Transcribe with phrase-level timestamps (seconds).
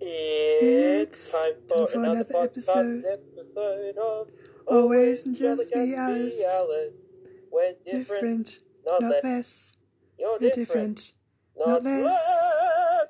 [0.00, 3.04] It's time for, for another, another episode.
[3.04, 4.28] episode of
[4.66, 6.36] Always and Angelic Just Be Alice.
[6.36, 6.94] Be Alice.
[7.52, 9.24] We're different, Different, not, not less.
[9.24, 9.72] less.
[10.18, 11.14] You're You're different, different.
[11.56, 12.04] not, not less.
[12.04, 13.08] less.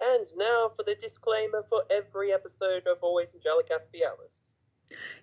[0.00, 4.42] And now for the disclaimer for every episode of Always Angelic Aspie Alice.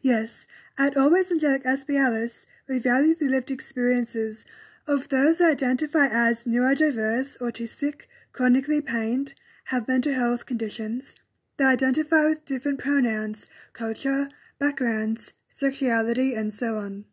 [0.02, 0.48] Yes,
[0.78, 4.44] at Always Angelic Aspie Alice, we value the lived experiences
[4.88, 8.02] of those that identify as neurodiverse, autistic,
[8.34, 11.16] chronically pained, have mental health conditions,
[11.58, 14.30] that identify with different pronouns, culture,
[14.60, 17.06] backgrounds, sexuality, and so on.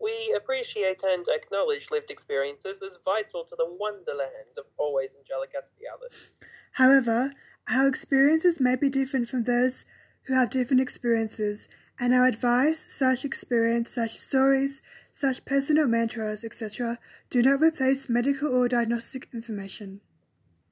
[0.00, 5.86] We appreciate and acknowledge lived experiences as vital to the wonderland of Always Angelic Aspie
[6.72, 7.32] However,
[7.68, 9.84] our experiences may be different from those
[10.24, 11.68] who have different experiences,
[12.00, 14.82] and our advice, such experience, such stories,
[15.12, 16.98] such personal mantras, etc.,
[17.30, 20.00] do not replace medical or diagnostic information.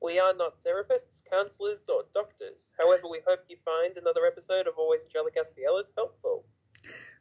[0.03, 2.71] We are not therapists, counselors, or doctors.
[2.79, 5.49] However, we hope you find another episode of Always Angelic as
[5.95, 6.47] helpful.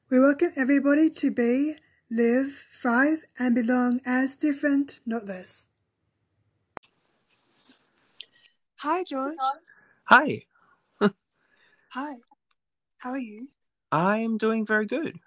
[0.09, 1.76] We welcome everybody to be,
[2.09, 5.66] live, thrive, and belong as different, not less.
[8.78, 9.36] Hi, George.
[10.06, 10.42] Hi,
[11.92, 12.14] Hi.
[13.00, 13.50] How are you?
[13.92, 15.20] I'm doing very good.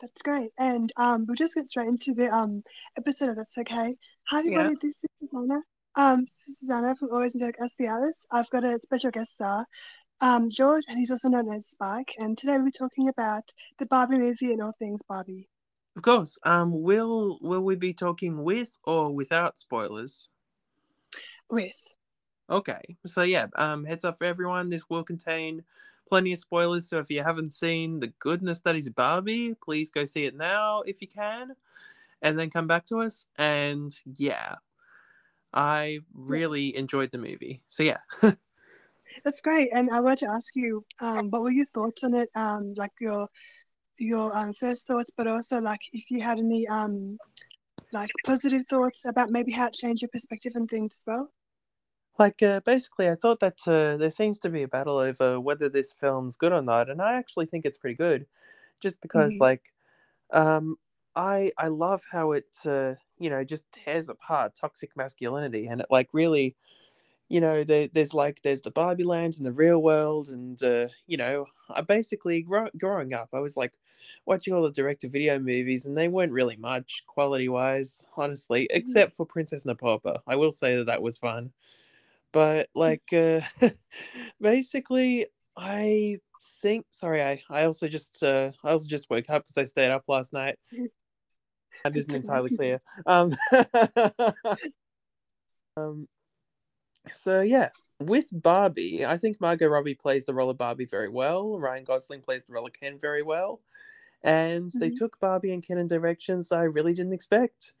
[0.00, 0.50] That's great.
[0.58, 2.62] And um, we'll just get straight into the um
[2.98, 3.94] episode if that's okay.
[4.28, 5.60] Hi everybody, this is Suzanna.
[5.96, 8.26] Um, this is Suzanna from Always Angelic Alice.
[8.30, 9.66] I've got a special guest star,
[10.22, 12.12] um, George, and he's also known as Spike.
[12.18, 13.42] And today we're talking about
[13.78, 15.48] the Barbie movie and all things Barbie.
[15.96, 16.38] Of course.
[16.44, 20.28] Um, will will we be talking with or without spoilers?
[21.50, 21.94] With.
[22.48, 22.96] Okay.
[23.06, 23.46] So yeah.
[23.56, 24.70] Um, heads up for everyone.
[24.70, 25.64] This will contain
[26.08, 26.88] plenty of spoilers.
[26.88, 30.82] So if you haven't seen the goodness that is Barbie, please go see it now
[30.82, 31.56] if you can,
[32.22, 33.26] and then come back to us.
[33.36, 34.56] And yeah,
[35.52, 37.62] I really enjoyed the movie.
[37.68, 37.98] So yeah.
[39.24, 39.70] That's great.
[39.72, 42.28] And I wanted to ask you, um, what were your thoughts on it?
[42.34, 43.28] Um, like your
[43.98, 47.18] your um first thoughts, but also like if you had any um
[47.92, 51.32] like positive thoughts about maybe how it changed your perspective and things as well.
[52.18, 55.68] Like, uh, basically, I thought that uh, there seems to be a battle over whether
[55.68, 58.26] this film's good or not, and I actually think it's pretty good,
[58.80, 59.40] just because, Mhm.
[59.40, 59.72] like,
[60.32, 60.78] um,
[61.16, 65.88] I I love how it, uh, you know, just tears apart toxic masculinity, and it
[65.90, 66.56] like really,
[67.28, 70.88] you know, there, there's like there's the Barbie land and the real world, and uh,
[71.06, 73.74] you know, I basically grow, growing up, I was like
[74.26, 79.64] watching all the direct-to-video movies, and they weren't really much quality-wise, honestly, except for Princess
[79.64, 80.16] and the Pauper.
[80.26, 81.52] I will say that that was fun.
[82.32, 83.40] But like uh
[84.40, 85.26] basically
[85.56, 86.18] i
[86.62, 89.90] think sorry i i also just uh i also just woke up because i stayed
[89.90, 90.58] up last night
[91.84, 93.34] that isn't entirely clear um
[95.76, 96.08] um
[97.12, 101.58] so yeah with barbie i think margot robbie plays the role of barbie very well
[101.58, 103.60] ryan gosling plays the role of ken very well
[104.22, 104.96] and they Mhm.
[104.96, 107.74] took barbie and ken in directions that i really didn't expect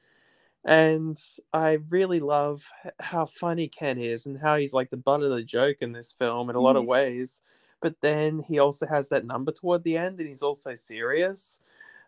[0.64, 1.18] and
[1.52, 2.64] I really love
[3.00, 6.12] how funny Ken is and how he's like the butt of the joke in this
[6.12, 7.40] film in a lot of ways.
[7.80, 11.60] But then he also has that number toward the end, and he's also serious.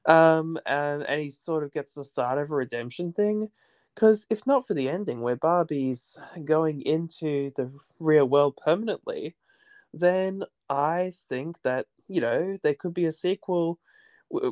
[0.07, 3.51] Um, and and he sort of gets the start of a redemption thing.
[3.95, 7.71] Because if not for the ending where Barbie's going into the
[8.01, 9.37] real world permanently,
[9.95, 13.81] then I think that you know there could be a sequel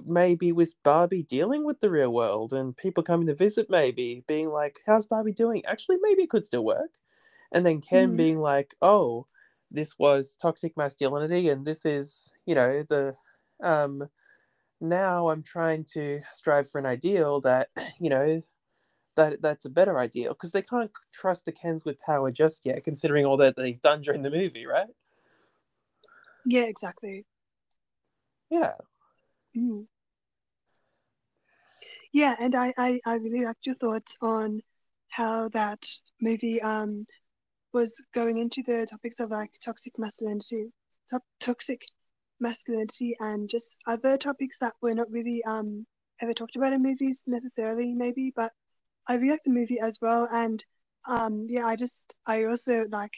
[0.06, 4.48] maybe with Barbie dealing with the real world and people coming to visit, maybe being
[4.50, 5.64] like, How's Barbie doing?
[5.66, 6.90] Actually, maybe it could still work.
[7.52, 8.16] And then Ken Mhm.
[8.16, 9.26] being like, Oh,
[9.70, 13.16] this was toxic masculinity, and this is, you know, the
[13.62, 14.08] um
[14.80, 17.68] now I'm trying to strive for an ideal that,
[18.00, 18.42] you know,
[19.16, 22.84] that that's a better ideal because they can't trust the Kens with power just yet,
[22.84, 24.88] considering all that they've done during the movie, right?
[26.46, 27.26] Yeah, exactly.
[28.50, 28.74] Yeah.
[29.56, 29.86] Mm.
[32.12, 34.60] Yeah, and I, I, I really liked your thoughts on
[35.08, 35.86] how that
[36.20, 37.04] movie um
[37.72, 40.72] was going into the topics of like toxic masculinity,
[41.10, 41.84] top, toxic
[42.40, 45.86] masculinity, and just other topics that were not really um
[46.22, 48.32] ever talked about in movies necessarily, maybe.
[48.34, 48.52] But
[49.08, 50.64] I really like the movie as well, and
[51.08, 53.14] um yeah, I just I also like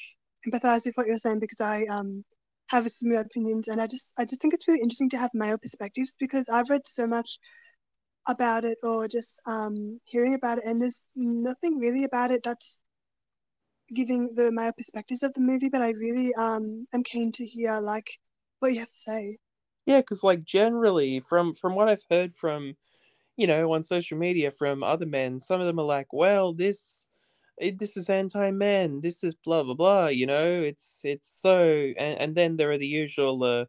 [0.46, 2.24] empathize with what you're saying because I um
[2.70, 5.58] have similar opinions, and I just I just think it's really interesting to have male
[5.58, 7.38] perspectives because I've read so much
[8.28, 12.80] about it or just um hearing about it, and there's nothing really about it that's
[13.94, 15.68] giving the male perspectives of the movie.
[15.68, 18.08] But I really um am keen to hear like
[18.62, 19.38] what you have to say.
[19.86, 22.76] Yeah, because like generally, from from what I've heard from,
[23.36, 27.06] you know, on social media from other men, some of them are like, well, this
[27.58, 32.18] it, this is anti-men this is blah blah blah you know it's it's so and,
[32.18, 33.64] and then there are the usual uh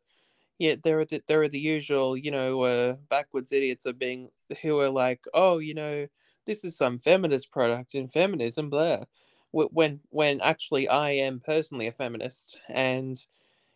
[0.60, 4.30] yeah there are the, there are the usual you know uh backwards idiots of being
[4.62, 6.08] who are like oh you know
[6.48, 9.04] this is some feminist product in feminism blah
[9.52, 13.28] when when actually i am personally a feminist and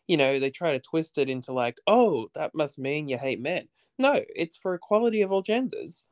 [0.07, 3.39] you know they try to twist it into like oh that must mean you hate
[3.39, 3.67] men
[3.97, 6.05] no it's for equality of all genders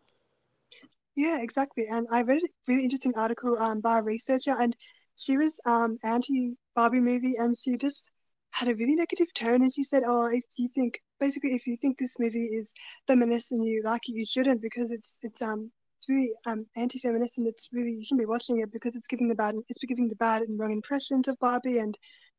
[1.16, 1.86] yeah, exactly.
[1.90, 4.76] And I read a really interesting article um, by a researcher, and
[5.16, 8.10] she was um, anti Barbie movie, and she just
[8.52, 9.62] had a really negative tone.
[9.62, 12.74] And she said, "Oh, if you think basically if you think this movie is
[13.08, 15.72] feminist and you like it, you shouldn't because it's it's um
[16.10, 19.36] really um anti-feminist and it's really you shouldn't be watching it because it's giving the
[19.36, 21.98] bad it's giving the bad and wrong impressions of Barbie and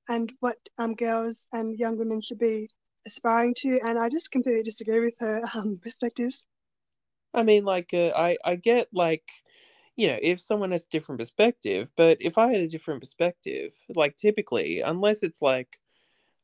[0.08, 2.68] and what um girls and young women should be
[3.06, 6.46] aspiring to." And I just completely disagree with her um perspectives.
[7.34, 9.30] I mean, like, uh, I I get like,
[9.96, 13.74] you know, if someone has a different perspective, but if I had a different perspective,
[13.94, 15.80] like typically, unless it's like,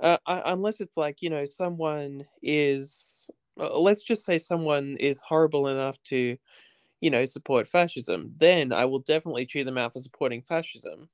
[0.00, 3.30] uh, unless it's like, you know, someone is,
[3.60, 6.38] uh, let's just say someone is horrible enough to,
[7.00, 11.10] you know, support fascism, then I will definitely chew them out for supporting fascism.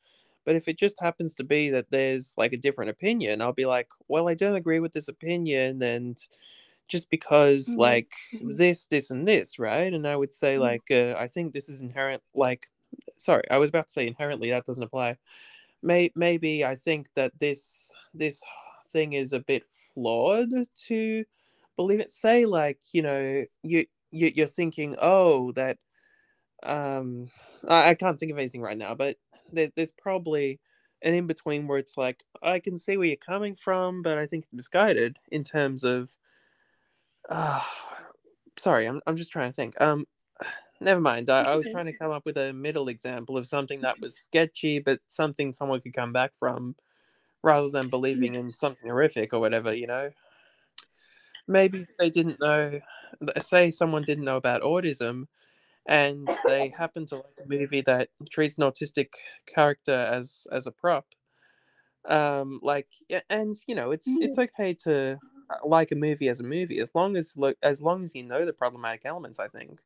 [0.49, 3.67] But if it just happens to be that there's like a different opinion, I'll be
[3.67, 6.19] like, well, I don't agree with this opinion, and
[6.87, 7.81] just because mm-hmm.
[7.81, 8.53] like mm-hmm.
[8.53, 10.63] this this and this right and i would say mm-hmm.
[10.63, 12.67] like uh, i think this is inherent like
[13.17, 15.19] sorry i was about to say inherently that doesn't apply
[15.83, 18.43] May- maybe i think that this this
[18.89, 20.49] thing is a bit flawed
[20.87, 21.25] to
[21.77, 25.77] believe it say like you know you, you you're thinking oh that
[26.63, 27.31] um
[27.69, 29.19] I, I can't think of anything right now but
[29.53, 30.61] there, there's probably
[31.03, 34.27] an in between where it's like i can see where you're coming from but i
[34.27, 36.11] think it's misguided in terms of
[37.29, 37.61] uh,
[38.59, 39.81] sorry, I'm I'm just trying to think.
[39.81, 40.07] Um,
[40.81, 41.31] never mind.
[41.31, 44.17] I, I was trying to come up with a middle example of something that was
[44.17, 46.75] sketchy, but something someone could come back from,
[47.43, 49.75] rather than believing in something horrific or whatever.
[49.75, 50.11] You know,
[51.47, 52.81] maybe they didn't know.
[53.41, 55.27] Say someone didn't know about autism,
[55.89, 59.09] and they happen to like a movie that treats an autistic
[59.47, 61.07] character as as a prop.
[62.07, 62.89] Um, like,
[63.29, 64.45] and you know, it's it's mm.
[64.45, 65.19] okay to
[65.65, 68.45] like a movie as a movie as long as look as long as you know
[68.45, 69.81] the problematic elements i think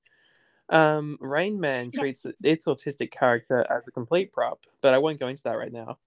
[0.70, 2.00] um rain man yes.
[2.00, 5.72] treats its autistic character as a complete prop but i won't go into that right
[5.72, 5.98] now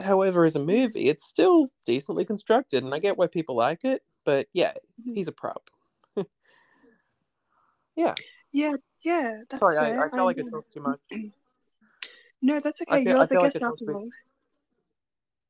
[0.00, 4.02] however as a movie it's still decently constructed and i get why people like it
[4.24, 4.70] but yeah
[5.00, 5.14] mm-hmm.
[5.14, 5.68] he's a prop
[7.96, 8.14] yeah
[8.52, 11.00] yeah yeah that's sorry I, I, felt like i talked too much
[12.42, 14.10] no that's okay feel, you're the guest like after all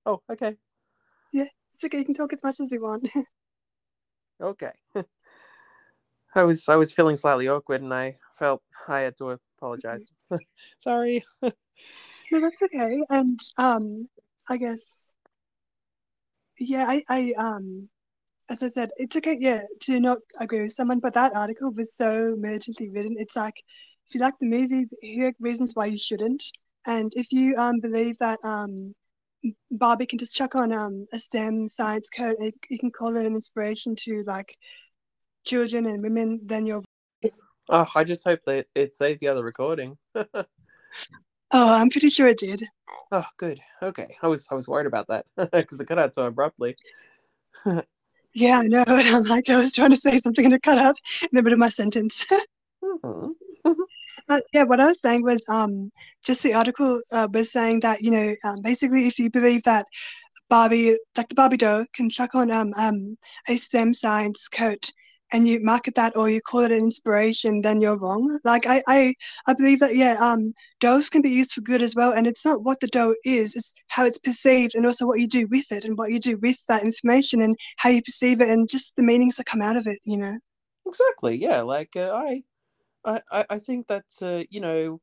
[0.06, 0.56] oh okay
[1.32, 1.98] yeah it's okay.
[1.98, 3.08] You can talk as much as you want.
[4.40, 4.72] okay.
[6.34, 10.10] I was I was feeling slightly awkward, and I felt I had to apologize.
[10.78, 11.22] Sorry.
[11.42, 11.50] no,
[12.30, 13.02] that's okay.
[13.10, 14.06] And um,
[14.48, 15.12] I guess,
[16.58, 17.88] yeah, I I um,
[18.50, 19.36] as I said, it's okay.
[19.38, 23.16] Yeah, to not agree with someone, but that article was so militantly written.
[23.18, 23.54] It's like
[24.06, 26.42] if you like the movie, here are reasons why you shouldn't.
[26.86, 28.94] And if you um believe that um
[29.72, 33.26] Barbie can just chuck on um, a STEM science code and you can call it
[33.26, 34.56] an inspiration to like
[35.44, 36.82] children and women, then you're.
[37.68, 39.96] Oh, I just hope that it saved the other recording.
[40.14, 40.34] oh,
[41.52, 42.62] I'm pretty sure it did.
[43.10, 43.60] Oh, good.
[43.82, 46.76] Okay, I was I was worried about that because it cut out so abruptly.
[48.34, 48.84] yeah, I know.
[48.88, 51.42] And I'm like, I was trying to say something and it cut out in the
[51.42, 52.26] middle of my sentence.
[52.84, 53.30] mm-hmm.
[54.28, 55.90] Uh, yeah, what I was saying was um,
[56.24, 59.86] just the article uh, was saying that you know um, basically if you believe that
[60.50, 63.16] Barbie, like the Barbie doll, can chuck on um, um,
[63.48, 64.92] a STEM science coat
[65.32, 68.38] and you market that or you call it an inspiration, then you're wrong.
[68.44, 69.14] Like I, I,
[69.46, 72.44] I believe that yeah, um, dolls can be used for good as well, and it's
[72.44, 75.70] not what the doll is; it's how it's perceived, and also what you do with
[75.72, 78.96] it, and what you do with that information, and how you perceive it, and just
[78.96, 79.98] the meanings that come out of it.
[80.04, 80.38] You know.
[80.86, 81.36] Exactly.
[81.36, 81.62] Yeah.
[81.62, 82.42] Like uh, I,
[83.04, 85.00] I, I, think that uh, you know,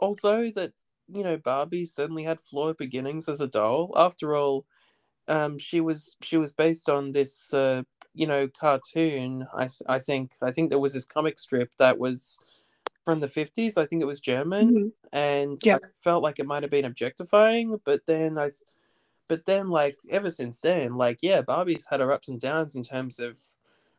[0.00, 0.72] although that
[1.08, 3.92] you know Barbie certainly had flawed beginnings as a doll.
[3.96, 4.66] After all,
[5.28, 7.82] um, she was she was based on this uh,
[8.16, 9.46] you know cartoon.
[9.54, 12.40] I I think I think there was this comic strip that was
[13.04, 13.76] from the fifties.
[13.76, 15.16] I think it was German, mm-hmm.
[15.16, 15.76] and yeah.
[15.76, 17.78] I felt like it might have been objectifying.
[17.84, 18.50] But then I,
[19.28, 22.82] but then like ever since then, like yeah, Barbie's had her ups and downs in
[22.82, 23.38] terms of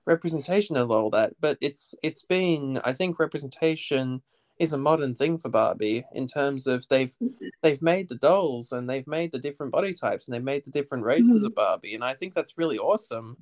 [0.06, 1.34] representation of all that.
[1.40, 4.22] But it's it's been I think representation
[4.60, 7.16] is a modern thing for Barbie in terms of they've
[7.62, 10.72] they've made the dolls and they've made the different body types and they've made the
[10.72, 11.46] different races mm-hmm.
[11.46, 13.38] of Barbie and I think that's really awesome.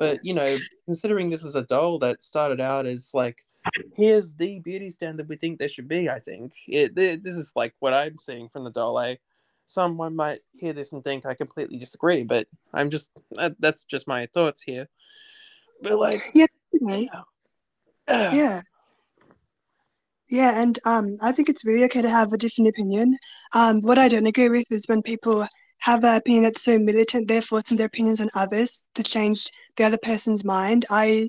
[0.00, 3.44] But you know, considering this is a doll that started out as like
[3.94, 6.08] here's the beauty standard we think there should be.
[6.08, 9.16] I think it, this is like what I'm seeing from the Dole.
[9.66, 13.10] Someone might hear this and think I completely disagree, but I'm just
[13.58, 14.88] that's just my thoughts here.
[15.82, 16.46] But like, yeah,
[18.32, 18.60] yeah,
[20.30, 23.18] yeah, and um, I think it's really okay to have a different opinion.
[23.54, 25.46] Um, what I don't agree with is when people
[25.80, 29.84] have an opinion that's so militant, they're forcing their opinions on others to change the
[29.84, 30.84] other person's mind.
[30.90, 31.28] I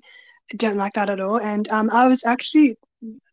[0.58, 1.40] don't like that at all.
[1.40, 2.76] And um, I was actually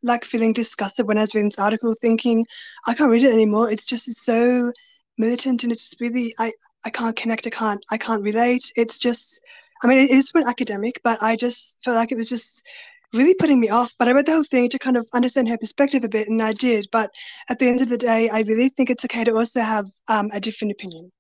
[0.03, 2.47] like feeling disgusted when I was reading this article, thinking
[2.87, 3.71] I can't read it anymore.
[3.71, 4.73] It's just so
[5.19, 6.53] militant, and it's really I
[6.85, 7.47] I can't connect.
[7.47, 8.73] I can't I can't relate.
[8.77, 9.41] It's just
[9.83, 12.65] I mean it is an academic, but I just felt like it was just
[13.13, 13.93] really putting me off.
[13.99, 16.43] But I read the whole thing to kind of understand her perspective a bit, and
[16.43, 16.87] I did.
[16.93, 17.11] But
[17.49, 20.29] at the end of the day, I really think it's okay to also have um,
[20.35, 21.11] a different opinion.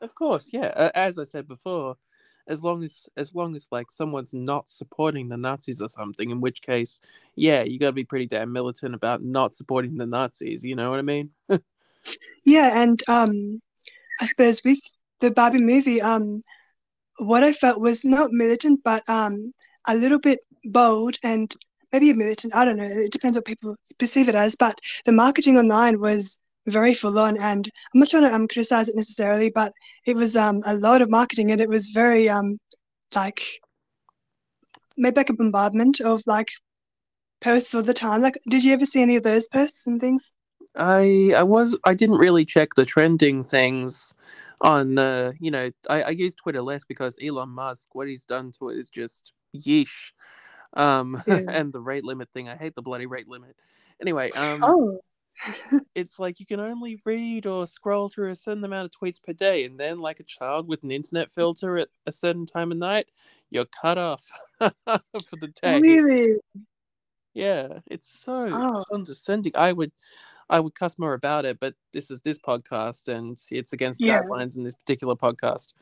[0.00, 0.90] Of course, yeah.
[0.94, 1.96] As I said before,
[2.48, 6.40] as long as as long as like someone's not supporting the Nazis or something, in
[6.40, 7.00] which case,
[7.36, 10.64] yeah, you gotta be pretty damn militant about not supporting the Nazis.
[10.64, 11.30] You know what I mean?
[12.44, 13.60] yeah, and um,
[14.20, 14.80] I suppose with
[15.20, 16.40] the Barbie movie, um,
[17.18, 19.52] what I felt was not militant, but um,
[19.86, 20.40] a little bit
[20.72, 21.54] bold and
[21.92, 22.54] maybe a militant.
[22.54, 22.84] I don't know.
[22.84, 24.56] It depends what people perceive it as.
[24.56, 28.88] But the marketing online was very full on, and I'm not trying to um, criticize
[28.88, 29.72] it necessarily, but
[30.06, 32.58] it was um, a lot of marketing, and it was very um,
[33.14, 33.42] like
[34.96, 36.50] maybe like a bombardment of like
[37.40, 38.20] posts all the time.
[38.20, 40.32] Like, did you ever see any of those posts and things?
[40.76, 44.14] I I was I didn't really check the trending things
[44.60, 48.52] on uh, you know I, I use Twitter less because Elon Musk what he's done
[48.58, 50.12] to it is just yeesh
[50.74, 51.40] um yeah.
[51.48, 53.56] and the rate limit thing i hate the bloody rate limit.
[54.00, 55.00] Anyway um oh.
[55.94, 59.32] it's like you can only read or scroll through a certain amount of tweets per
[59.32, 62.78] day and then like a child with an internet filter at a certain time of
[62.78, 63.06] night
[63.50, 64.24] you're cut off
[64.58, 65.80] for the day.
[65.80, 66.38] Really?
[67.34, 68.84] Yeah it's so oh.
[68.90, 69.52] condescending.
[69.54, 69.92] I would
[70.50, 74.22] i would cuss more about it but this is this podcast and it's against yeah.
[74.22, 75.74] guidelines in this particular podcast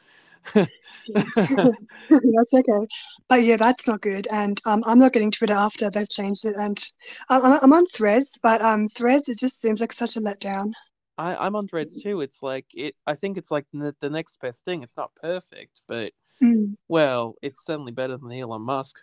[0.54, 2.86] that's okay.
[3.28, 4.26] But yeah, that's not good.
[4.32, 6.54] And um, I'm not getting Twitter after they've changed it.
[6.58, 6.82] And
[7.28, 10.72] I'm, I'm on Threads, but um, Threads it just seems like such a letdown.
[11.18, 12.20] I, I'm on Threads too.
[12.20, 12.94] It's like it.
[13.06, 14.82] I think it's like the, the next best thing.
[14.82, 16.12] It's not perfect, but
[16.42, 16.76] mm.
[16.88, 18.96] well, it's certainly better than Elon Musk.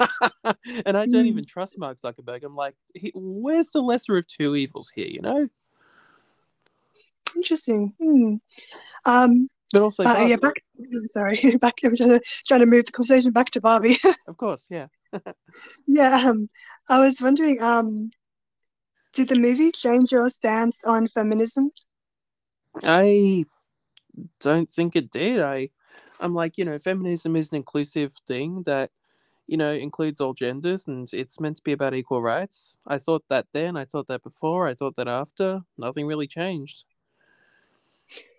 [0.44, 1.28] and I don't mm.
[1.28, 2.44] even trust Mark Zuckerberg.
[2.44, 5.08] I'm like, he, where's the lesser of two evils here?
[5.08, 5.48] You know.
[7.36, 7.92] Interesting.
[8.00, 8.36] Hmm.
[9.06, 10.62] Um, but also, uh, yeah, back.
[11.04, 11.74] Sorry, back.
[11.84, 13.96] I'm trying to trying to move the conversation back to Barbie.
[14.28, 14.86] of course, yeah.
[15.86, 16.48] yeah, um,
[16.88, 18.10] I was wondering, um,
[19.12, 21.70] did the movie change your stance on feminism?
[22.82, 23.44] I
[24.40, 25.40] don't think it did.
[25.40, 25.70] I,
[26.20, 28.90] I'm like, you know, feminism is an inclusive thing that,
[29.46, 32.76] you know, includes all genders, and it's meant to be about equal rights.
[32.86, 33.76] I thought that then.
[33.76, 34.68] I thought that before.
[34.68, 35.62] I thought that after.
[35.78, 36.84] Nothing really changed.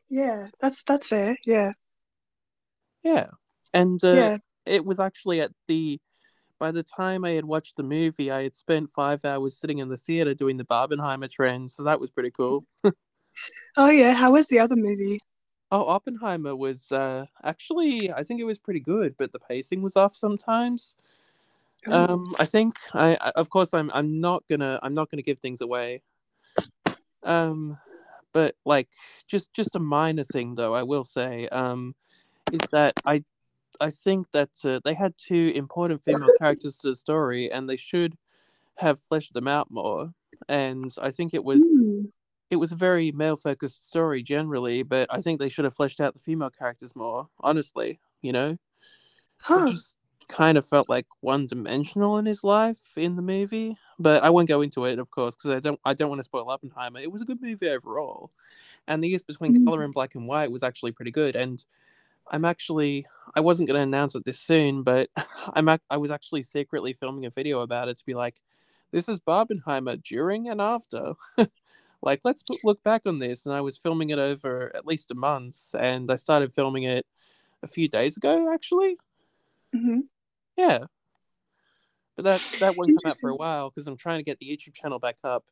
[0.10, 1.36] Yeah, that's that's fair.
[1.46, 1.72] Yeah.
[3.04, 3.28] Yeah,
[3.74, 4.38] and uh, yeah.
[4.66, 6.00] it was actually at the.
[6.60, 9.88] By the time I had watched the movie, I had spent five hours sitting in
[9.88, 12.66] the theater doing the Barbenheimer trend, so that was pretty cool.
[13.78, 15.20] oh yeah, how was the other movie?
[15.72, 19.96] Oh, Oppenheimer was uh, actually, I think it was pretty good, but the pacing was
[19.96, 20.96] off sometimes.
[21.88, 25.40] Um, I think I, I, of course, I'm, I'm not gonna, I'm not gonna give
[25.40, 26.02] things away.
[27.24, 27.78] Um,
[28.34, 28.90] but like
[29.28, 31.96] just just a minor thing though i will say um
[32.52, 33.24] is that i
[33.80, 37.78] i think that uh, they had two important female characters to the story and they
[37.78, 38.16] should
[38.78, 40.14] have fleshed them out more
[40.48, 42.06] and i think it was mm.
[42.50, 46.00] it was a very male focused story generally but i think they should have fleshed
[46.00, 48.58] out the female characters more honestly you know
[49.42, 49.74] huh.
[50.30, 54.48] Kind of felt like one dimensional in his life in the movie but I won't
[54.48, 57.00] go into it, of course, because I don't I don't want to spoil Oppenheimer.
[57.00, 58.32] It was a good movie overall,
[58.88, 59.66] and the use between mm-hmm.
[59.66, 61.36] color and black and white was actually pretty good.
[61.36, 61.64] And
[62.32, 63.06] I'm actually
[63.36, 65.10] I wasn't going to announce it this soon, but
[65.54, 68.36] I'm I was actually secretly filming a video about it to be like,
[68.92, 71.14] this is Barbenheimer during and after.
[72.02, 75.16] like let's look back on this and i was filming it over at least a
[75.16, 77.06] month and i started filming it
[77.62, 78.96] a few days ago actually
[79.76, 80.00] mm-hmm.
[80.60, 80.80] Yeah
[82.20, 84.46] but that that won't come out for a while because I'm trying to get the
[84.46, 85.46] YouTube channel back up.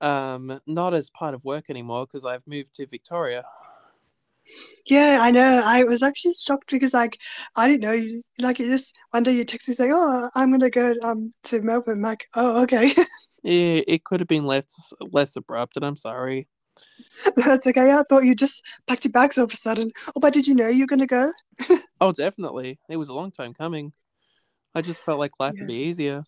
[0.00, 3.44] Um, not as part of work anymore because I've moved to Victoria.
[4.86, 5.62] Yeah, I know.
[5.64, 7.20] I was actually shocked because like
[7.56, 10.50] I didn't know you like it just one day you text me saying, "Oh, I'm
[10.50, 12.90] gonna go um to Melbourne." I'm like, oh, okay.
[13.44, 16.48] yeah, it could have been less less abrupt, and I'm sorry.
[17.36, 17.92] That's okay.
[17.92, 19.92] I thought you just packed your bags all of a sudden.
[20.16, 21.30] Oh, but did you know you're gonna go?
[22.00, 22.80] oh, definitely.
[22.88, 23.92] It was a long time coming.
[24.74, 25.60] I just felt like life yeah.
[25.60, 26.22] would be easier.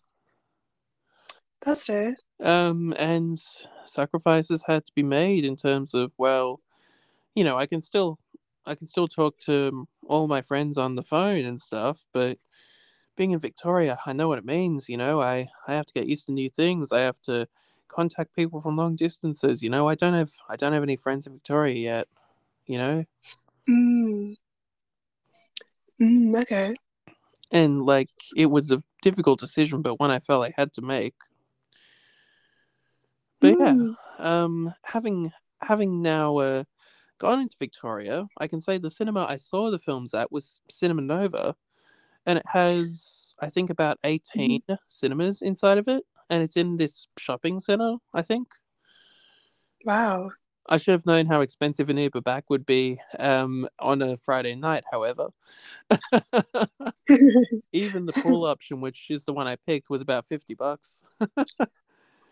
[1.65, 2.15] That's fair.
[2.43, 3.41] Um, and
[3.85, 6.61] sacrifices had to be made in terms of well,
[7.33, 8.19] you know, I can still
[8.65, 12.37] I can still talk to all my friends on the phone and stuff, but
[13.15, 14.89] being in Victoria, I know what it means.
[14.89, 16.91] You know, I I have to get used to new things.
[16.91, 17.47] I have to
[17.87, 19.63] contact people from long distances.
[19.63, 22.07] You know, I don't have I don't have any friends in Victoria yet.
[22.67, 23.05] You know,
[23.67, 24.35] Mm.
[25.99, 26.75] Mm, okay.
[27.55, 31.15] And like it was a difficult decision, but one I felt I had to make.
[33.39, 33.95] But yeah, Mm.
[34.19, 35.31] um, having
[35.61, 36.63] having now uh,
[37.19, 41.01] gone into Victoria, I can say the cinema I saw the films at was Cinema
[41.03, 41.55] Nova,
[42.25, 47.07] and it has I think about 18 cinemas inside of it, and it's in this
[47.19, 47.97] shopping center.
[48.13, 48.49] I think
[49.85, 50.31] Wow.
[50.67, 54.55] I should have known how expensive an Uber back would be um, on a Friday
[54.55, 54.83] night.
[54.91, 55.29] However,
[57.73, 61.01] even the pool option, which is the one I picked, was about 50 bucks.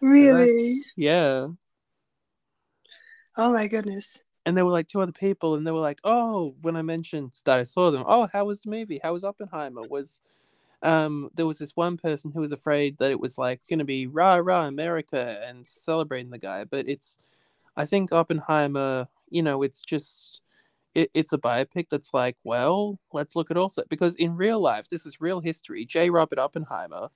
[0.01, 0.85] Really?
[0.95, 1.47] Yeah.
[3.37, 4.23] Oh my goodness.
[4.45, 7.33] and there were like two other people and they were like oh when i mentioned
[7.45, 10.21] that i saw them oh how was the movie how was oppenheimer was
[10.83, 13.85] um there was this one person who was afraid that it was like going to
[13.85, 17.17] be rah rah america and celebrating the guy but it's
[17.75, 20.41] i think oppenheimer you know it's just
[20.93, 24.87] it, it's a biopic that's like well let's look at also because in real life
[24.89, 26.09] this is real history j.
[26.09, 27.09] Robert oppenheimer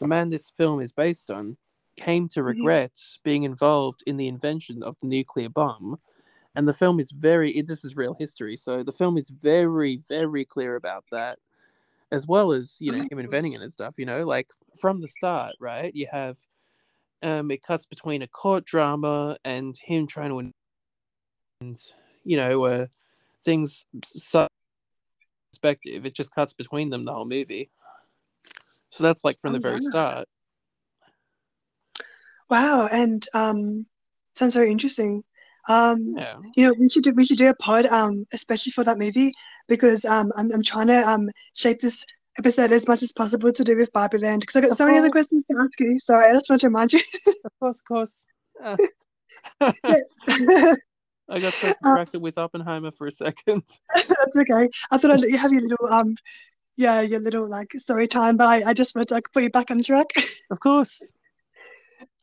[0.00, 1.56] the man this film is based on
[1.96, 2.46] came to Mhm.
[2.46, 5.98] regret being involved in the invention of the nuclear bomb.
[6.56, 10.02] And the film is very it, this is real history so the film is very
[10.08, 11.38] very clear about that
[12.12, 15.08] as well as you know him inventing it and stuff you know like from the
[15.08, 15.92] start right?
[15.94, 16.36] You have
[17.24, 20.50] um it cuts between a court drama and him trying to
[21.60, 21.78] and
[22.24, 22.86] you know uh
[23.44, 23.86] things
[25.52, 27.70] perspective it just cuts between them the whole movie
[28.90, 29.90] so that's like from the Oh, very wow.
[29.90, 30.28] start
[32.50, 32.88] Wow.
[32.92, 33.86] And um,
[34.34, 35.24] sounds very interesting.
[35.68, 38.84] Um, yeah you know, we should do we should do a pod, um, especially for
[38.84, 39.32] that movie
[39.66, 42.06] because um, I'm I'm trying to um shape this
[42.38, 44.86] episode as much as possible to do with Barbie Land because I got Of so
[44.86, 45.98] many other questions to ask you.
[45.98, 47.00] Sorry, I just want to remind you.
[47.44, 48.26] of course of course
[48.64, 48.76] Uh,
[51.28, 53.62] i got so Um, distracted with oppenheimer for a second
[53.94, 54.68] That's okay.
[54.92, 56.16] I thought I'd let you have your little um,
[56.76, 59.50] yeah, your little like story time, but I, I just wanted to like put you
[59.50, 60.08] back on track.
[60.50, 61.02] of course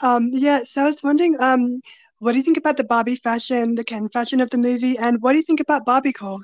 [0.01, 1.81] Um, yeah, so I was wondering, um,
[2.19, 5.21] what do you think about the Barbie fashion, the Ken fashion of the movie, and
[5.21, 6.39] what do you think about Barbiecore?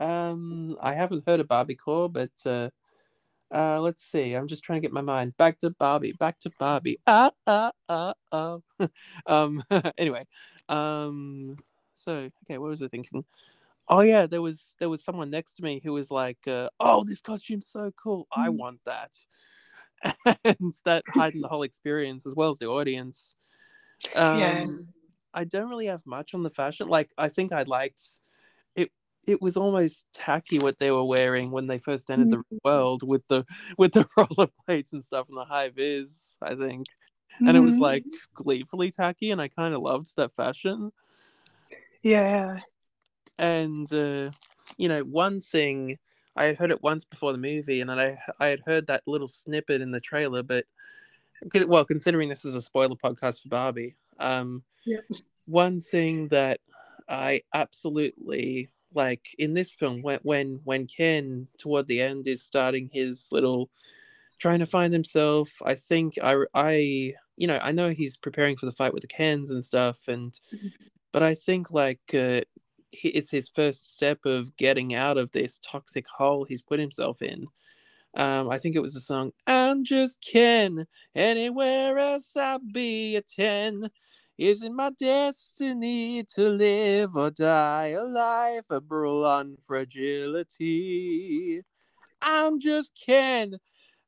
[0.00, 2.70] Um, I haven't heard of Barbiecore, but uh,
[3.54, 4.34] uh, let's see.
[4.34, 6.98] I'm just trying to get my mind back to Barbie, back to Barbie.
[7.06, 8.58] Ah, ah, ah, ah.
[9.26, 9.62] um.
[9.98, 10.26] Anyway,
[10.68, 11.56] um.
[11.94, 13.24] So okay, what was I thinking?
[13.88, 17.04] Oh yeah, there was there was someone next to me who was like, uh, "Oh,
[17.04, 18.28] this costume's so cool.
[18.32, 18.58] I Mm.
[18.58, 19.16] want that."
[20.44, 23.34] and that heightened the whole experience as well as the audience.
[24.14, 24.82] Um, Yeah.
[25.34, 26.88] I don't really have much on the fashion.
[26.88, 28.02] Like, I think I liked
[29.26, 29.40] it.
[29.42, 33.44] Was almost tacky what they were wearing when they first entered the world with the
[33.78, 36.38] with the rollerblades and stuff and the high vis.
[36.42, 36.86] I think,
[37.46, 37.80] and it was Mhm.
[37.80, 38.04] like
[38.34, 40.92] gleefully tacky, and I kind of loved that fashion.
[42.02, 42.58] yeah,
[43.38, 44.30] And uh,
[44.76, 45.98] you know, one thing
[46.36, 49.28] I had heard it once before the movie, and I I had heard that little
[49.28, 50.64] snippet in the trailer, but
[51.66, 55.00] well, considering this is a spoiler podcast for Barbie, um, Yeah.
[55.46, 56.60] one thing that
[57.08, 62.90] I absolutely like in this film when when when Ken toward the end is starting
[62.92, 63.70] his little
[64.38, 65.50] trying to find himself.
[65.64, 69.08] I think I I you know I know he's preparing for the fight with the
[69.08, 70.92] Kens and stuff, and Mhm.
[71.12, 72.42] but I think like uh,
[72.90, 77.22] he, it's his first step of getting out of this toxic hole he's put himself
[77.22, 77.46] in.
[78.16, 83.22] Um, I think it was the song "I'm Just Ken." Anywhere else I'd be a
[83.22, 83.90] ten.
[84.38, 91.62] Isn't my destiny to live or die a life of blunt fragility?
[92.22, 93.58] I'm just Ken.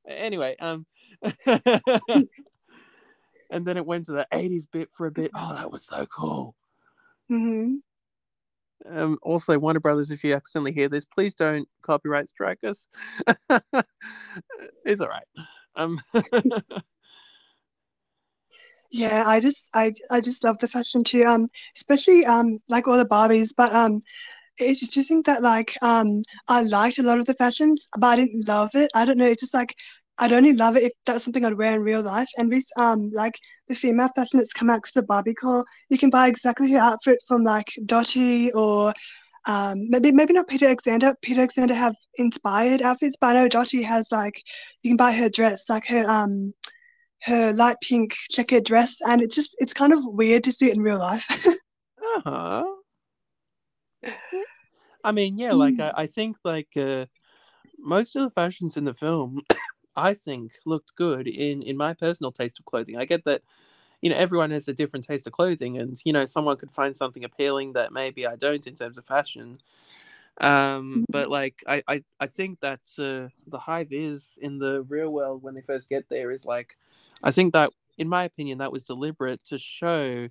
[0.08, 0.86] Anyway, um,
[3.50, 5.30] and then it went to the '80s bit for a bit.
[5.34, 6.54] Oh, that was so cool.
[7.28, 7.76] hmm
[8.86, 12.86] Um, also, Warner Brothers, if you accidentally hear this, please don't copyright strike us.
[14.84, 15.24] it's all right.
[15.76, 16.00] Um,
[18.94, 21.24] Yeah, I just I I just love the fashion too.
[21.24, 24.00] Um, especially um like all the Barbies, but um,
[24.58, 28.48] it's think that like um I liked a lot of the fashions, but I didn't
[28.48, 28.90] love it.
[28.94, 29.26] I don't know.
[29.26, 29.74] It's just like
[30.18, 32.28] I'd only love it if that's something I'd wear in real life.
[32.38, 33.36] And with um like
[33.68, 37.18] the female fashion that's come out because of Barbiecore, you can buy exactly her outfit
[37.28, 38.94] from like Dotti or
[39.48, 41.14] um maybe maybe not Peter Alexander.
[41.22, 44.42] Peter Alexander have inspired outfits, but I know Dotti has like
[44.82, 46.54] you can buy her dress, like her um
[47.24, 50.76] her light pink checkered dress, and it's just it's kind of weird to see it
[50.76, 51.46] in real life.
[52.16, 52.64] uh huh.
[55.02, 55.92] I mean, yeah, like Mm.
[55.96, 57.06] I, I think like uh,
[57.78, 59.42] most of the fashions in the film,
[59.96, 62.96] I think looked good in in my personal taste of clothing.
[62.96, 63.42] I get that,
[64.02, 66.96] you know, everyone has a different taste of clothing, and you know, someone could find
[66.96, 69.60] something appealing that maybe I don't in terms of fashion.
[70.40, 71.04] Um, Mhm.
[71.10, 75.42] but like I, I, I think that uh, the high vis in the real world
[75.42, 76.76] when they first get there is like,
[77.22, 80.28] I think that in my opinion that was deliberate to show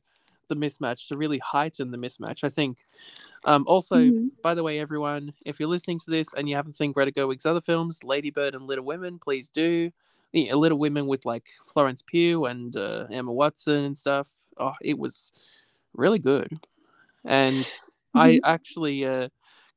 [0.50, 2.44] the mismatch to really heighten the mismatch.
[2.44, 2.86] I think.
[3.46, 4.32] Um, also, Mhm.
[4.42, 7.46] by the way, everyone, if you're listening to this and you haven't seen Greta Gerwig's
[7.46, 9.92] other films, Lady Bird and Little Women, please do.
[10.34, 14.28] Yeah, Little Women with like Florence Pugh and uh, Emma Watson and stuff.
[14.58, 15.32] Oh, it was
[15.94, 16.60] really good.
[17.24, 17.66] And
[18.16, 18.40] I Mhm.
[18.44, 19.06] actually,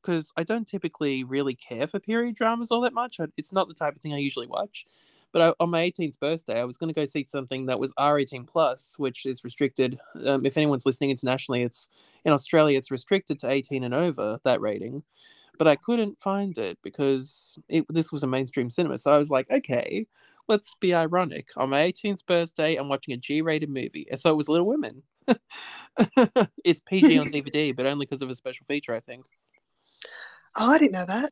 [0.06, 3.18] because I don't typically really care for period dramas all that much.
[3.36, 4.86] It's not the type of thing I usually watch.
[5.32, 7.92] But I, on my 18th birthday, I was going to go see something that was
[7.98, 9.98] R18 plus, which is restricted.
[10.24, 11.88] Um, if anyone's listening internationally, it's
[12.24, 15.02] in Australia, it's restricted to 18 and over that rating.
[15.58, 18.98] But I couldn't find it because it, this was a mainstream cinema.
[18.98, 20.06] So I was like, okay,
[20.48, 21.48] let's be ironic.
[21.56, 25.02] On my 18th birthday, I'm watching a G-rated movie, and so it was Little Women.
[26.64, 29.26] it's PG on DVD, but only because of a special feature, I think.
[30.56, 31.30] Oh, I didn't know that.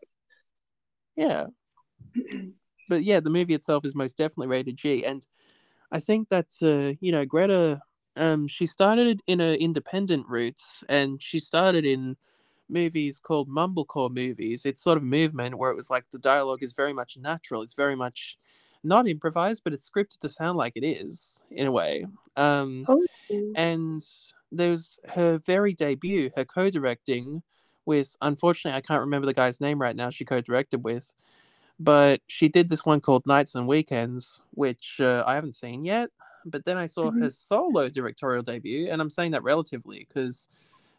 [1.17, 1.45] Yeah.
[2.89, 5.25] but yeah, the movie itself is most definitely rated G, and
[5.93, 7.81] I think that uh, you know Greta,
[8.17, 12.17] um, she started in her independent roots, and she started in
[12.69, 14.65] movies called mumblecore movies.
[14.65, 17.63] It's sort of movement where it was like the dialogue is very much natural.
[17.63, 18.39] It's very much
[18.83, 22.07] not improvised, but it's scripted to sound like it is in a way.
[22.37, 23.07] Um, Oh.
[23.55, 24.03] and
[24.53, 27.43] there's her very debut, her co-directing
[27.87, 28.17] with.
[28.21, 30.11] Unfortunately, I can't remember the guy's name right now.
[30.11, 31.15] She co-directed with
[31.81, 36.11] but she did this one called Nights and Weekends, which uh, I haven't seen yet.
[36.47, 37.19] But then I saw Mhm.
[37.21, 40.49] her solo directorial debut, and I'm saying that relatively because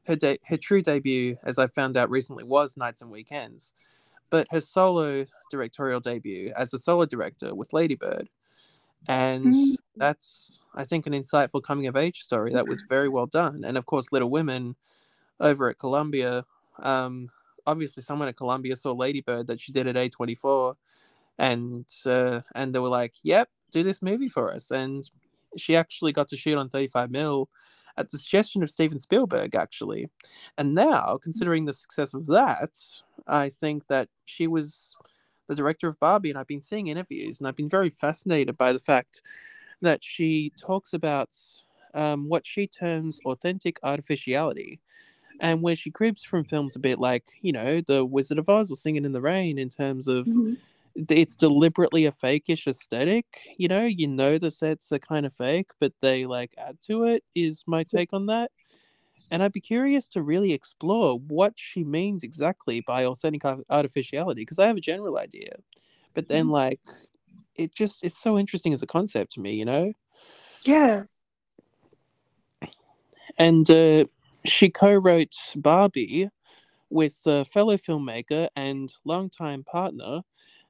[0.06, 3.74] her de- her true debut, as I found out recently, was Nights and Weekends.
[4.32, 8.30] But her solo directorial debut as a solo director was Lady Bird,
[9.08, 9.78] and Mm.
[9.98, 13.64] that's I think an insightful coming of age story that was very well done.
[13.64, 14.76] And of course, Little Women
[15.40, 16.46] over at Columbia.
[16.80, 17.30] Um,
[17.66, 20.76] obviously, someone at Columbia saw Lady Bird that she did at A24,
[21.38, 25.04] and uh, and they were like, "Yep, do this movie for us." And
[25.58, 27.50] she actually got to shoot on 35 mil
[27.98, 30.10] at the suggestion of Steven Spielberg, actually.
[30.58, 32.78] And now, considering the success of that,
[33.28, 34.96] I think that she was
[35.48, 38.74] the director of Barbie, and I've been seeing interviews, and I've been very fascinated by
[38.74, 39.22] the fact
[39.82, 41.30] that she talks about
[41.94, 44.80] um, what she terms authentic artificiality
[45.40, 48.72] and where she cribs from films a bit like you know the wizard of oz
[48.72, 50.58] or singing in the rain in terms of Mhm.
[51.10, 53.26] it's deliberately a fakeish aesthetic
[53.58, 57.04] you know you know the sets are kind of fake but they like add to
[57.04, 58.50] it is my take on that
[59.32, 64.60] and i'd be curious to really explore what she means exactly by authentic artificiality because
[64.60, 65.54] i have a general idea
[66.14, 66.80] but then like
[67.56, 69.92] it just it's so interesting as a concept to me you know
[70.64, 71.04] Yeah.
[73.38, 74.06] and uh,
[74.48, 76.30] she co-wrote Barbie
[76.90, 80.22] with a fellow filmmaker and longtime partner.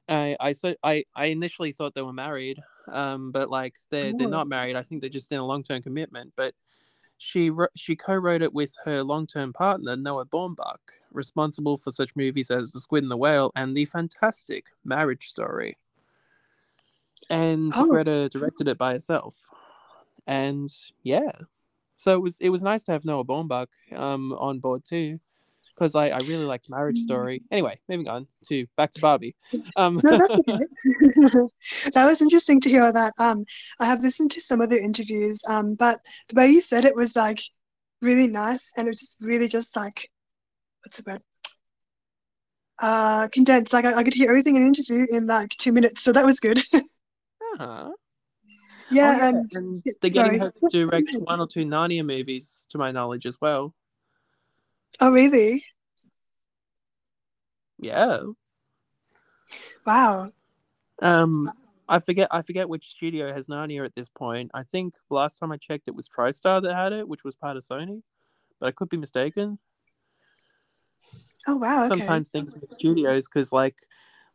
[0.08, 4.26] I I so I, I initially thought they were married, um, but like they're they're
[4.26, 4.30] Oh.
[4.30, 4.76] not married.
[4.76, 6.32] I think they're just in a long term commitment.
[6.36, 6.54] But
[7.18, 12.50] she she co-wrote it with her long term partner Noah Baumbach, responsible for such movies
[12.50, 15.76] as The Squid and the Whale and the fantastic Marriage Story.
[17.30, 17.86] And Oh.
[17.88, 19.34] Greta directed it by herself,
[20.26, 21.32] and yeah,
[21.96, 25.18] so it was it was nice to have Noah Baumbach um on board too,
[25.74, 27.02] because I, I really liked Marriage Mm.
[27.04, 27.42] Story.
[27.50, 29.34] Anyway, moving on to back to Barbie.
[29.76, 30.66] Um, No, that's okay.
[31.94, 33.12] that was interesting to hear that.
[33.18, 33.44] Um,
[33.80, 36.96] I have listened to some of other interviews, um, but the way you said it
[36.96, 37.40] was like
[38.02, 40.10] really nice, and it was just really just like,
[40.84, 41.22] what's the word?
[42.78, 43.72] Uh, condensed.
[43.72, 46.26] Like I, I could hear everything in an interview in like two minutes, so that
[46.26, 46.58] was good.
[47.58, 47.90] uh-huh.
[48.90, 50.38] yeah, Oh, and and they're getting sorry.
[50.38, 53.74] her to direct one or two Narnia movies, to my knowledge, as well.
[55.00, 55.62] Oh, really?
[57.78, 58.20] Yeah.
[59.84, 60.30] Wow.
[61.02, 61.50] Um,
[61.88, 64.50] I forget I forget which studio has Narnia at this point.
[64.54, 67.56] I think last time I checked, it was TriStar that had it, which was part
[67.56, 68.02] of Sony,
[68.58, 69.58] but I could be mistaken.
[71.46, 71.84] Oh, wow.
[71.84, 71.88] Okay.
[71.88, 73.76] Sometimes things with studios, because like,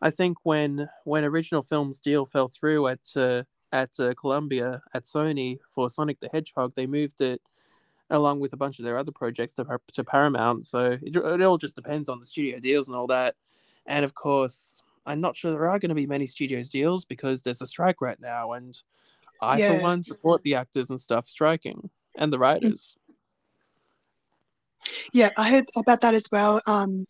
[0.01, 5.05] I think when when original films deal fell through at uh, at uh, Columbia at
[5.05, 7.41] Sony for Sonic the Hedgehog, they moved it
[8.09, 10.65] along with a bunch of their other projects to, to Paramount.
[10.65, 13.35] So it, it all just depends on the studio deals and all that.
[13.85, 17.41] And of course, I'm not sure there are going to be many studios deals because
[17.41, 18.77] there's a strike right now, and
[19.41, 19.75] I, Yeah.
[19.75, 22.95] for one, support the actors and stuff striking and the writers.
[25.13, 26.61] Yeah, I heard about that as well.
[26.67, 27.05] Um,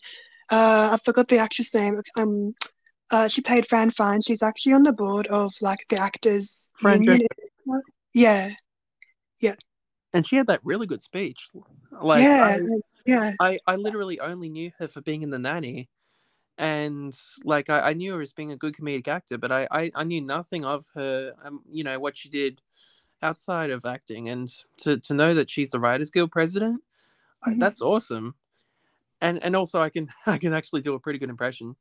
[0.52, 2.02] uh, I forgot the actress name.
[2.18, 2.54] Um,
[3.12, 4.22] uh, she played Fran Fine.
[4.22, 7.28] She's actually on the board of like the actors Fran union.
[8.14, 8.50] Yeah,
[10.14, 11.50] And she had that really good speech.
[11.92, 12.60] Like, yeah, I,
[13.06, 15.90] yeah, I, I literally only knew her for being in The Nanny.
[16.58, 19.92] And like I, I knew her as being a good comedic actor, but I, I,
[19.96, 22.62] I knew nothing of her, um, you know, what she did
[23.22, 24.30] outside of acting.
[24.30, 26.84] And to, to know that she's the Writers Guild president,
[27.44, 27.60] I- Mhm.
[27.60, 28.36] that's awesome.
[29.22, 31.76] And and also I can I can actually do a pretty good impression.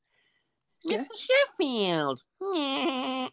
[0.85, 0.99] Yeah.
[0.99, 1.29] Mr.
[1.59, 2.23] Sheffield.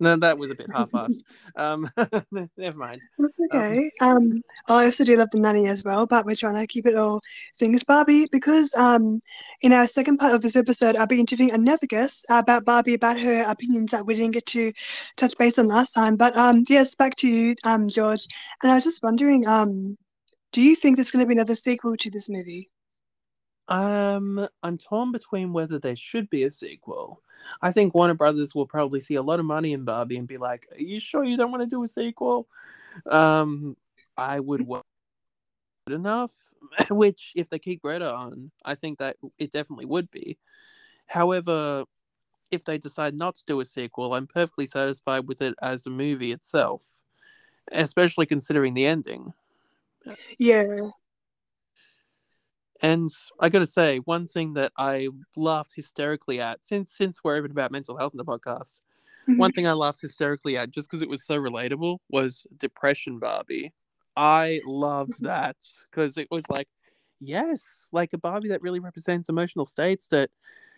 [0.00, 1.22] no, that was a bit half-assed.
[1.56, 1.90] Um,
[2.56, 3.00] never mind.
[3.18, 3.90] that's okay.
[4.00, 6.96] Um, I also do love the nanny as well, but we're trying to keep it
[6.96, 7.20] all
[7.56, 9.18] things Barbie because um,
[9.62, 13.18] in our second part of this episode, I'll be interviewing another guest about Barbie about
[13.20, 14.72] her opinions that we didn't get to
[15.16, 16.16] touch base on last time.
[16.16, 18.26] But um, yes, back to you, um, George.
[18.62, 19.98] And I was just wondering, um,
[20.52, 22.70] do you think there's going to be another sequel to this movie?
[23.70, 27.22] Um, I'm torn between whether there should be a sequel.
[27.62, 30.36] I think Warner Brothers will probably see a lot of money in Barbie and be
[30.36, 32.48] like, "Are you sure you don't want to do a sequel?"
[33.06, 33.76] Um,
[34.16, 34.82] I would wait
[35.88, 36.32] enough.
[36.90, 40.36] Which, if they keep Greta on, I think that it definitely would be.
[41.06, 41.84] However,
[42.50, 45.90] if they decide not to do a sequel, I'm perfectly satisfied with it as a
[45.90, 46.82] movie itself,
[47.72, 49.32] especially considering the ending.
[50.38, 50.90] Yeah.
[52.82, 53.08] And
[53.40, 57.72] I gotta say, one thing that I laughed hysterically at, since since we're even about
[57.72, 58.80] mental health in the podcast,
[59.28, 59.38] Mhm.
[59.38, 63.72] one thing I laughed hysterically at, just because it was so relatable, was depression Barbie.
[64.16, 65.56] I loved that
[65.90, 66.68] because it was like,
[67.20, 70.30] yes, like a Barbie that really represents emotional states that,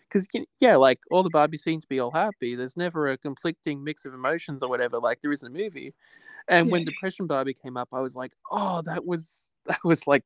[0.09, 0.27] because
[0.59, 2.55] yeah, like all the Barbies seem to be all happy.
[2.55, 5.93] There's never a conflicting mix of emotions or whatever, like there is in a movie.
[6.49, 10.25] And when depression Barbie came up, I was like, oh, that was that was like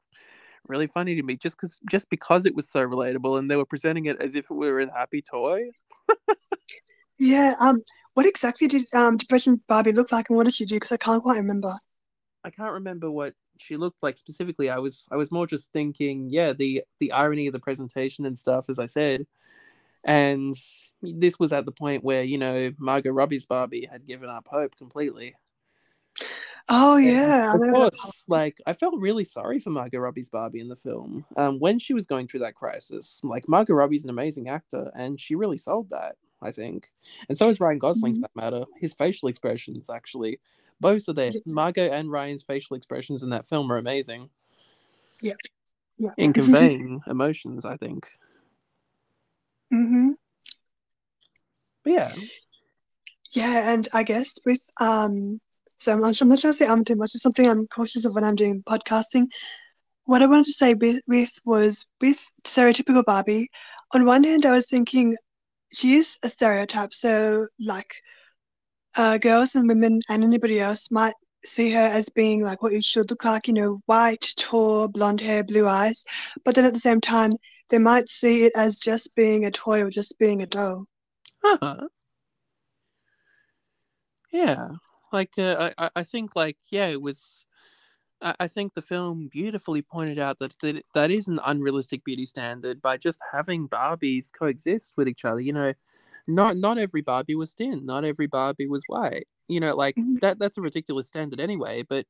[0.69, 3.65] really funny to me just because just because it was so relatable and they were
[3.65, 5.69] presenting it as if it were a happy toy
[7.19, 7.53] Yeah.
[7.59, 7.81] Um,
[8.13, 10.75] what exactly did um Depression Barbie look like, and what did she do?
[10.75, 11.73] Because I can't quite remember.
[12.43, 16.29] i can't remember what she looked like specifically i was i was more just thinking
[16.29, 19.25] yeah the the irony of the presentation and stuff as i said
[20.05, 20.53] and
[21.01, 24.75] this was at the point where you know margot robbie's barbie had given up hope
[24.77, 25.33] completely
[26.69, 30.75] Oh yeah, of course like i felt really sorry for margot robbie's barbie in the
[30.75, 33.21] film um when she was going through that crisis.
[33.23, 36.87] Like margot robbie's an amazing actor and she really sold that i think.
[37.29, 40.39] And so is ryan gosling for that matter his facial expressions actually.
[40.81, 41.39] Both of there Yeah.
[41.45, 44.29] margot and ryan's facial expressions in that film are amazing.
[45.21, 45.33] Yeah.
[45.97, 46.11] yeah.
[46.17, 48.09] in conveying emotions i think.
[49.71, 50.11] Hmm
[51.83, 52.11] but yeah.
[53.31, 55.39] Yeah, and I guess with um,
[55.77, 57.11] so I'm, I'm not trying to say I'm too much.
[57.13, 59.25] It's something I'm cautious of when I'm doing podcasting.
[60.05, 63.49] What I wanted to say with, with was with stereotypical Barbie.
[63.93, 65.15] On one hand, I was thinking
[65.73, 67.93] she is a stereotype, so like
[68.97, 71.13] uh, girls and women and anybody else might
[71.43, 75.21] see her as being like what you should look like, you know, white, tall, blonde
[75.21, 76.03] hair, blue eyes.
[76.43, 77.33] But then at the same time,
[77.69, 80.85] they might see it as just being a toy or just being a doll.
[81.43, 81.87] Huh.
[84.31, 84.69] Yeah,
[85.11, 87.45] like uh, I, I- think like yeah, it was.
[88.21, 92.25] I, I think the film beautifully pointed out that, that that is an unrealistic beauty
[92.25, 95.39] standard by just having Barbies coexist with each other.
[95.39, 95.73] You know,
[96.27, 99.27] not not every Barbie was thin, not every Barbie was white.
[99.47, 100.19] You know, like Mhm.
[100.21, 101.83] that that's a ridiculous standard anyway.
[101.87, 102.05] But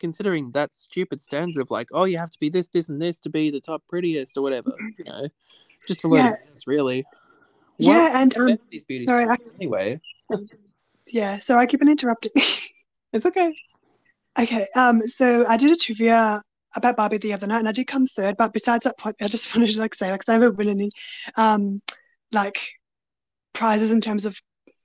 [0.00, 3.20] considering that stupid standard of like, oh, you have to be this, this, and this
[3.20, 5.28] to be the top prettiest or whatever, you know,
[5.86, 6.30] just a load Yeah.
[6.32, 7.04] of BS, really.
[7.78, 10.00] Yeah, and um, these sorry, I- anyway.
[11.12, 11.38] yeah.
[11.38, 12.32] So I keep on interrupting.
[13.14, 13.54] It's okay.
[14.40, 16.40] Okay, um, so I did a trivia
[16.74, 18.36] about Barbie the other night, and I did come third.
[18.38, 20.90] But besides that point, I just wanted to like say, like, I haven't won any,
[21.36, 21.80] um,
[22.32, 22.58] like
[23.52, 24.40] prizes in terms of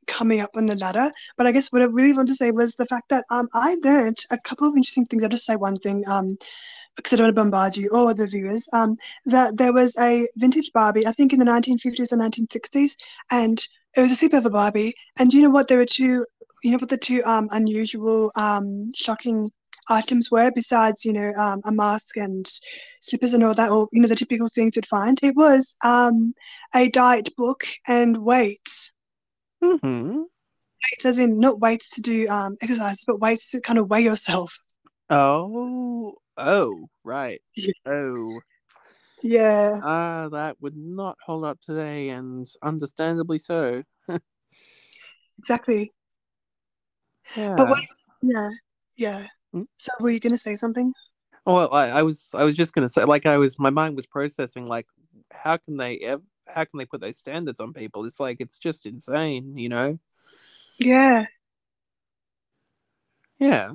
[0.07, 1.09] coming up on the ladder.
[1.37, 3.77] But I guess what I really wanted to say was the fact that um, I
[3.81, 5.23] learned a couple of interesting things.
[5.23, 6.37] I'll just say one thing, um,
[6.97, 8.67] because I don't want to bombard you or the viewers.
[8.73, 12.97] Um, that there was a vintage Barbie, I think in the 1950s or 1960s,
[13.31, 14.93] and it was a sleepover Barbie.
[15.17, 15.67] And do you know what?
[15.67, 16.25] There were two
[16.63, 19.49] you know what the two um unusual um shocking
[19.89, 22.45] items were besides you know um, a mask and
[23.01, 26.33] slippers and all that or you know the typical things you'd find it was um
[26.75, 28.91] a diet book and weights
[29.63, 30.23] Mm-hmm.
[30.83, 34.01] weights as in not weights to do um exercises but weights to kind of weigh
[34.01, 34.61] yourself
[35.09, 37.41] Oh, oh, right.
[37.55, 37.71] Yeah.
[37.85, 38.41] Oh,
[39.27, 43.83] yeah ah, that would not hold up today, and understandably so.
[45.39, 45.91] exactly
[47.35, 47.55] Yeah.
[47.57, 47.79] But what?
[48.21, 48.49] Yeah,
[48.95, 49.27] yeah.
[49.53, 49.63] Hmm?
[49.77, 50.93] So were you gonna say something?
[51.45, 54.05] Well, I, I was I was just gonna say like I was my mind was
[54.05, 54.87] processing like
[55.31, 58.05] how can they ev- how can they put those standards on people?
[58.05, 59.99] It's like it's just insane, you know?
[60.79, 61.25] Yeah,
[63.39, 63.71] Yeah.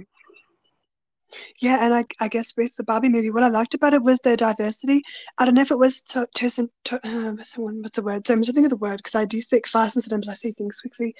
[1.60, 1.84] Yeah.
[1.84, 4.36] And I, I guess with the Barbie movie, what I liked about it was the
[4.36, 5.02] diversity.
[5.38, 8.26] I don't know if it was to, to, to um, someone, what's the word?
[8.26, 10.34] So I'm just thinking of the word because I do speak fast and sometimes I
[10.34, 11.14] say things quickly.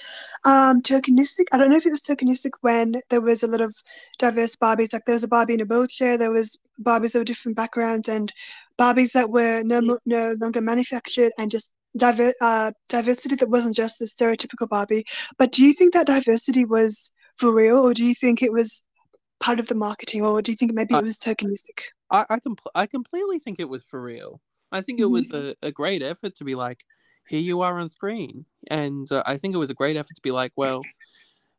[0.45, 1.45] Um, tokenistic.
[1.51, 3.75] I don't know if it was tokenistic when there was a lot of
[4.19, 4.93] diverse Barbies.
[4.93, 6.17] Like there was a Barbie in a wheelchair.
[6.17, 8.31] There was Barbies of different backgrounds and
[8.79, 13.99] Barbies that were no no longer manufactured and just diver- uh, diversity that wasn't just
[13.99, 15.05] the stereotypical Barbie.
[15.37, 18.83] But do you think that diversity was for real, or do you think it was
[19.43, 21.91] part of the marketing, or do you think maybe Uh, it was tokenistic?
[22.09, 24.41] I I, compl- I completely think it was for real.
[24.71, 25.11] I think it Mhm.
[25.11, 26.85] was a, a great effort to be like,
[27.27, 30.21] here you are on screen, and uh, I think it was a great effort to
[30.21, 30.83] be like, well,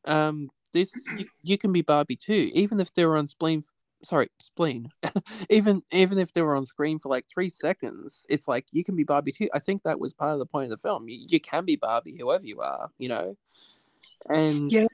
[0.07, 3.63] um, this you, you can be Barbie too, even if they were on spleen.
[4.03, 4.91] Sorry, spleen.
[5.51, 8.97] even even if they were on screen for like three seconds, it's like you can
[8.97, 9.49] be Barbie too.
[9.55, 11.09] I think that was part of the point of the film.
[11.09, 13.37] You, you can be Barbie, whoever you are, you know.
[14.29, 14.87] And Yeah.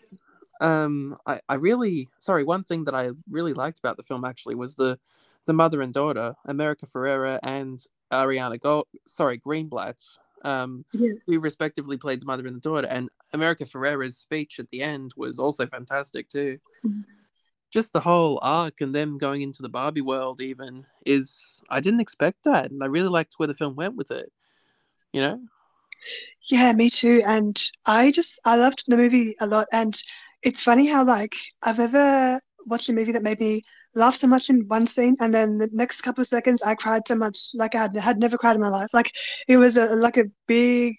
[0.61, 2.45] Um, I I really sorry.
[2.45, 4.99] One thing that I really liked about the film actually was the
[5.47, 10.03] the mother and daughter, America Ferrera and Ariana Go sorry, Greenblatt,
[10.43, 11.13] um, Yeah.
[11.27, 12.87] who respectively played the mother and the daughter.
[12.89, 16.59] And America Ferrera's speech at the end was also fantastic too.
[16.85, 17.05] Mhm.
[17.71, 22.01] Just the whole arc and them going into the Barbie world even is I didn't
[22.01, 24.33] expect that, and I really liked where the film went with it.
[25.13, 25.41] You know?
[26.51, 27.23] Yeah, me too.
[27.27, 29.67] And I just I loved the movie a lot.
[29.73, 29.97] And
[30.43, 33.63] it's funny how like I've ever watched a movie that made me
[33.95, 37.03] laugh so much in one scene, and then the next couple of seconds I cried
[37.07, 38.89] so much like I had, had never cried in my life.
[38.93, 39.13] Like
[39.49, 40.95] it was a like a big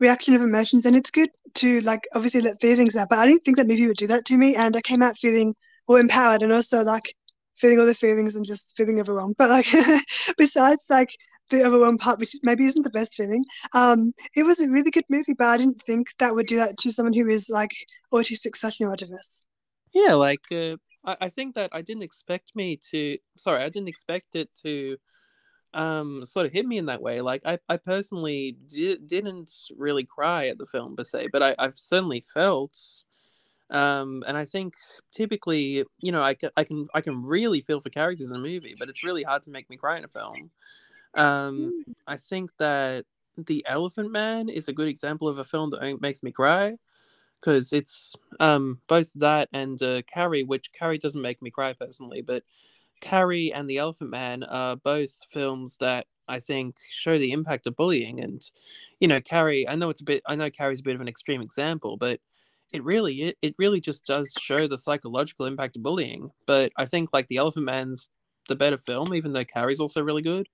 [0.00, 3.08] reaction of emotions, and it's good to like obviously let feelings out.
[3.10, 5.16] But I didn't think that movie would do that to me, and I came out
[5.18, 5.54] feeling
[5.88, 7.14] all empowered and also like
[7.56, 9.36] feeling all the feelings and just feeling overwhelmed.
[9.38, 9.66] But like
[10.38, 11.10] besides like
[11.50, 15.04] the overwhelmed part, which maybe isn't the best feeling, um, it was a really good
[15.08, 15.34] movie.
[15.34, 17.70] But I didn't think that would do that to someone who is like
[18.12, 19.44] autistic slash neurodiverse.
[19.94, 23.18] Yeah, like uh, I, I think that I didn't expect me to.
[23.36, 24.96] Sorry, I didn't expect it to
[25.74, 27.20] um sort of hit me in that way.
[27.20, 31.54] Like I, I personally di- didn't really cry at the film per se, but I,
[31.58, 32.78] I've certainly felt.
[33.68, 34.74] Um, and I think
[35.12, 38.76] typically, you know, I I can I can really feel for characters in a movie,
[38.78, 40.50] but it's really hard to make me cry in a film.
[41.14, 43.04] Um, I think that
[43.36, 46.76] The Elephant Man is a good example of a film that makes me cry
[47.40, 52.22] because it's um both that and uh, Carrie, which Carrie doesn't make me cry personally,
[52.22, 52.42] but
[53.00, 57.76] Carrie and The Elephant Man are both films that I think show the impact of
[57.76, 58.20] bullying.
[58.20, 58.42] And
[59.00, 61.08] you know, Carrie, I know it's a bit, I know Carrie's a bit of an
[61.08, 62.20] extreme example, but
[62.72, 66.30] it really, it, it really just does show the psychological impact of bullying.
[66.46, 68.10] But I think like The Elephant Man's
[68.48, 70.48] the better film, even though Carrie's also really good.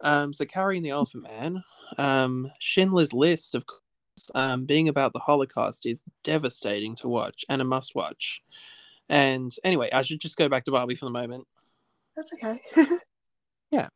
[0.00, 1.64] Um, so carrying the Elephant Man,
[1.96, 7.60] um, Schindler's List, of course, um, being about the Holocaust is devastating to watch and
[7.60, 8.42] a must watch.
[9.08, 11.46] And anyway, I should just go back to Barbie for the moment.
[12.16, 12.86] That's okay.
[13.70, 13.88] Yeah.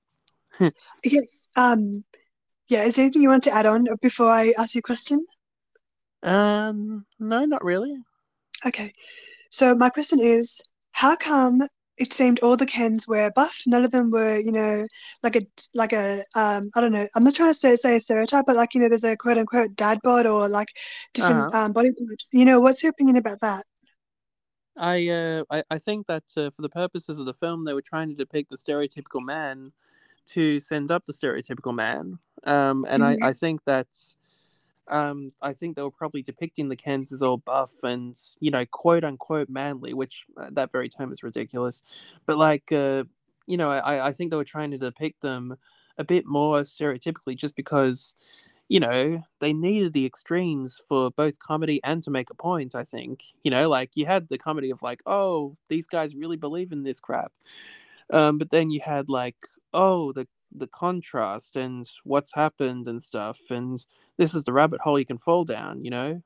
[1.05, 1.51] yes.
[1.57, 2.05] Um.
[2.69, 2.85] Yeah.
[2.85, 5.25] Is there anything you want to add on before I ask you a question?
[6.23, 7.97] Um, no, not really.
[8.67, 8.93] Okay.
[9.51, 10.61] So my question is,
[10.93, 11.62] how come
[11.98, 13.62] it seemed all the Kens were buff?
[13.66, 14.87] None of them were, you know,
[15.22, 15.42] like a
[15.74, 17.07] like a um I don't know.
[17.16, 19.38] I'm not trying to say say a stereotype, but like you know, there's a quote
[19.38, 20.68] unquote dad bod or like
[21.14, 22.31] different um body types.
[22.33, 23.64] You know, what's your opinion about that?
[24.76, 27.83] I uh, I, I think that uh, for the purposes of the film, they were
[27.83, 29.72] trying to depict the stereotypical man
[30.28, 32.18] to send up the stereotypical man.
[32.44, 33.05] Um, and Mhm.
[33.05, 33.88] I, I think that
[34.88, 38.64] um, I think they were probably depicting the Kens as all buff and you know
[38.66, 41.83] quote unquote manly, which uh, that very term is ridiculous.
[42.27, 43.05] But like uh,
[43.47, 45.57] you know, I, I think they were trying to depict them
[45.99, 48.14] a bit more stereotypically, just because
[48.68, 52.74] you know they needed the extremes for both comedy and to make a point.
[52.74, 56.37] I think you know, like you had the comedy of like, oh, these guys really
[56.37, 57.33] believe in this crap,
[58.11, 59.37] um, but then you had like,
[59.72, 63.84] oh, the the contrast and what's happened and stuff and
[64.18, 66.22] this is the rabbit hole you can fall down, you know?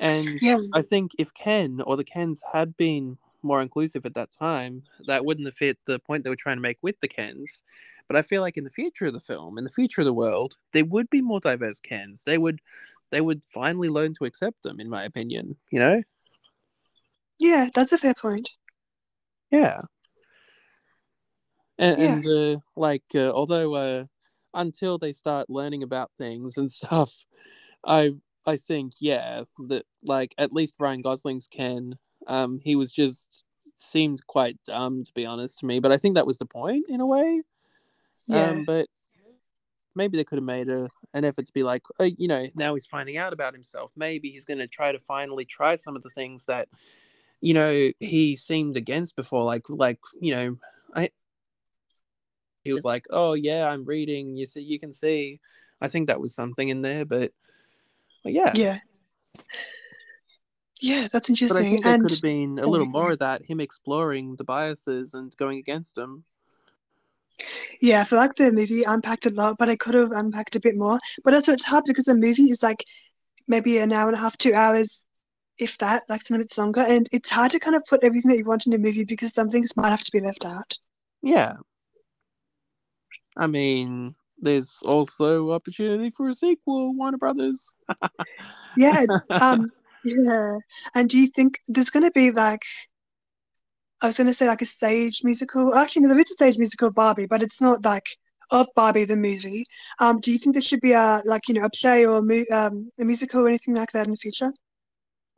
[0.00, 0.58] And Yeah.
[0.72, 5.24] I think if Ken or the Kens had been more inclusive at that time, that
[5.24, 7.62] wouldn't have fit the point they were trying to make with the Kens.
[8.06, 10.12] But I feel like in the future of the film, in the future of the
[10.12, 12.22] world, there would be more diverse Kens.
[12.24, 12.60] They would
[13.10, 16.02] they would finally learn to accept them, in my opinion, you know?
[17.38, 18.48] Yeah, that's a fair point.
[19.50, 19.80] Yeah.
[21.80, 22.14] And, Yeah.
[22.14, 22.26] and
[22.56, 24.04] uh, like, uh, although uh,
[24.54, 27.26] until they start learning about things and stuff,
[27.84, 28.12] I
[28.46, 33.44] I think yeah that like at least Ryan Gosling's Ken, um, he was just
[33.76, 36.86] seemed quite dumb to be honest to me, but I think that was the point
[36.88, 37.42] in a way.
[38.28, 38.50] Yeah.
[38.50, 38.86] Um, but
[39.94, 42.74] maybe they could have made a an effort to be like, oh, you know, now
[42.74, 43.92] he's finding out about himself.
[43.96, 46.68] Maybe he's going to try to finally try some of the things that,
[47.40, 49.44] you know, he seemed against before.
[49.44, 50.56] Like, like you know,
[50.94, 51.10] I.
[52.64, 54.36] He was like, "Oh yeah, I'm reading.
[54.36, 55.40] You see, you can see."
[55.80, 57.32] I think that was something in there, but,
[58.24, 58.78] but yeah, yeah.
[60.82, 61.66] Yeah, that's But I interesting.
[61.66, 65.12] think there And could have been a little more of that, him exploring the biases
[65.14, 66.24] and going against them.
[67.80, 70.60] Yeah, I feel like the movie unpacked a lot, but I could have unpacked a
[70.60, 70.98] bit more.
[71.24, 72.84] But also, it's hard because the movie is like
[73.48, 75.06] maybe an hour and a half, two hours,
[75.58, 76.82] if that, like some of it's longer.
[76.82, 79.34] And it's hard to kind of put everything that you want in a movie because
[79.34, 80.78] some things might have to be left out.
[81.22, 81.56] Yeah.
[83.36, 87.72] I mean, there's also opportunity for a sequel, Warner Brothers.
[88.76, 89.04] Yeah,
[89.40, 89.70] um,
[90.04, 90.56] yeah.
[90.94, 92.62] And do you think there's going to be like,
[94.02, 95.74] I was going to say like a stage musical.
[95.74, 98.06] Actually, no, there is a stage musical of Barbie, but it's not like
[98.50, 99.64] of Barbie the movie.
[100.00, 102.22] Um, do you think there should be a like you know a play or a,
[102.22, 104.52] mu- um, a musical or anything like that in the future?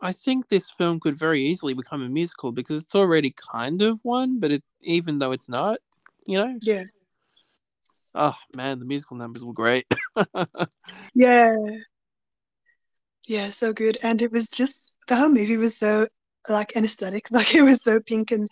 [0.00, 3.98] I think this film could very easily become a musical because it's already kind of
[4.02, 5.78] one, but it even though it's not,
[6.26, 6.56] you know.
[6.62, 6.84] Yeah,
[8.14, 9.86] Oh man, the musical numbers were great.
[11.14, 11.54] yeah,
[13.26, 13.50] yeah.
[13.50, 16.06] So good, and it was just the whole movie was so
[16.48, 17.26] like anesthetic.
[17.30, 18.48] Like it was so pink, and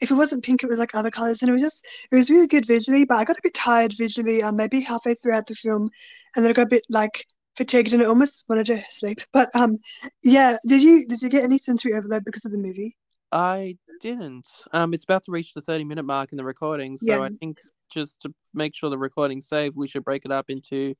[0.00, 2.30] if it wasn't pink, it was like other colors, and it was just it was
[2.30, 3.04] really good visually.
[3.04, 5.88] But I got a bit tired visually, um, maybe halfway throughout the film,
[6.36, 7.24] and then I got a bit like
[7.56, 9.18] fatigued and I almost wanted to sleep.
[9.32, 9.78] But um,
[10.22, 10.56] yeah.
[10.66, 12.96] Did you did you get any sensory overload because of the movie?
[13.32, 14.46] I didn't.
[14.72, 17.20] Um, it's about to reach the thirty-minute mark in the recording, so Yeah.
[17.20, 17.58] I think
[17.90, 20.94] just to make sure the recording's saved, we should break it up into,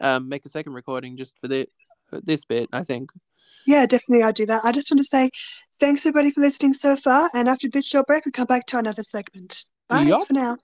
[0.00, 1.66] um, make a second recording just for the
[2.10, 2.68] this bit.
[2.72, 3.10] I think.
[3.66, 4.24] Yeah, definitely.
[4.24, 4.64] I'll do that.
[4.64, 5.30] I just want to say
[5.80, 8.78] thanks everybody for listening so far, and after this short break, we come back to
[8.78, 9.64] another segment.
[9.88, 10.26] Bye Yup.
[10.26, 10.56] for now.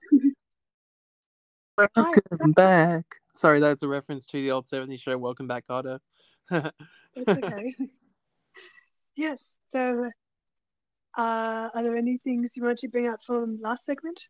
[1.77, 3.05] Welcome back.
[3.35, 5.17] Sorry, that's a reference to the old '70s show.
[5.17, 5.99] Welcome back, Kotter.
[6.51, 6.73] That's
[7.29, 7.75] okay.
[9.17, 9.57] yes.
[9.69, 10.11] So,
[11.17, 14.29] uh, are there any things you want to bring up from last segment?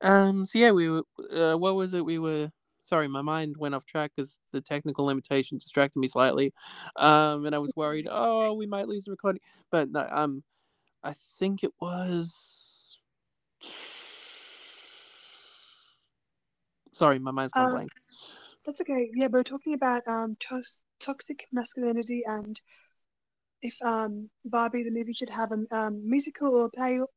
[0.00, 0.46] Um.
[0.46, 1.02] So yeah, we were.
[1.32, 2.04] Uh, what was it?
[2.04, 2.50] We were.
[2.82, 6.54] Sorry, my mind went off track because the technical limitation distracted me slightly.
[6.96, 8.08] Um, and I was worried.
[8.10, 9.42] Oh, we might lose the recording.
[9.70, 10.06] But no.
[10.10, 10.42] Um,
[11.02, 12.98] I think it was.
[16.92, 17.90] Sorry, my mind's gone Uh, blank.
[18.64, 19.10] That's okay.
[19.14, 22.60] Yeah, we're talking about um tos- toxic masculinity and
[23.62, 26.98] if um Barbie the movie should have a um musical or play.
[26.98, 27.08] Or...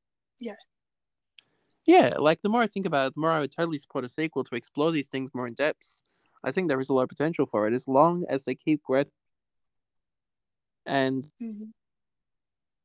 [1.85, 4.09] Yeah, like the more I think about it, the more I would totally support a
[4.09, 6.01] sequel to explore these things more in depth.
[6.43, 8.83] I think there is a lot of potential for it as long as they keep
[8.83, 9.11] Greta
[10.85, 11.71] and Mhm.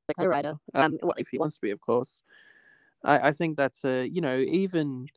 [0.09, 0.59] the co-writer.
[0.75, 2.23] Um, well, if he wants to be, of course.
[3.05, 5.09] I, I think that's uh, you know, even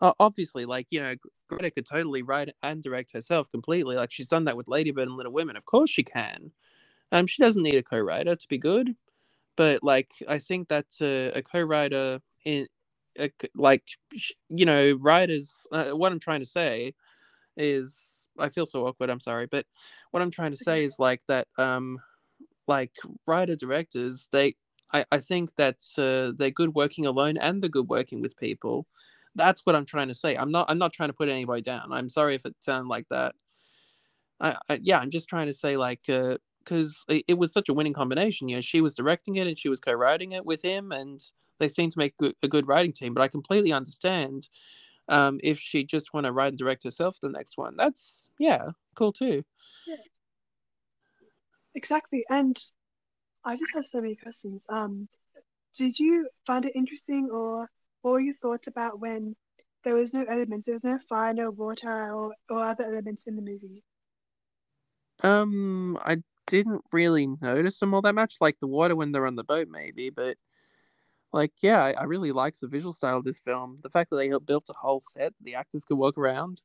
[0.00, 1.16] uh, obviously, like you know,
[1.48, 3.96] Greta could totally write and direct herself completely.
[3.96, 5.56] Like she's done that with Lady Bird and Little Women.
[5.56, 6.52] Of course, she can.
[7.12, 8.96] Um, she doesn't need a co-writer to be good,
[9.56, 12.68] but like I think that uh, a co-writer in a
[13.54, 13.84] like
[14.48, 15.66] you know, writers.
[15.72, 16.94] Uh, what I'm trying to say
[17.56, 19.10] is, I feel so awkward.
[19.10, 19.66] I'm sorry, but
[20.10, 21.48] what I'm trying to say is like that.
[21.58, 21.98] Um,
[22.68, 22.92] like
[23.26, 24.54] writer directors, they
[24.92, 28.86] I, I think that uh, they're good working alone and they're good working with people.
[29.34, 30.36] That's what I'm trying to say.
[30.36, 31.92] I'm not I'm not trying to put anybody down.
[31.92, 33.34] I'm sorry if it sounded like that.
[34.40, 37.74] I, I yeah, I'm just trying to say like because it, it was such a
[37.74, 38.48] winning combination.
[38.48, 41.20] You know, she was directing it and she was co-writing it with him, and
[41.58, 43.14] they seem to make good, a good writing team.
[43.14, 44.48] But I completely understand
[45.08, 47.74] um, if she just want to write and direct herself the next one.
[47.76, 49.42] That's yeah, cool too.
[49.86, 49.96] Yeah.
[51.74, 52.24] Exactly.
[52.28, 52.56] And
[53.44, 54.66] I just have so many questions.
[54.68, 55.08] Um,
[55.76, 57.68] did you find it interesting or
[58.02, 59.36] what were your thoughts about when
[59.84, 63.36] there was no elements, there was no fire, no water or, or other elements in
[63.36, 63.82] the movie?
[65.22, 68.36] Um, I didn't really notice them all that much.
[68.40, 70.36] Like the water when they're on the boat, maybe, but
[71.32, 73.78] like yeah, I, I really liked the visual style of this film.
[73.82, 76.62] The fact that they built a whole set, the actors could walk around,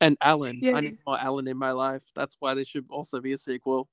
[0.00, 0.58] and Alan.
[0.60, 0.76] Yeah.
[0.76, 2.02] I need more Alan in my life.
[2.14, 3.88] That's why there should also be a sequel.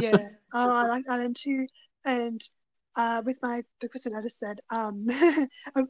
[0.00, 0.16] Yeah.
[0.54, 1.66] Oh, I like Alan too.
[2.06, 2.40] And
[2.96, 5.06] uh, with my the question I just said, um,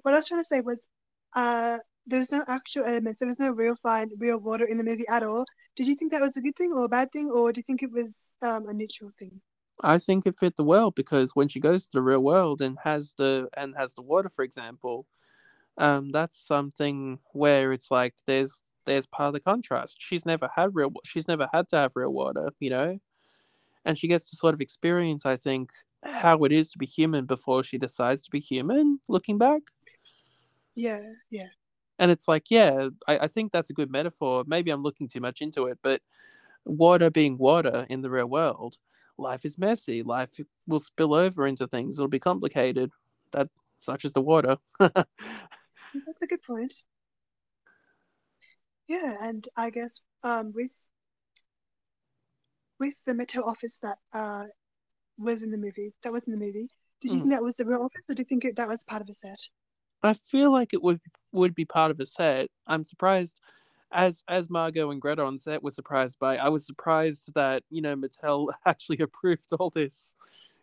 [0.03, 0.84] what I was trying to say was,
[1.36, 1.78] uh,
[2.09, 3.20] there was no actual elements.
[3.20, 5.44] There was no real fire, real water in the movie at all.
[5.76, 7.62] Did you think that was a good thing or a bad thing, or do you
[7.62, 9.40] think it was um, a neutral thing?
[9.83, 12.79] I think it fit the world because when she goes to the real world and
[12.85, 15.07] has the and has the water, for example,
[15.79, 19.97] um, that's something where it's like there's there's part of the contrast.
[20.01, 20.93] She's never had real.
[21.07, 23.01] She's never had to have real water, you know,
[23.85, 25.72] and she gets to sort of experience, I think,
[26.05, 29.01] how it is to be human before she decides to be human.
[29.09, 29.62] Looking back,
[30.74, 31.49] Yeah, yeah.
[31.99, 34.45] and it's like, yeah, I, I think that's a good metaphor.
[34.47, 36.03] Maybe I'm looking too much into it, but
[36.64, 38.79] water being water in the real world,
[39.18, 40.02] life is messy.
[40.02, 41.96] Life will spill over into things.
[41.96, 42.90] It'll be complicated.
[43.32, 43.48] That
[43.78, 44.56] such as the water.
[46.06, 46.72] That's a good point.
[48.88, 50.88] Yeah, and I guess um with
[52.80, 54.44] with the Mattel office that uh
[55.18, 56.68] was in the movie, that was in the movie,
[57.00, 57.22] did you Mm.
[57.22, 59.08] think that was the real office or do you think it, that was part of
[59.08, 59.38] a set?
[60.02, 61.00] I feel like it would
[61.32, 62.48] would be part of a set.
[62.66, 63.40] I'm surprised,
[63.93, 66.36] as as Margot and Greta on set were surprised by.
[66.36, 70.14] I was surprised that you know Mattel actually approved all this,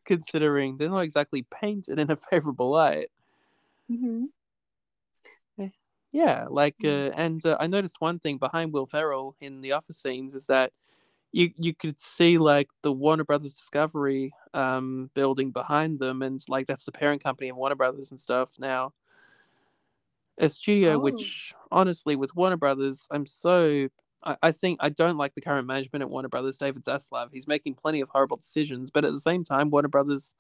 [0.06, 3.10] considering they're not exactly painted in a favorable light.
[3.92, 4.26] Mm-hmm.
[6.12, 9.98] Yeah, like uh, and uh, I noticed one thing behind Will Ferrell in the office
[9.98, 10.72] scenes is that
[11.32, 16.68] you you could see like the Warner Brothers Discovery um building behind them, and like
[16.68, 18.94] that's the parent company of Warner Brothers and stuff now.
[20.38, 21.02] A studio Oh.
[21.02, 23.90] which honestly with Warner Brothers, I'm so
[24.42, 27.30] I, think I don't like the current management at Warner Brothers, David Zaslav.
[27.32, 30.34] He's making plenty of horrible decisions, but at the same time, Warner Brothers,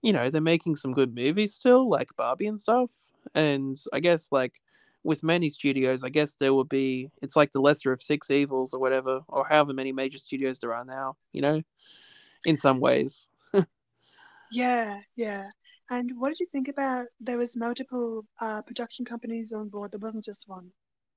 [0.00, 2.90] you know, they're making some good movies still, like Barbie and stuff.
[3.34, 4.62] And I guess like
[5.04, 8.72] with many studios, I guess there will be it's like the lesser of six evils
[8.72, 11.62] or whatever, or however many major studios there are now, you know,
[12.46, 13.28] in some ways.
[14.50, 15.44] Yeah, yeah.
[15.90, 20.00] And what did you think about there was multiple uh production companies on board, there
[20.00, 20.72] wasn't just one.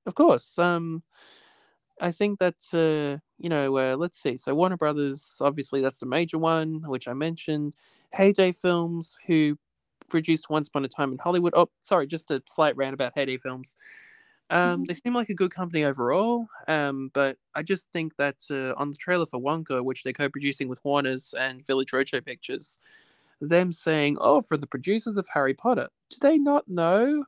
[0.06, 0.58] Of course.
[0.58, 1.02] Um
[2.00, 4.36] I think that uh, you know, uh, let's see.
[4.36, 7.76] So Warner Brothers, obviously that's the major one, which I mentioned.
[8.14, 9.58] Heyday Films, who
[10.08, 11.52] produced Once Upon a Time in Hollywood.
[11.56, 13.76] Oh, sorry, just a slight rant about Heyday Films.
[14.50, 14.86] Um, Mhm.
[14.86, 18.90] They seem like a good company overall, um, but I just think that uh, on
[18.90, 22.78] the trailer for Wonka, which they're co-producing with Warner's and Village Roadshow Pictures,
[23.50, 27.26] them saying, "Oh, for the producers of Harry Potter," do they not know?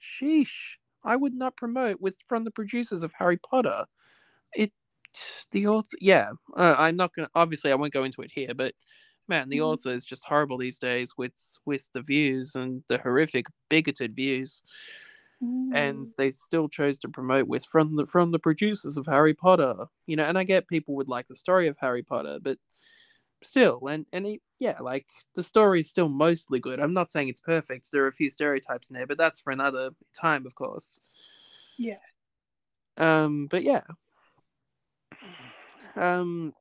[0.00, 0.76] Sheesh!
[1.04, 3.86] I would not promote with from the producers of Harry Potter.
[4.54, 4.72] It,
[5.52, 6.32] the author, yeah.
[6.56, 7.30] Uh, I'm not gonna.
[7.34, 8.74] Obviously, I won't go into it here, but
[9.28, 9.62] man, the Mhm.
[9.62, 11.34] author is just horrible these days with
[11.66, 14.62] with the views and the horrific bigoted views
[15.72, 16.14] and Mm.
[16.16, 19.86] they still chose to promote with from the from the producers of Harry Potter.
[20.06, 22.58] You know, and I get people would like the story of Harry Potter, but
[23.42, 26.80] still, and and it, yeah, like the story is still mostly good.
[26.80, 27.90] I'm not saying it's perfect.
[27.90, 30.98] There are a few stereotypes in there, but that's for another time, of course.
[31.78, 31.98] Yeah.
[32.96, 33.82] Um, but yeah.
[35.96, 36.54] Um,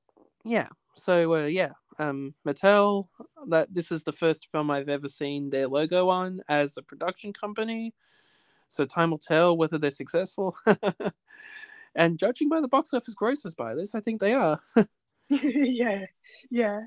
[0.44, 0.68] yeah.
[0.96, 3.08] So uh, yeah, um, Mattel.
[3.48, 7.32] That this is the first film I've ever seen their logo on as a production
[7.32, 7.94] company.
[8.68, 10.58] So time will tell whether they're successful.
[11.96, 14.60] and judging by the box office grosses by this, I think they are.
[15.44, 16.06] yeah,
[16.50, 16.82] yeah.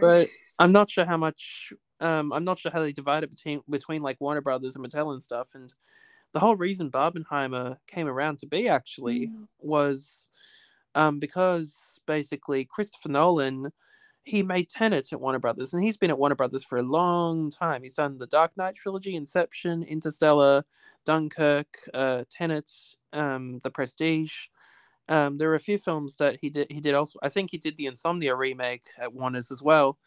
[0.00, 0.28] But
[0.58, 1.72] I'm not sure how much.
[2.00, 5.12] Um, I'm not sure how they divide it between between like Warner Brothers and Mattel
[5.12, 5.48] and stuff.
[5.54, 5.72] And
[6.32, 9.48] the whole reason Barbenheimer came around to be actually Mm.
[9.58, 10.30] was
[10.94, 13.72] um, because basically Christopher Nolan
[14.24, 17.50] he made Tenet at Warner Brothers, and he's been at Warner Brothers for a long
[17.50, 17.82] time.
[17.82, 20.62] He's done the Dark Knight trilogy, Inception, Interstellar,
[21.06, 22.70] Dunkirk, uh, Tenet,
[23.12, 24.46] um, The Prestige.
[25.10, 26.68] Um, there are a few films that he did.
[26.70, 27.18] He did also.
[27.22, 29.98] I think he did the Insomnia remake at Warner's as well.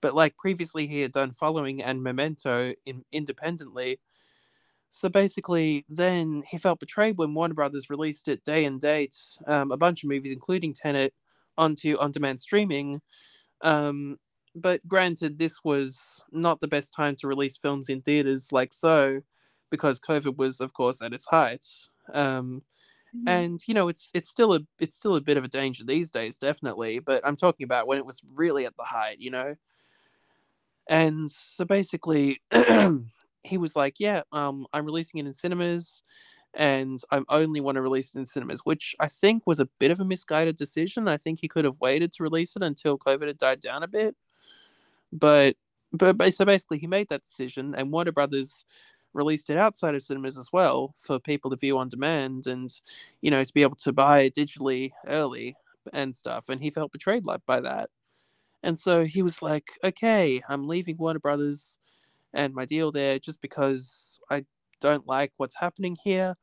[0.00, 4.00] But like previously, he had done Following and Memento in, independently.
[4.90, 9.70] So basically, then he felt betrayed when Warner Brothers released it day and date, um,
[9.70, 11.12] a bunch of movies, including Tenet,
[11.58, 13.02] onto on-demand streaming.
[13.60, 14.18] Um,
[14.54, 19.20] but granted, this was not the best time to release films in theaters like so,
[19.70, 21.66] because COVID was, of course, at its height.
[22.14, 22.62] Um,
[23.14, 23.24] Mhm.
[23.26, 26.10] and you know, it's it's still a it's still a bit of a danger these
[26.10, 26.98] days, definitely.
[27.00, 29.56] But I'm talking about when it was really at the height, you know.
[30.88, 32.40] And so basically,
[33.44, 36.02] he was like, "Yeah, um, I'm releasing it in cinemas."
[36.56, 39.92] and I only want to release it in cinemas, which I think was a bit
[39.92, 41.08] of a misguided decision.
[41.08, 43.88] I think he could have waited to release it until COVID had died down a
[43.88, 44.16] bit.
[45.12, 45.56] But,
[45.92, 48.64] but so basically he made that decision and Warner Brothers
[49.18, 52.70] released it outside of cinemas as well for people to view on demand and
[53.22, 55.56] you know to be able to buy it digitally early
[55.94, 57.90] and stuff and he felt betrayed like by that.
[58.62, 61.78] And so he was like, "Okay, I'm leaving Warner Brothers
[62.34, 64.44] and my deal there just because I
[64.80, 66.36] don't like what's happening here.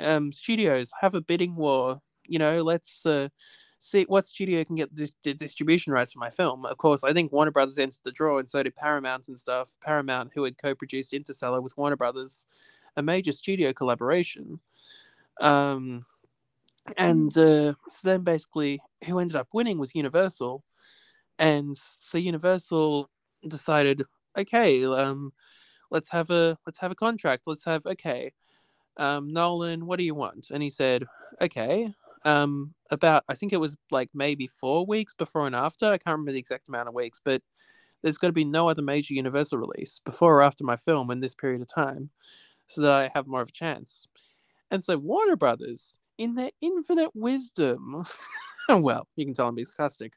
[0.00, 2.00] Um, studios have a bidding war.
[2.28, 3.28] You know, let's uh,
[3.78, 6.64] see what studio can get the, distribution rights for my film.
[6.64, 9.68] Of course, I think Warner Brothers entered the draw, and so did Paramount and stuff.
[9.82, 12.46] Paramount, who had co-produced Interstellar with Warner Brothers,
[12.96, 14.60] a major studio collaboration.
[15.40, 16.06] Um,
[16.96, 20.64] and uh, so then basically, who ended up winning was Universal,
[21.38, 23.10] and so Universal
[23.46, 24.02] decided,
[24.36, 25.32] okay, um,
[25.90, 27.42] let's have a let's have a contract.
[27.46, 28.32] Let's have okay,
[28.96, 30.48] um, Nolan, what do you want?
[30.50, 31.04] And he said,
[31.40, 31.92] okay,
[32.24, 35.86] um, about I think it was like maybe four weeks before and after.
[35.86, 37.42] I can't remember the exact amount of weeks, but
[38.02, 41.20] there's going to be no other major Universal release before or after my film in
[41.20, 42.10] this period of time,
[42.68, 44.06] so that I have more of a chance.
[44.70, 48.04] And so Warner Brothers, in their infinite wisdom,
[48.68, 50.14] well, you can tell I'm being sarcastic.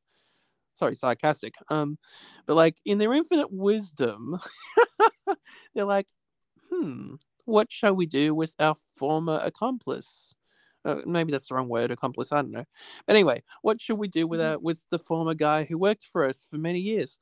[0.76, 1.56] Sorry, sarcastic.
[1.70, 1.97] Um,
[2.45, 4.39] but like in their infinite wisdom,
[5.76, 6.08] they're like,
[6.70, 10.36] hmm, what shall we do with our former accomplice?
[10.86, 12.32] Uh, maybe that's the wrong word, accomplice.
[12.32, 12.65] I don't know.
[13.05, 14.51] But anyway, what should we do with Mhm.
[14.51, 17.19] our, with the former guy who worked for us for many years?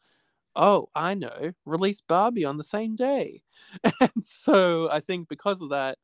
[0.56, 1.54] Oh, I know.
[1.66, 3.44] Release Barbie on the same day.
[4.02, 5.98] And so I think because of that,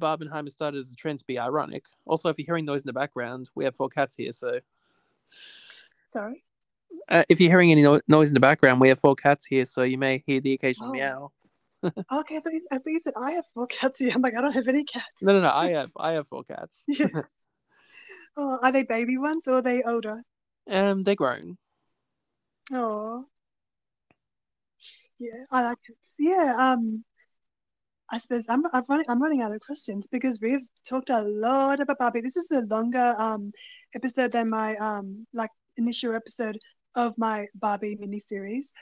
[0.00, 1.86] Barbenheimer started as a trend to be ironic.
[2.04, 4.32] Also, if you're hearing noise in the background, we have four cats here.
[4.32, 4.60] So
[6.08, 6.44] Sorry.
[7.08, 9.64] uh, if you're hearing any no- noise in the background, we have four cats here.
[9.64, 10.92] So you may hear the occasional Oh.
[10.92, 11.32] meow.
[12.12, 14.34] Okay, I thought, you, I thought you said I have four cats Yeah, I'm like,
[14.36, 15.22] I don't have any cats.
[15.22, 15.50] No, no, no.
[15.50, 16.84] I have I have four cats.
[16.86, 17.08] Yeah.
[18.36, 20.22] Oh, are they baby ones or are they older?
[20.70, 21.56] Um, they're grown.
[22.72, 23.24] Oh.
[25.18, 25.96] Yeah, I like it.
[26.18, 27.04] Yeah, um,
[28.10, 31.80] I suppose I'm I'm running I'm running out of questions because we've talked a lot
[31.80, 32.20] about Barbie.
[32.20, 33.52] This is a longer um
[33.94, 36.58] episode than my um like initial episode
[36.94, 38.72] of my Barbie miniseries.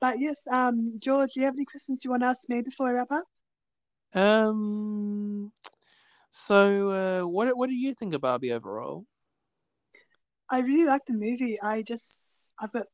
[0.00, 2.88] But yes, um, George, do you have any questions you want to ask me before
[2.88, 3.24] I wrap up?
[4.14, 5.52] Um.
[6.30, 9.06] So, uh, what what do you think of Barbie overall?
[10.50, 11.56] I really like the movie.
[11.62, 12.86] I just I've got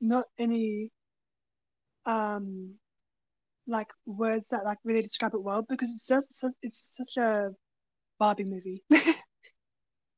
[0.00, 0.90] not any
[2.06, 2.74] um
[3.66, 7.50] like words that like really describe it well because it's just it's such a
[8.18, 8.82] Barbie movie.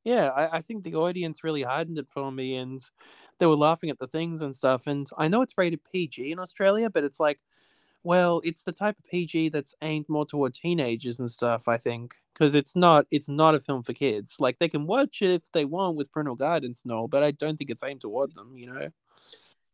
[0.04, 2.80] Yeah, I, I think the audience really hardened it for me, and
[3.38, 4.86] they were laughing at the things and stuff.
[4.86, 7.40] And I know it's rated PG in Australia, but it's like,
[8.02, 11.66] well, it's the type of PG that's aimed more toward teenagers and stuff.
[11.68, 14.36] I think because it's not it's not a film for kids.
[14.38, 17.30] Like they can watch it if they want with parental guidance and all, but I
[17.30, 18.56] don't think it's aimed toward them.
[18.56, 18.88] You know.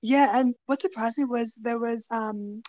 [0.02, 2.62] Yeah, and what surprised me was there was um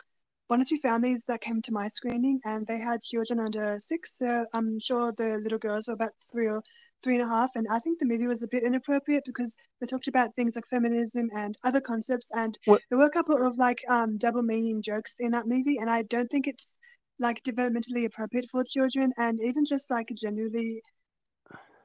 [0.47, 4.17] one or two families that came to my screening and they had children under six,
[4.17, 6.61] so I'm sure the little girls were about three or
[7.03, 9.87] three and a half, and I think the movie was a bit inappropriate because they
[9.87, 13.57] talked about things like feminism and other concepts, and What- there were a couple of
[13.57, 16.75] like um double meaning jokes in that movie, and I don't think it's
[17.19, 20.81] like developmentally appropriate for children, and even just like generally,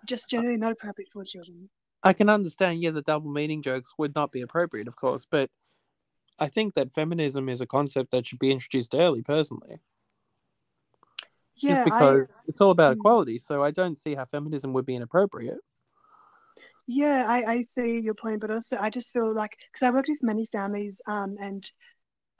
[0.06, 1.68] just generally not appropriate for children.
[2.02, 5.50] I can understand, yeah, the double meaning jokes would not be appropriate, of course, but
[6.38, 9.80] I think that feminism is a concept that should be introduced early, personally.
[11.62, 12.98] Yeah, just I because it's all about Mm.
[12.98, 15.58] equality, so I don't see how feminism would be inappropriate.
[16.86, 20.08] Yeah, I, I see your point, but also I just feel like because I worked
[20.08, 21.64] with many families um and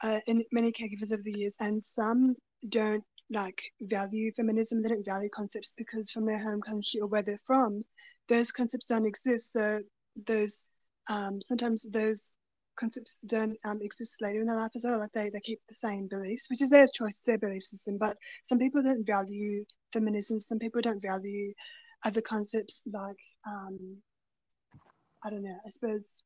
[0.04, 2.34] uh and many caregivers over the years, and some
[2.68, 4.82] don't like value feminism.
[4.82, 7.82] They don't value concepts because from their home country or where they're from,
[8.28, 9.52] those concepts don't exist.
[9.52, 9.80] So
[10.26, 10.66] those
[11.10, 12.32] um sometimes those
[12.76, 14.98] concepts don't um exist later in their life as well.
[14.98, 17.98] Like they they keep the same beliefs, which is their choice, their belief system.
[17.98, 20.40] But some people don't value feminism.
[20.40, 21.52] Some people don't value
[22.04, 23.16] other concepts like
[23.46, 23.96] um
[25.24, 25.56] I don't know.
[25.66, 26.22] I suppose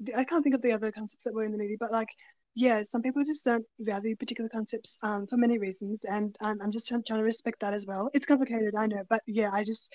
[0.00, 2.08] the, I can't think of the other concepts that were in the movie, but like,
[2.54, 6.72] yeah, some people just don't value particular concepts um, for many reasons, and um, I'm
[6.72, 8.10] just trying, trying to respect that as well.
[8.12, 9.92] It's complicated, I know, but yeah, I just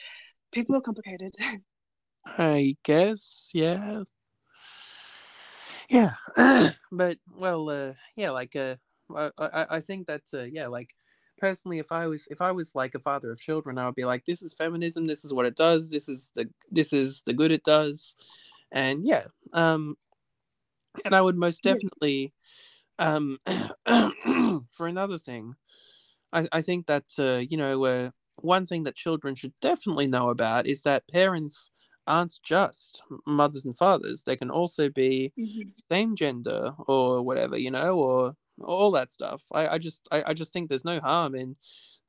[0.51, 1.33] people are complicated.
[2.25, 4.03] I guess, yeah.
[5.89, 6.15] Yeah.
[6.91, 8.75] but well, uh yeah, like uh
[9.15, 10.95] I I, I think that uh, yeah, like
[11.37, 14.05] personally if I was if I was like a father of children, I would be
[14.05, 17.33] like this is feminism, this is what it does, this is the this is the
[17.33, 18.15] good it does.
[18.71, 19.97] And yeah, um
[21.03, 22.33] and I would most definitely
[22.99, 23.37] um
[24.69, 25.55] for another thing,
[26.33, 30.29] I I think that uh you know, uh one thing that children should definitely know
[30.29, 31.71] about is that parents
[32.07, 34.23] aren't just mothers and fathers.
[34.23, 35.73] They can also be Mhm.
[35.89, 39.43] same gender or whatever, you know, or all that stuff.
[39.53, 41.55] I, I just I, I just think there's no harm in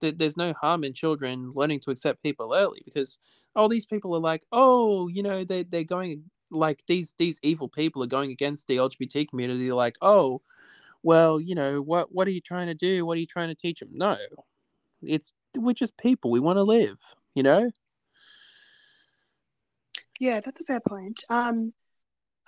[0.01, 3.19] that there's no harm in children learning to accept people early because
[3.57, 7.69] all these people are like, oh, you know, they they're going like these these evil
[7.69, 9.73] people are going against the LGBT community.
[9.73, 10.43] Like, oh,
[11.03, 13.07] well, you know, what what are you trying to do?
[13.07, 13.91] What are you trying to teach them?
[13.93, 14.17] No,
[15.03, 16.31] it's we're just people.
[16.31, 16.99] We want to live,
[17.35, 17.71] you know.
[20.21, 21.23] Yeah, that's a fair point.
[21.31, 21.73] Um,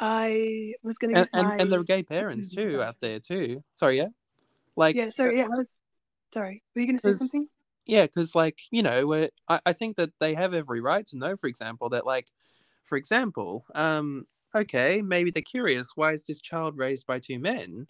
[0.00, 3.20] I was going to And and, my and there are gay parents too out there
[3.20, 3.62] too.
[3.74, 4.08] Sorry, yeah.
[4.76, 5.08] Like yeah.
[5.10, 5.78] Sorry, yeah, I was
[6.32, 6.62] sorry.
[6.74, 7.48] Were you going to say something?
[7.86, 11.18] yeah, because like you know, uh, I I think that they have every right to
[11.18, 12.28] know, for example, that like,
[12.84, 15.92] for example, um, okay, maybe they're curious.
[15.94, 17.86] Why is this child raised by two men?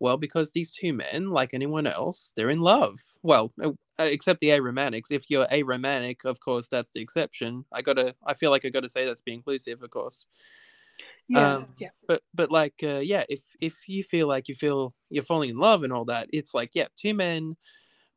[0.00, 3.00] Well, because these two men, like anyone else, they're in love.
[3.22, 5.10] Well, uh, except the aromantics.
[5.10, 7.64] If you're aromantic, of course, that's the exception.
[7.72, 8.14] I gotta.
[8.24, 10.26] I feel like I gotta say that's be inclusive, of course.
[11.28, 14.94] Yeah, Um, yeah, But but like uh, yeah, if if you feel like you feel
[15.10, 17.56] you're falling in love and all that, it's like yeah, two men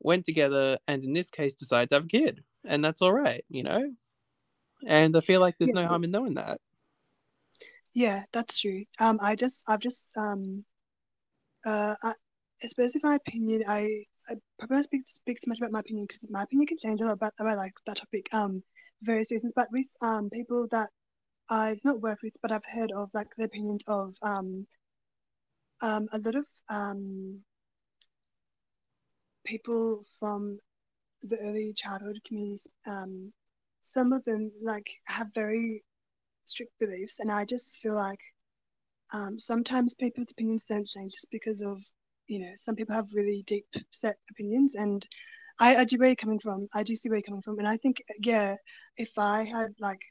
[0.01, 3.45] went together and in this case decided to have a kid, and that's all right,
[3.49, 3.95] you know.
[4.87, 5.73] And I feel like there's Yeah.
[5.73, 6.61] no harm in knowing that.
[7.93, 8.23] yeah.
[8.31, 8.85] That's true.
[8.99, 10.65] Um, I just, I've just, um,
[11.65, 12.13] uh, I,
[12.63, 15.79] I suppose in my opinion, I, I probably won't speak speak so much about my
[15.79, 18.27] opinion because my opinion can change a lot about about like that topic.
[18.33, 18.63] Um,
[19.01, 19.53] for various reasons.
[19.55, 20.89] But with um people that
[21.49, 24.65] I've not worked with, but I've heard of like the opinions of um,
[25.81, 27.41] um, a lot of um
[29.45, 30.59] people from
[31.23, 32.67] the early childhood communities.
[32.87, 33.33] Um,
[33.81, 35.83] some of them like have very
[36.45, 38.19] strict beliefs, and I just feel like
[39.13, 41.81] um, sometimes people's opinions don't change just because of
[42.27, 45.05] you know some people have really deep set opinions, and
[45.59, 46.67] I, I do where you're coming from.
[46.75, 48.55] I do see where you're coming from, and I think yeah,
[48.97, 50.01] if I had like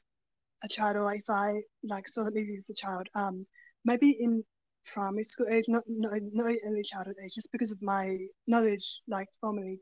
[0.63, 3.45] a child or if I like saw that movie as a child, um,
[3.85, 4.43] maybe in
[4.85, 9.27] primary school age, not not not early childhood age, just because of my knowledge, like
[9.39, 9.81] formerly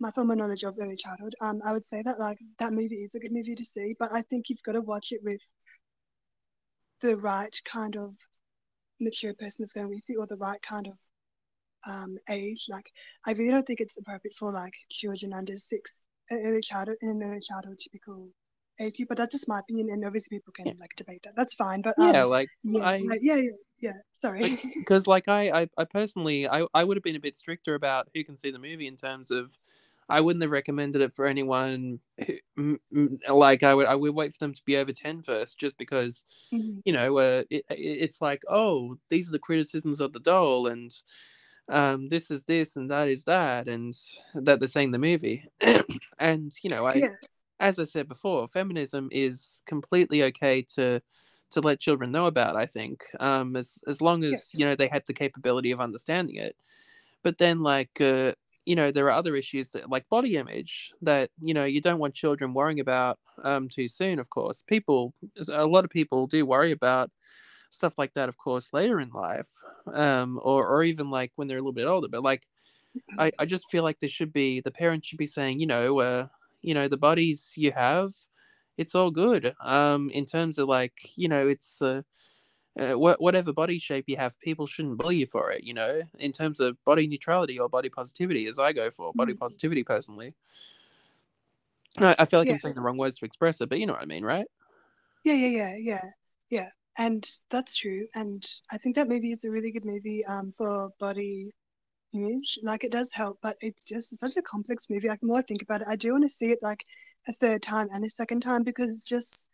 [0.00, 3.14] my former knowledge of early childhood, um, I would say that like that movie is
[3.14, 5.40] a good movie to see, but I think you've got to watch it with
[7.00, 8.14] the right kind of
[9.00, 10.94] mature person that's going with you, or the right kind of
[11.86, 12.66] um age.
[12.68, 12.90] Like,
[13.26, 17.22] I really don't think it's appropriate for like children under six, early childhood, in an
[17.22, 18.30] early childhood typical
[18.80, 19.00] age.
[19.08, 20.74] But that's just my opinion, and obviously people can Yeah.
[20.78, 21.34] like debate that.
[21.36, 23.98] That's fine, but um, yeah, like yeah, I like, yeah, yeah, yeah.
[24.12, 24.58] Sorry.
[24.78, 28.08] because like I, I I personally I I would have been a bit stricter about
[28.14, 29.56] who can see the movie in terms of
[30.08, 32.00] I wouldn't have recommended it for anyone
[32.56, 32.78] who,
[33.30, 36.26] like I would I would wait for them to be over 10 first just because
[36.52, 36.80] Mhm.
[36.84, 40.66] you know uh, it, it- it's like oh these are the criticisms of the doll
[40.66, 40.92] and
[41.68, 43.94] um this is this and that is that and
[44.34, 45.44] that they're saying the movie
[46.18, 47.16] and you know I Yeah,
[47.60, 51.02] as I said before, feminism is completely okay to
[51.52, 52.56] to let children know about.
[52.56, 54.38] I think, um, as as long Yeah.
[54.38, 56.56] as you know they have the capability of understanding it.
[57.22, 58.34] But then, like, uh,
[58.68, 61.98] you know, there are other issues that, like body image that you know you don't
[62.00, 64.18] want children worrying about um, too soon.
[64.20, 65.14] Of course, people,
[65.50, 67.10] a lot of people do worry about
[67.70, 68.28] stuff like that.
[68.28, 69.48] Of course, later in life,
[69.92, 72.08] um, or or even like when they're a little bit older.
[72.08, 72.46] But like,
[73.18, 76.00] I, I just feel like there should be the parents should be saying, you know,
[76.00, 76.28] uh,
[76.62, 78.12] you know, the bodies you have,
[78.76, 79.54] it's all good.
[79.64, 82.02] Um, in terms of like, you know, it's uh,
[82.78, 85.64] uh, wh- whatever body shape you have, people shouldn't bully you for it.
[85.64, 89.34] You know, in terms of body neutrality or body positivity, as I go for body
[89.34, 89.38] Mhm.
[89.38, 90.34] positivity personally.
[91.98, 92.50] I, I feel like Yeah.
[92.50, 94.46] I'm saying the wrong words to express it, but you know what I mean, right?
[95.24, 96.10] Yeah, yeah, yeah, yeah,
[96.50, 96.68] yeah.
[96.98, 98.06] And that's true.
[98.14, 101.52] And I think that movie is a really good movie um for body
[102.14, 102.58] image.
[102.62, 105.08] Like it does help, but it's just such a complex movie.
[105.08, 106.82] Like the more I think about it, I do want to see it like
[107.28, 109.46] a third time and a second time because it's just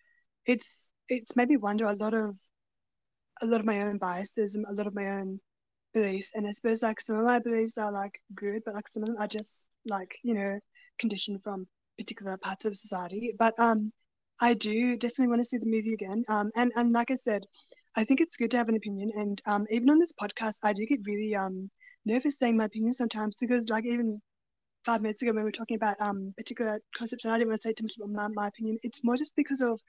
[0.47, 2.37] it's it's made me wonder a lot of
[3.43, 5.39] a lot of my own biases and a lot of my own
[5.93, 6.33] beliefs.
[6.35, 9.09] And I suppose like some of my beliefs are like good, but like some of
[9.11, 10.59] them are just like, you know,
[10.99, 11.67] conditioned from
[11.99, 13.35] particular parts of society.
[13.39, 13.93] But um
[14.41, 16.25] I do definitely want to see the movie again.
[16.29, 17.45] Um and, and like I said,
[17.97, 19.11] I think it's good to have an opinion.
[19.17, 21.71] And um even on this podcast I do get really um
[22.05, 24.21] nervous saying my opinion sometimes because like even
[24.85, 27.63] five minutes ago when we were talking about um particular concepts and I didn't want
[27.63, 28.79] to say too much about my, my opinion.
[28.83, 29.81] It's more just because of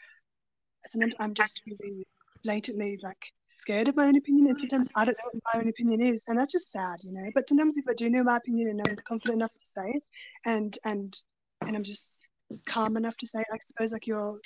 [0.88, 2.06] sometimes I'm just really
[2.46, 5.68] blatantly like scared of my own opinion and sometimes I don't know what my own
[5.68, 7.30] opinion is and that's just sad, you know.
[7.34, 10.04] But sometimes if I do know my opinion and I'm confident enough to say it
[10.46, 11.22] and and
[11.62, 12.20] and I'm just
[12.66, 14.40] calm enough to say it, I suppose like you're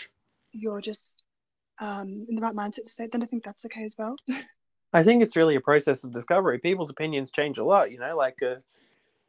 [0.54, 1.22] you're just
[1.82, 4.16] um in the right mindset to say it, then I think that's okay as well.
[4.94, 6.58] I think it's really a process of discovery.
[6.58, 8.18] People's opinions change a lot, you know.
[8.18, 8.56] Like uh,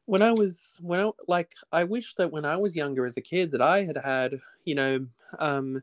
[0.07, 3.21] when I was when I like I wish that when I was younger as a
[3.21, 5.07] kid that I had had you know
[5.39, 5.83] um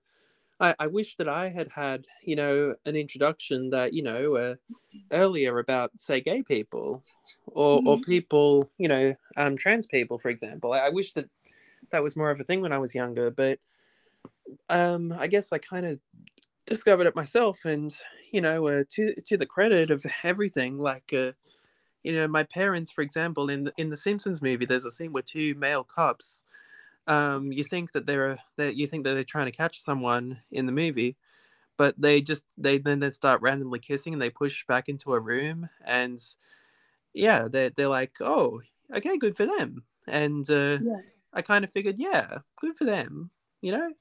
[0.59, 4.55] I, I wish that I had had you know an introduction that you know uh,
[5.11, 7.03] earlier about say gay people
[7.47, 8.01] or or Mhm.
[8.01, 10.73] people you know um trans people for example.
[10.73, 11.29] I, I wish that
[11.91, 13.59] that was more of a thing when I was younger, but
[14.69, 15.99] um I guess I kind of
[16.65, 17.95] discovered it myself and
[18.31, 21.33] you know uh, to to the credit of everything like uh,
[22.03, 25.13] you know my parents for example in the, in the simpsons movie there's a scene
[25.13, 26.43] where two male cops
[27.07, 30.65] um you think that they're that you think that they're trying to catch someone in
[30.65, 31.15] the movie
[31.77, 35.19] but they just they then they start randomly kissing and they push back into a
[35.19, 36.19] room and
[37.13, 38.61] yeah they're, they're like oh
[38.93, 41.01] okay good for them and uh Yeah.
[41.33, 43.29] I kind of figured, yeah, good for them,
[43.61, 43.93] you know?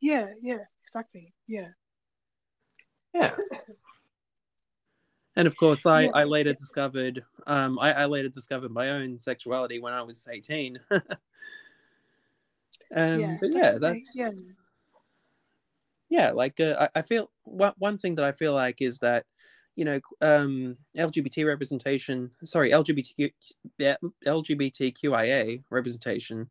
[0.00, 1.34] Yeah, yeah, exactly.
[1.46, 1.68] Yeah.
[3.12, 3.36] Yeah.
[5.40, 6.10] And of course, I, Yeah.
[6.14, 10.78] I later discovered um I, I later discovered my own sexuality when I was eighteen.
[10.90, 11.08] um,
[12.94, 13.36] yeah.
[13.40, 14.30] but yeah, that's yeah.
[16.10, 19.24] yeah like uh, I, I feel one, one thing that i feel like is that
[19.76, 23.32] you know um lgbt representation sorry lgbtq
[23.78, 26.50] yeah, lgbtqia representation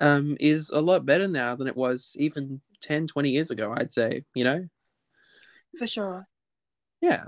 [0.00, 3.92] um is a lot better now than it was even 10 20 years ago i'd
[3.92, 4.66] say you know
[5.76, 6.24] For sure.
[7.02, 7.24] yeah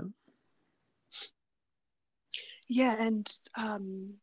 [2.69, 3.27] Yeah, and
[3.61, 4.13] um,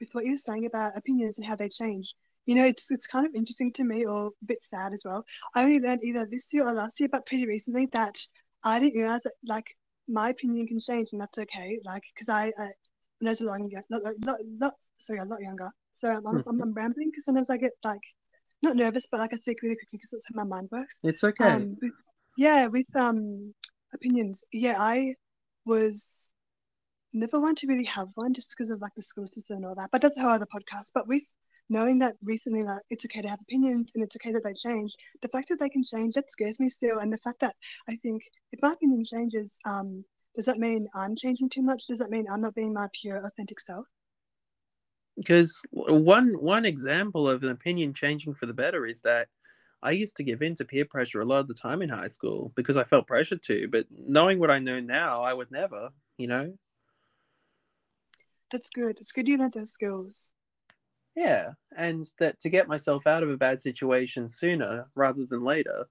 [0.00, 2.14] with what you were saying about opinions and how they change,
[2.46, 5.24] you know, it's it's kind of interesting to me, or a bit sad as well.
[5.54, 8.18] I only learned either this year or last year, but pretty recently that
[8.64, 9.66] I didn't realize that like
[10.08, 11.80] my opinion can change, and that's okay.
[11.84, 12.68] Like, because I, I
[13.18, 15.70] when I was a lot younger, lot, lot, lot, sorry, a lot younger.
[15.92, 18.02] So I'm I'm, I'm, I'm rambling because sometimes I get like
[18.62, 21.00] not nervous, but like I speak really quickly because that's how my mind works.
[21.04, 21.92] it's okay Um, with
[22.38, 23.54] yeah, with um
[23.94, 25.14] opinions, yeah, I
[25.64, 26.28] was
[27.12, 29.74] never want to really have one just because of like the school system and all
[29.74, 29.90] that.
[29.90, 30.92] But that's a whole other podcast.
[30.94, 31.22] But with
[31.68, 34.94] knowing that recently that it's okay to have opinions and it's okay that they change,
[35.20, 36.98] the fact that they can change that scares me still.
[36.98, 37.54] And the fact that
[37.88, 40.04] I think if my opinion changes, um,
[40.36, 41.86] does that mean I'm changing too much?
[41.86, 43.86] Does that mean I'm not being my pure authentic self?
[45.16, 49.28] because one one example of an opinion changing for the better is that
[49.82, 52.06] I used to give in to peer pressure a lot of the time in high
[52.06, 53.68] school because I felt pressured to.
[53.68, 56.54] But knowing what I know now, I would never, you know.
[58.52, 58.98] That's good.
[59.00, 60.30] It's good you learned those skills.
[61.16, 65.86] Yeah, and that to get myself out of a bad situation sooner rather than later,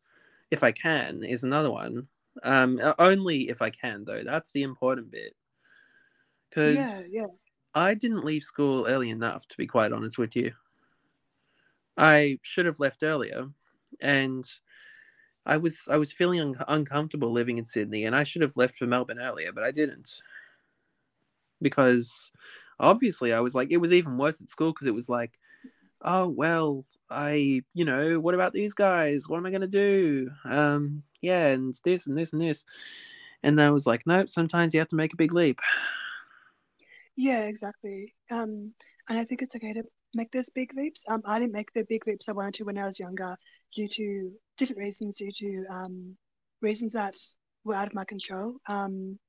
[0.50, 2.08] if I can, is another one.
[2.44, 4.24] Um, only if I can, though.
[4.24, 5.36] That's the important bit.
[6.50, 7.28] Because Yeah, yeah.
[7.74, 10.54] I didn't leave school early enough, to be quite honest with you.
[11.98, 13.50] I should have left earlier,
[14.00, 14.46] and
[15.46, 18.78] I was I was feeling un- uncomfortable living in Sydney, and I should have left
[18.78, 20.22] for Melbourne earlier, but I didn't
[21.62, 22.32] because
[22.80, 25.38] obviously I was like it was even worse at school because it was like,
[26.02, 29.28] oh well, I you know what about these guys?
[29.28, 30.30] What am I gonna do?
[30.46, 32.66] Um, yeah, and this and this and this,
[33.44, 34.30] and I was like, nope.
[34.30, 35.60] Sometimes you have to make a big leap.
[37.16, 38.16] Yeah, exactly.
[38.32, 38.74] Um,
[39.10, 39.84] and I think it's okay to
[40.14, 41.06] make those big leaps.
[41.10, 43.36] Um, I didn't make the big leaps I wanted to when I was younger
[43.76, 46.18] due to different reasons, due to um,
[46.62, 47.16] reasons that
[47.64, 48.56] were out of my control.
[48.70, 49.20] Um,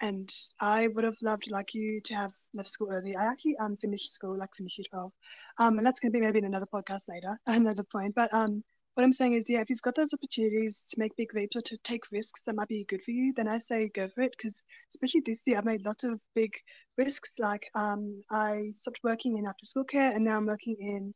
[0.00, 0.28] and
[0.60, 3.14] I would have loved, like you, to have left school early.
[3.16, 5.12] I actually um finished school, like finished year 12.
[5.58, 8.14] Um, and that's to be maybe in another podcast later, another point.
[8.14, 8.62] But um,
[8.94, 11.60] what I'm saying is, yeah, if you've got those opportunities to make big leaps or
[11.62, 14.34] to take risks that might be good for you, then I say go for it.
[14.36, 16.52] Because especially this year, I've made lots of big
[16.96, 17.38] risks.
[17.38, 21.12] Like um, I stopped working in after school care, and now I'm working in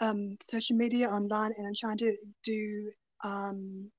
[0.00, 2.92] um, social media online, and I'm trying to do
[3.24, 3.90] um,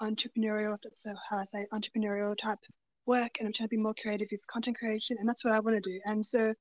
[0.00, 0.76] entrepreneurial.
[0.82, 2.58] That's how I say entrepreneurial type
[3.06, 5.60] work, and I'm trying to be more creative with content creation, and that's what I
[5.60, 6.00] want to do.
[6.06, 6.54] And so,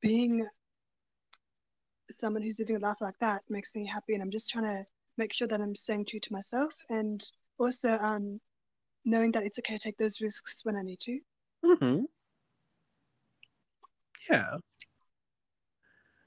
[0.00, 0.46] being
[2.10, 4.84] someone who's living a life like that makes me happy, and I'm just trying to
[5.16, 7.20] make sure that I'm staying true to myself, and
[7.58, 8.40] also um,
[9.04, 11.20] knowing that it's okay to take those risks when I need to.
[11.64, 12.04] Mm-hmm.
[14.30, 14.58] Yeah.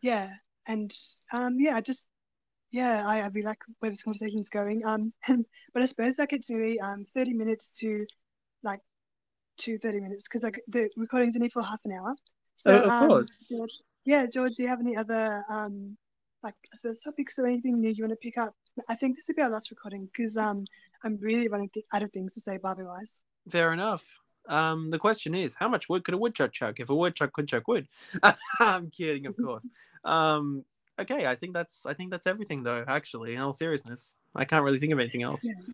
[0.02, 0.28] yeah
[0.68, 0.92] and
[1.34, 2.08] um yeah i just
[2.72, 5.10] yeah i, I really like where this conversation's going um
[5.74, 8.06] but i suppose like it's nearly um 30 minutes to
[8.64, 8.80] like
[9.62, 12.16] to 30 minutes because like the recording's only for half an hour
[12.56, 13.46] so Oh, of um course.
[13.50, 15.96] George, yeah george do you have any other um
[16.44, 18.54] like i suppose topics or anything new you want to pick up
[18.90, 20.66] i think this will be our last recording because um
[21.04, 24.04] i'm really running th- out of things to say barbie wise Fair enough.
[24.48, 27.48] Um, the question is, how much wood could a woodchuck chuck if a woodchuck could
[27.48, 27.88] chuck wood?
[28.60, 29.68] I'm kidding, of course.
[30.04, 30.66] Um,
[31.00, 32.84] okay, I think that's I think that's everything though.
[32.88, 35.44] Actually, in all seriousness, I can't really think of anything else.
[35.44, 35.74] Yeah.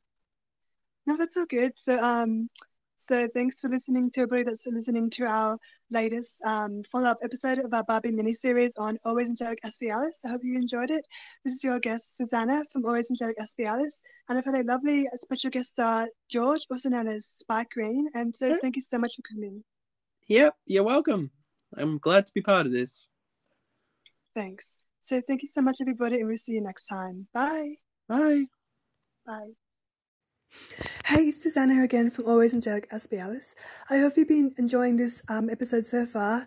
[1.05, 1.71] No, that's all good.
[1.79, 2.49] So, um,
[2.97, 5.57] so thanks for listening to everybody that's listening to our
[5.91, 10.23] latest um, follow-up episode of our Barbie mini-series on Always Angelic Aspie Alice.
[10.25, 11.05] I hope you enjoyed it.
[11.45, 15.05] This is your guest Suzanna from Always Angelic Aspie Alice, and I've had a lovely
[15.13, 18.07] special guest star George, also known as Spike Green.
[18.13, 18.59] And so, Sure.
[18.61, 19.63] thank you so much for coming.
[20.27, 21.31] Yep, you're welcome.
[21.75, 23.07] I'm glad to be part of this.
[24.35, 24.77] Thanks.
[25.01, 27.27] So, thank you so much, everybody, and we'll see you next time.
[27.33, 27.73] Bye.
[28.09, 28.45] Bye.
[29.25, 29.66] Bye.
[31.05, 33.55] Hey, it's Suzanna here again from Always Angelic Aspie Alice.
[33.89, 36.45] I hope you've been enjoying this um, episode so far.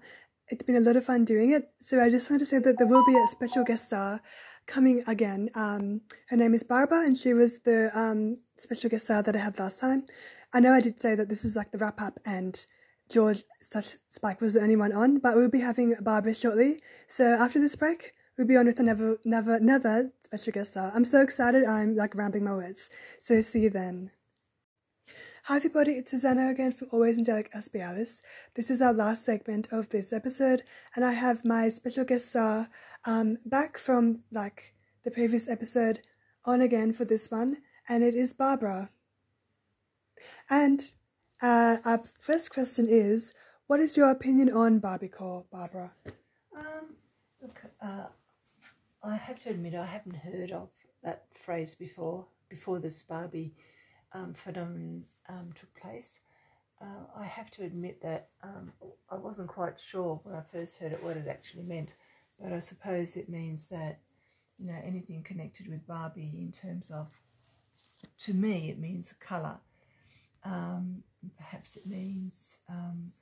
[0.48, 1.70] It's been a lot of fun doing it.
[1.78, 4.20] So I just wanted to say that there will be a special guest star
[4.66, 5.50] coming again.
[5.54, 9.38] Um, her name is Barbara, and she was the um, special guest star that I
[9.38, 10.04] had last time.
[10.52, 12.64] I know I did say that this is like the wrap up, and
[13.10, 16.82] George slash Spike was the only one on, but we'll be having Barbara shortly.
[17.08, 20.92] So after this break, we'll be on with another, another, another special guest star.
[20.94, 22.88] I'm so excited, I'm like rambling my words.
[23.20, 24.10] So see you then.
[25.44, 28.20] Hi everybody, it's Suzanna again from Always Angelic Aspie Alice.
[28.54, 30.62] This is our last segment of this episode,
[30.94, 32.68] and I have my special guest star
[33.06, 36.00] um, back from like the previous episode
[36.44, 37.56] on again for this one,
[37.88, 38.90] and it is Barbara.
[40.50, 40.80] And
[41.42, 43.32] uh, our first question is,
[43.66, 45.92] what is your opinion on Barbiecore, Barbara?
[46.54, 46.96] Um,
[47.40, 48.06] look, uh,
[49.02, 50.68] I have to admit I haven't heard of
[51.02, 52.26] that phrase before.
[52.50, 53.54] Before this Barbie
[54.12, 56.18] um, phenomenon um, took place,
[56.82, 58.72] uh, I have to admit that um,
[59.08, 61.94] I wasn't quite sure when I first heard it what it actually meant.
[62.40, 64.00] But I suppose it means that
[64.58, 67.06] you know anything connected with Barbie in terms of,
[68.20, 69.58] to me, it means colour.
[70.44, 71.02] Um,
[71.38, 73.12] perhaps it means um,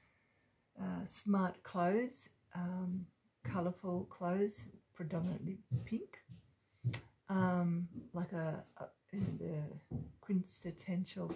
[0.81, 3.07] uh, smart clothes, um,
[3.45, 4.61] colourful clothes,
[4.99, 6.19] predominantly pink,
[7.29, 9.63] um, like a, a the
[10.21, 11.33] quintessential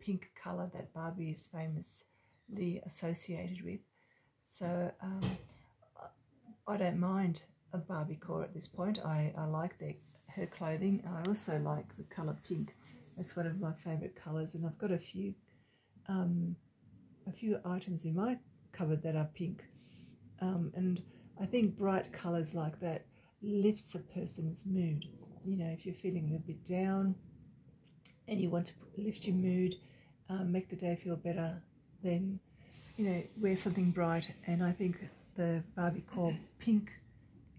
[0.00, 3.78] pink colour that Barbie is famously associated with.
[4.44, 5.38] So um,
[6.66, 7.42] I don't mind
[7.72, 8.98] a Barbiecore at this point.
[9.04, 9.94] I, I like their,
[10.34, 11.04] her clothing.
[11.08, 12.74] I also like the colour pink.
[13.18, 15.32] It's one of my favourite colours, and I've got a few
[16.08, 16.56] um,
[17.28, 18.36] a few items in my
[18.72, 19.64] cupboard that are pink.
[20.40, 21.02] Um, and
[21.40, 23.04] I think bright colours like that
[23.42, 25.06] lifts a person's mood.
[25.44, 27.14] You know, if you're feeling a little bit down
[28.26, 29.76] and you want to lift your mood,
[30.28, 31.62] um, make the day feel better,
[32.02, 32.40] then
[32.96, 34.32] you know wear something bright.
[34.46, 34.96] And I think
[35.36, 36.90] the Barbiecore pink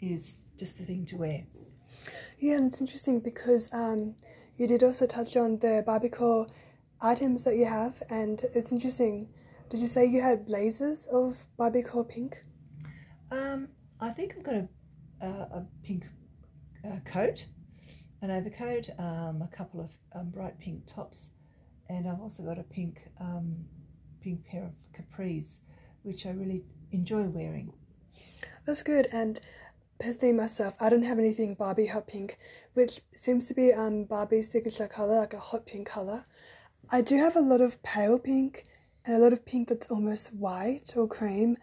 [0.02, 1.44] is just the thing to wear.
[2.40, 4.16] Yeah, and it's interesting because um,
[4.58, 6.50] you did also touch on the Barbiecore
[7.00, 9.30] items that you have, and it's interesting.
[9.70, 12.42] Did you say you had blazers of Barbiecore pink?
[13.32, 13.68] Um,
[14.00, 14.68] I think I've got a,
[15.22, 16.06] a, a pink
[16.86, 17.46] uh, coat,
[18.22, 21.30] an overcoat, um, a couple of um, bright pink tops,
[21.90, 23.56] and I've also got a pink um,
[24.22, 25.58] pink pair of capris,
[26.04, 27.74] which I really enjoy wearing.
[28.66, 29.08] That's good.
[29.12, 29.40] And
[30.00, 32.38] personally, myself, I don't have anything Barbie hot pink,
[32.74, 36.24] which seems to be um Barbie's signature color, like a hot pink color.
[36.90, 38.66] I do have a lot of pale pink
[39.06, 41.58] and a lot of pink that's almost white or cream,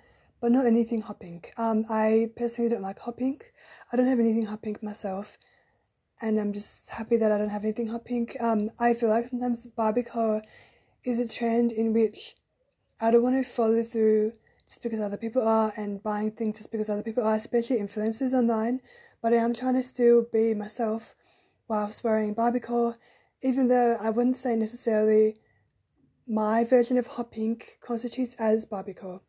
[0.44, 1.54] but not anything hot pink.
[1.56, 3.50] Um, I personally don't like hot pink.
[3.90, 5.38] I don't have anything hot pink myself,
[6.20, 8.36] and I'm just happy that I don't have anything hot pink.
[8.38, 10.42] Um, I feel like sometimes Barbiecore
[11.02, 12.36] is a trend in which
[13.00, 14.32] I don't want to follow through
[14.68, 18.34] just because other people are and buying things just because other people are, especially influencers
[18.34, 18.82] online.
[19.22, 21.14] But I am trying to still be myself
[21.68, 22.96] whilst wearing Barbiecore,
[23.40, 25.38] even though I wouldn't say necessarily
[26.26, 29.20] my version of hot pink constitutes as Barbiecore.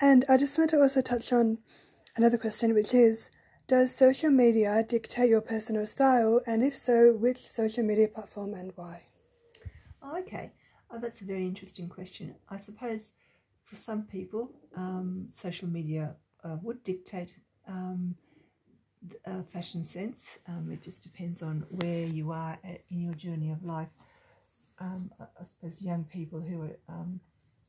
[0.00, 1.58] And I just want to also touch on
[2.16, 3.30] another question, which is
[3.66, 6.40] Does social media dictate your personal style?
[6.46, 9.04] And if so, which social media platform and why?
[10.02, 10.52] Oh, okay,
[10.90, 12.34] oh, that's a very interesting question.
[12.48, 13.12] I suppose
[13.64, 17.32] for some people, um, social media uh, would dictate
[17.66, 18.14] um,
[19.26, 20.38] uh, fashion sense.
[20.46, 23.88] Um, it just depends on where you are at, in your journey of life.
[24.84, 27.20] Um, I suppose young people who are um,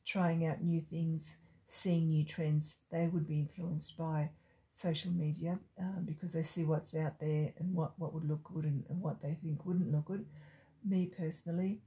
[0.05, 1.35] trying out new things,
[1.67, 4.29] seeing new trends, they would be influenced by
[4.73, 8.65] social media um, because they see what's out there and what, what would look good
[8.65, 10.25] and, and what they think wouldn't look good.
[10.83, 11.79] Me personally,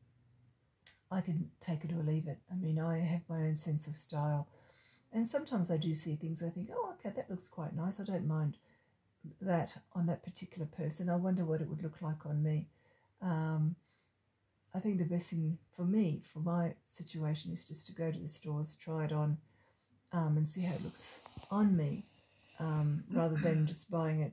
[1.10, 2.38] I can take it or leave it.
[2.50, 4.48] I mean, I have my own sense of style.
[5.12, 8.00] And sometimes I do see things I think, oh, okay, that looks quite nice.
[8.00, 8.56] I don't mind
[9.42, 11.10] that on that particular person.
[11.10, 12.68] I wonder what it would look like on me.
[13.20, 13.76] Um,
[14.78, 18.18] I think the best thing for me, for my situation, is just to go to
[18.18, 19.36] the stores, try it on,
[20.12, 21.16] um, and see how it looks
[21.50, 22.06] on me,
[22.60, 24.32] um, rather than just buying it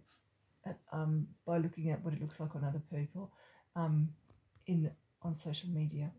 [0.64, 3.32] at, um, by looking at what it looks like on other people
[3.76, 4.08] um,
[4.68, 4.92] in
[5.24, 6.12] on social media.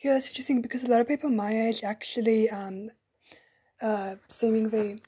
[0.00, 2.90] Yeah, that's interesting because a lot of people my age actually um,
[3.82, 5.02] uh, seemingly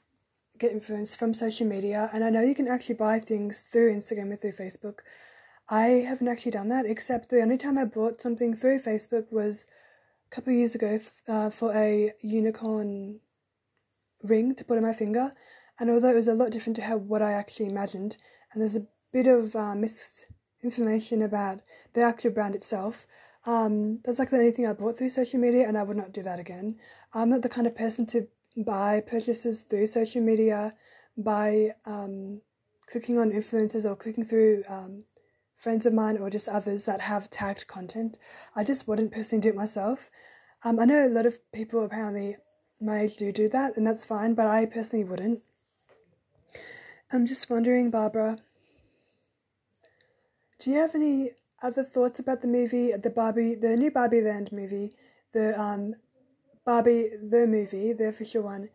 [0.59, 2.11] get influenced from social media.
[2.13, 4.99] And I know you can actually buy things through Instagram or through Facebook.
[5.69, 9.65] I haven't actually done that, except the only time I bought something through Facebook was
[10.31, 13.19] a couple of years ago uh, for a unicorn
[14.23, 15.31] ring to put on my finger.
[15.79, 18.17] And although it was a lot different to how what I actually imagined,
[18.51, 21.61] and there's a bit of uh, misinformation about
[21.93, 23.07] the actual brand itself,
[23.45, 26.13] um, that's like the only thing I bought through social media, and I would not
[26.13, 26.77] do that again.
[27.13, 30.75] I'm not the kind of person to buy purchases through social media,
[31.17, 32.41] by um,
[32.87, 35.03] clicking on influencers or clicking through um,
[35.65, 38.19] friends of mine or just others that have tagged content.
[38.55, 40.11] I just wouldn't personally do it myself.
[40.63, 42.35] Um, I know a lot of people apparently
[42.79, 45.41] my age do do that, and that's fine, but I personally wouldn't.
[47.11, 48.37] I'm just wondering, Barbara,
[50.59, 51.31] do you have any
[51.63, 54.91] other thoughts about the movie, the Barbie, the new Barbie Land movie,
[55.33, 55.95] the um,
[56.63, 58.69] Barbie the movie, the official one,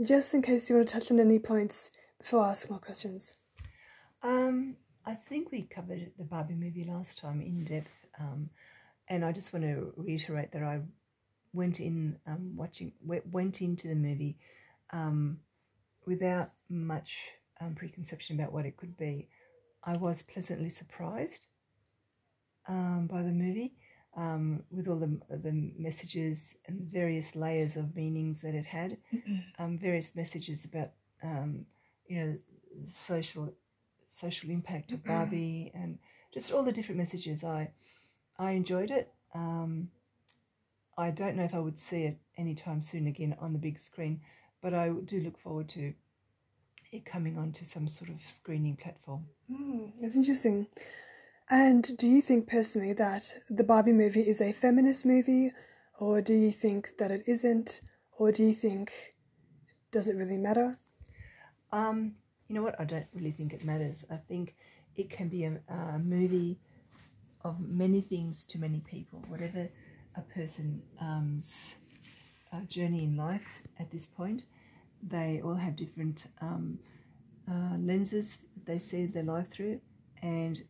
[0.00, 3.34] just in case you want to touch on any points before I ask more questions?
[4.22, 4.76] Um,
[5.06, 8.50] I think we covered the Barbie movie last time in depth, um,
[9.08, 10.80] and I just want to reiterate that I
[11.52, 14.38] went in um, watching went into the movie
[14.92, 15.38] um,
[16.06, 17.18] without much
[17.60, 19.28] um, preconception about what it could be.
[19.84, 21.46] I was pleasantly surprised
[22.68, 23.74] um, by the movie
[24.16, 28.96] um, with all the the messages and various layers of meanings that it had,
[29.58, 30.90] um, various messages about
[31.22, 31.64] um,
[32.06, 32.36] you know
[33.06, 33.52] social
[34.10, 35.98] social impact of Barbie and
[36.34, 37.44] just all the different messages.
[37.44, 37.70] I
[38.38, 39.12] I enjoyed it.
[39.34, 39.90] Um,
[40.98, 44.20] I don't know if I would see it anytime soon again on the big screen,
[44.60, 45.94] but I do look forward to
[46.92, 49.26] it coming onto some sort of screening platform.
[49.50, 50.66] Mm, that's interesting.
[51.48, 55.52] And do you think personally that the Barbie movie is a feminist movie,
[55.98, 57.80] or do you think that it isn't,
[58.18, 59.14] or do you think
[59.90, 60.78] does it really matter?
[61.72, 62.16] Um,
[62.50, 62.74] you know what?
[62.80, 64.04] I don't really think it matters.
[64.10, 64.56] I think
[64.96, 66.58] it can be a, a movie
[67.44, 69.24] of many things to many people.
[69.28, 69.68] Whatever
[70.16, 71.44] a person's um,
[72.68, 74.42] journey in life at this point,
[75.00, 76.80] they all have different um,
[77.48, 78.26] uh, lenses
[78.66, 79.80] they see their life through,
[80.20, 80.64] and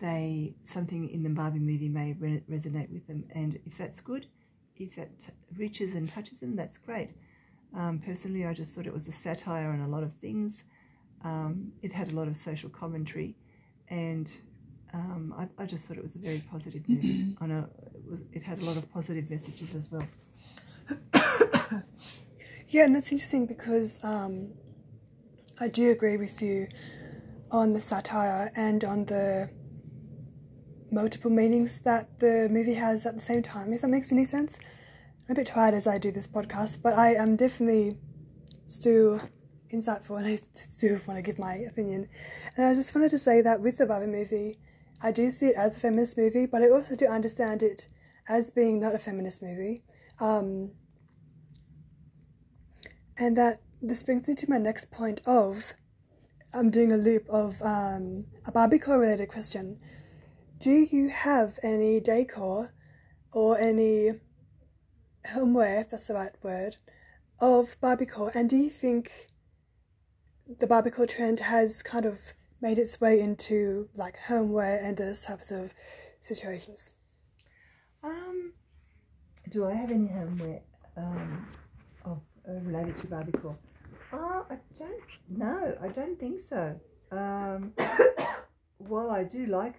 [0.00, 3.24] they something in the Barbie movie may re- resonate with them.
[3.36, 4.26] And if that's good,
[4.76, 5.12] if that
[5.56, 7.12] reaches and touches them, that's great.
[7.72, 10.64] Um, personally, I just thought it was a satire on a lot of things.
[11.24, 13.34] Um, it had a lot of social commentary,
[13.88, 14.30] and
[14.92, 17.34] um, I, I, just thought it was a very positive movie.
[17.40, 20.06] I know it, was, it had a lot of positive messages as well.
[22.68, 24.52] yeah, and that's interesting because um,
[25.58, 26.68] I do agree with you
[27.50, 29.48] on the satire and on the
[30.90, 34.58] multiple meanings that the movie has at the same time, if that makes any sense.
[35.28, 37.96] I'm a bit tired as I do this podcast, but I am definitely
[38.66, 39.20] still
[39.74, 40.38] insightful and I
[40.80, 42.08] do want to give my opinion.
[42.56, 44.58] And I just wanted to say that with the Barbie movie,
[45.02, 47.88] I do see it as a feminist movie, but I also do understand it
[48.28, 49.82] as being not a feminist movie.
[50.20, 50.70] Um,
[53.16, 55.74] and that this brings me to my next point of
[56.54, 59.78] I'm doing a loop of um, a Barbiecore related question.
[60.60, 62.72] Do you have any decor
[63.32, 64.12] or any
[65.32, 66.76] homeware, if that's the right word,
[67.40, 68.34] of Barbiecore?
[68.34, 69.30] And do you think
[70.46, 75.50] the Barbiecore trend has kind of made its way into like homeware and those types
[75.50, 75.74] of
[76.20, 76.92] situations?
[78.02, 78.52] Um,
[79.50, 80.60] do I have any homeware
[80.96, 81.46] um,
[82.04, 83.56] of uh, related to Barbiecore?
[84.12, 85.76] Uh, I don't know.
[85.82, 86.78] I don't think so.
[87.10, 87.72] Um,
[88.78, 89.76] while I do like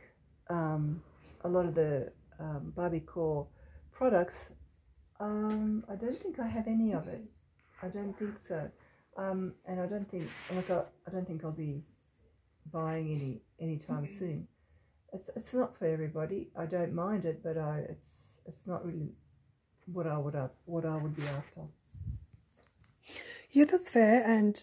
[0.49, 1.01] um,
[1.43, 3.47] a lot of the um, Barbiecore
[3.91, 4.49] products,
[5.19, 7.23] um, I don't think I have any of it.
[7.81, 8.69] I don't think so.
[9.17, 11.83] Um, and I don't think like I, I don't think I'll be
[12.71, 14.19] buying any anytime mm-hmm.
[14.19, 14.47] soon.
[15.13, 16.49] It's it's not for everybody.
[16.57, 18.05] I don't mind it, but I it's
[18.45, 19.13] it's not really
[19.85, 20.35] what I would
[20.65, 21.61] what I would be after.
[23.51, 24.21] Yeah, that's fair.
[24.25, 24.61] And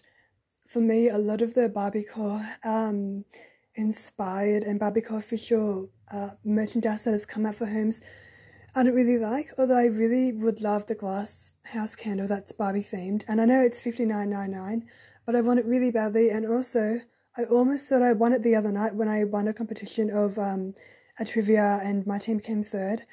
[0.67, 3.25] for me, a lot of the Barbiecore um,
[3.75, 8.01] inspired and Barbiecore official uh, merchandise that has come out for homes,
[8.75, 9.51] I don't really like.
[9.57, 13.61] Although I really would love the glass house candle that's Barbie themed, and I know
[13.61, 14.87] it's fifty nine nine nine,
[15.25, 16.29] but I want it really badly.
[16.29, 16.99] And also,
[17.37, 20.37] I almost thought I won it the other night when I won a competition of
[20.37, 20.73] um,
[21.19, 23.03] a trivia, and my team came third.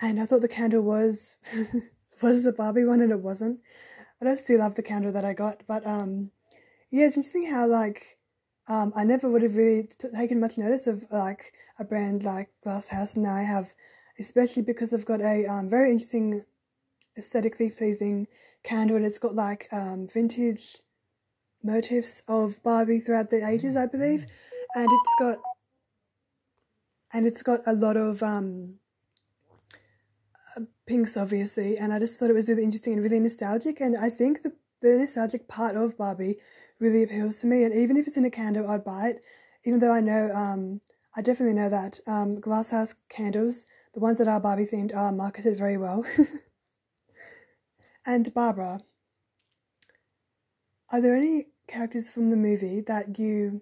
[0.00, 1.38] And I thought the candle was
[2.22, 3.60] was the Barbie one, and it wasn't.
[4.18, 5.62] But I still love the candle that I got.
[5.68, 6.32] But um,
[6.90, 8.18] yeah, it's interesting how like
[8.68, 12.50] um, I never would have really t- taken much notice of like a brand like
[12.62, 13.74] Glass House, and now I have,
[14.18, 16.44] especially because I've got a um, very interesting,
[17.16, 18.26] aesthetically pleasing
[18.62, 20.78] candle, and it's got like um, vintage
[21.62, 24.26] motifs of Barbie throughout the ages, I believe,
[24.74, 25.38] and it's got
[27.12, 28.74] and it's got a lot of um,
[30.86, 33.80] pinks, obviously, and I just thought it was really interesting and really nostalgic.
[33.80, 36.38] And I think the, the nostalgic part of Barbie
[36.80, 37.64] really appeals to me.
[37.64, 39.24] And even if it's in a candle, I'd buy it,
[39.64, 40.80] even though I know, um,
[41.16, 43.64] I definitely know that um, glasshouse candles,
[43.98, 46.04] the ones that are Barbie themed, are marketed very well.
[48.06, 48.78] and Barbara,
[50.92, 53.60] are there any characters from the movie that you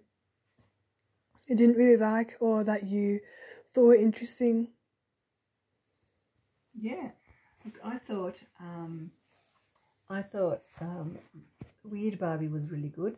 [1.49, 3.21] didn't really like or that you
[3.73, 4.69] thought were interesting
[6.79, 7.09] yeah,
[7.65, 9.11] Look, I thought um,
[10.11, 11.17] I thought um,
[11.83, 13.17] Weird Barbie was really good.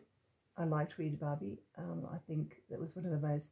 [0.57, 1.57] I liked Weird Barbie.
[1.77, 3.47] Um, I think that was one of the most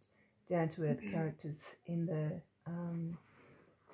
[0.50, 1.58] down to earth characters
[1.88, 3.18] in the um,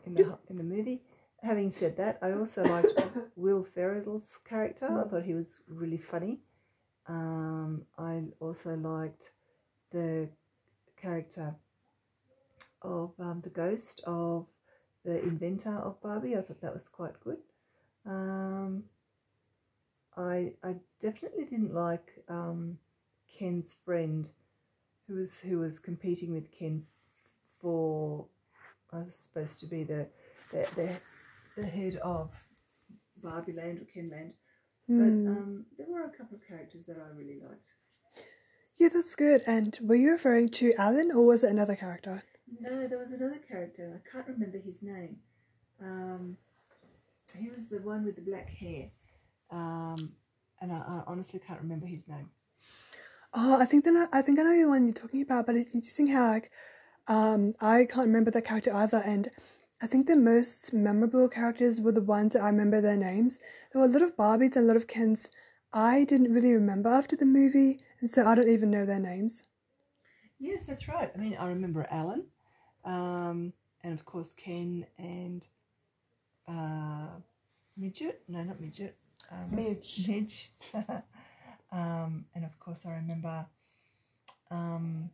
[0.06, 1.02] in the in the movie.
[1.42, 2.94] Having said that, I also liked
[3.36, 4.88] Will Ferrell's character.
[4.88, 6.40] I thought he was really funny.
[7.08, 9.32] Um, I also liked
[9.92, 10.30] the
[10.96, 11.54] character
[12.82, 14.46] of um, the ghost of
[15.04, 16.36] the inventor of Barbie.
[16.38, 17.40] I thought that was quite good.
[18.06, 18.84] Um,
[20.16, 22.78] I I definitely didn't like um,
[23.38, 24.30] Ken's friend,
[25.08, 26.84] who was who was competing with Ken
[27.60, 28.28] for
[28.94, 30.08] I was supposed to be the
[30.52, 30.90] the the,
[31.62, 32.32] the head of
[33.22, 34.34] Barbie Land or Ken Land.
[34.88, 35.28] But Hmm.
[35.28, 37.72] um, there were a couple of characters that I really liked.
[38.78, 39.42] Yeah, that's good.
[39.48, 42.24] And were you referring to Alan or was it another character?
[42.60, 44.02] No, there was another character.
[44.06, 45.18] I can't remember his name.
[45.82, 46.38] Um,
[47.36, 48.90] he was the one with the black hair,
[49.52, 50.12] um,
[50.62, 52.30] and I, I honestly can't remember his name.
[53.34, 55.74] Oh, I think then I think I know the one you're talking about, but it's
[55.74, 56.52] interesting how like
[57.08, 59.30] um I can't remember the character either, and
[59.82, 63.40] I think the most memorable characters were the ones that I remember their names.
[63.72, 65.30] There were a lot of Barbies and a lot of Kens
[65.74, 69.44] I didn't really remember after the movie, and so I don't even know their names.
[70.40, 71.12] Yes, that's right.
[71.14, 72.26] I mean, I remember Alan,
[72.86, 73.54] um,
[73.84, 75.46] and of course Ken and
[76.48, 77.08] uh,
[77.76, 78.22] Midget.
[78.28, 78.96] No, not Midget.
[79.32, 80.06] Um, Midge.
[80.08, 80.52] Midge.
[81.72, 83.48] um, and of course, I remember
[84.52, 85.10] um,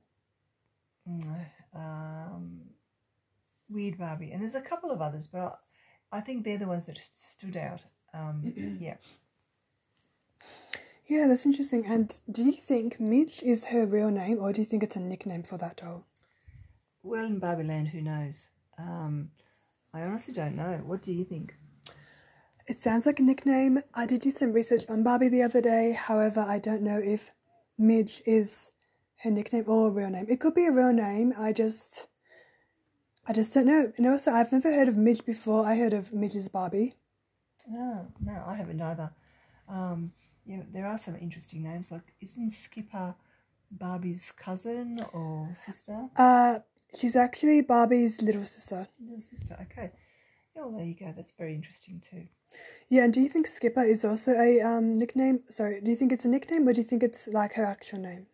[1.75, 2.61] um,
[3.69, 5.59] Weird Barbie, and there's a couple of others, but
[6.11, 7.81] I, I think they're the ones that stood out.
[8.13, 8.95] Um, yeah.
[11.05, 11.85] Yeah, that's interesting.
[11.87, 14.99] And do you think Midge is her real name, or do you think it's a
[15.01, 16.05] nickname for that doll?
[17.01, 18.47] Well, in Barbie Land, who knows?
[18.77, 19.31] Um,
[19.93, 20.81] I honestly don't know.
[20.85, 21.55] What do you think?
[22.67, 23.81] It sounds like a nickname.
[23.95, 25.93] I did do some research on Barbie the other day.
[25.93, 27.31] However, I don't know if
[27.79, 28.69] Midge is
[29.23, 30.25] her nickname or a real name.
[30.29, 31.33] It could be a real name.
[31.37, 32.07] I just,
[33.27, 33.91] I just don't know.
[33.97, 35.65] And also, I've never heard of Midge before.
[35.65, 36.95] I heard of Midge's Barbie.
[37.67, 39.11] No, no, I haven't either.
[39.67, 40.13] Um,
[40.45, 41.91] yeah, there are some interesting names.
[41.91, 43.15] Like, isn't Skipper
[43.69, 46.07] Barbie's cousin or sister?
[46.15, 46.59] Uh,
[46.97, 48.87] she's actually Barbie's little sister.
[48.99, 49.57] Little sister.
[49.63, 49.91] Okay.
[50.55, 51.13] Yeah, well, there you go.
[51.15, 52.27] That's very interesting too.
[52.87, 55.41] Yeah, and do you think Skipper is also a um nickname?
[55.49, 57.99] Sorry, do you think it's a nickname or do you think it's like her actual
[57.99, 58.25] name?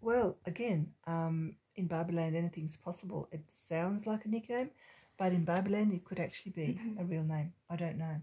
[0.00, 3.28] Well, again, um, in Barbie Land, anything's possible.
[3.32, 4.70] It sounds like a nickname,
[5.18, 7.52] but in Barbie Land, it could actually be a real name.
[7.68, 8.16] I don't know.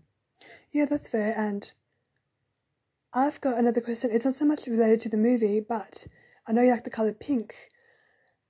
[0.72, 1.34] Yeah, that's fair.
[1.38, 1.72] And
[3.14, 4.12] I've got another question.
[4.12, 6.08] It's not so much related to the movie, but
[6.48, 7.56] I know you like the color pink.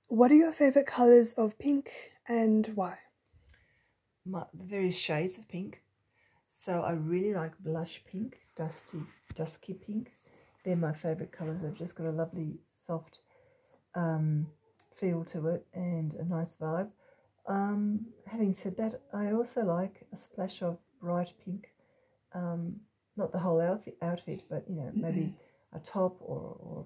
[0.08, 1.90] What are your favorite colors of pink
[2.26, 2.98] and why?
[4.24, 5.82] My, the various shades of pink.
[6.48, 9.02] So I really like blush pink, dusty,
[9.34, 10.12] dusky pink.
[10.64, 11.60] They're my favourite colours.
[11.62, 12.58] They've just got a lovely,
[12.88, 13.20] soft
[13.94, 14.48] um,
[14.98, 16.88] feel to it and a nice vibe.
[17.46, 21.68] Um, having said that, I also like a splash of bright pink.
[22.34, 22.80] Um,
[23.16, 25.34] not the whole outfit, outfit, but you know, maybe
[25.74, 26.84] a top or, or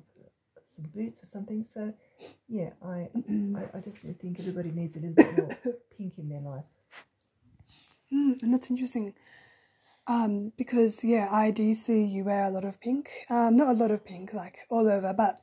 [0.74, 1.66] some boots or something.
[1.74, 1.92] So,
[2.48, 3.08] yeah, I,
[3.56, 5.58] I, I definitely think everybody needs a little bit more
[5.96, 6.64] pink in their life.
[8.12, 9.14] Mm, and that's interesting.
[10.06, 13.10] Um, because yeah, I do see you wear a lot of pink.
[13.30, 15.40] Um, not a lot of pink, like all over, but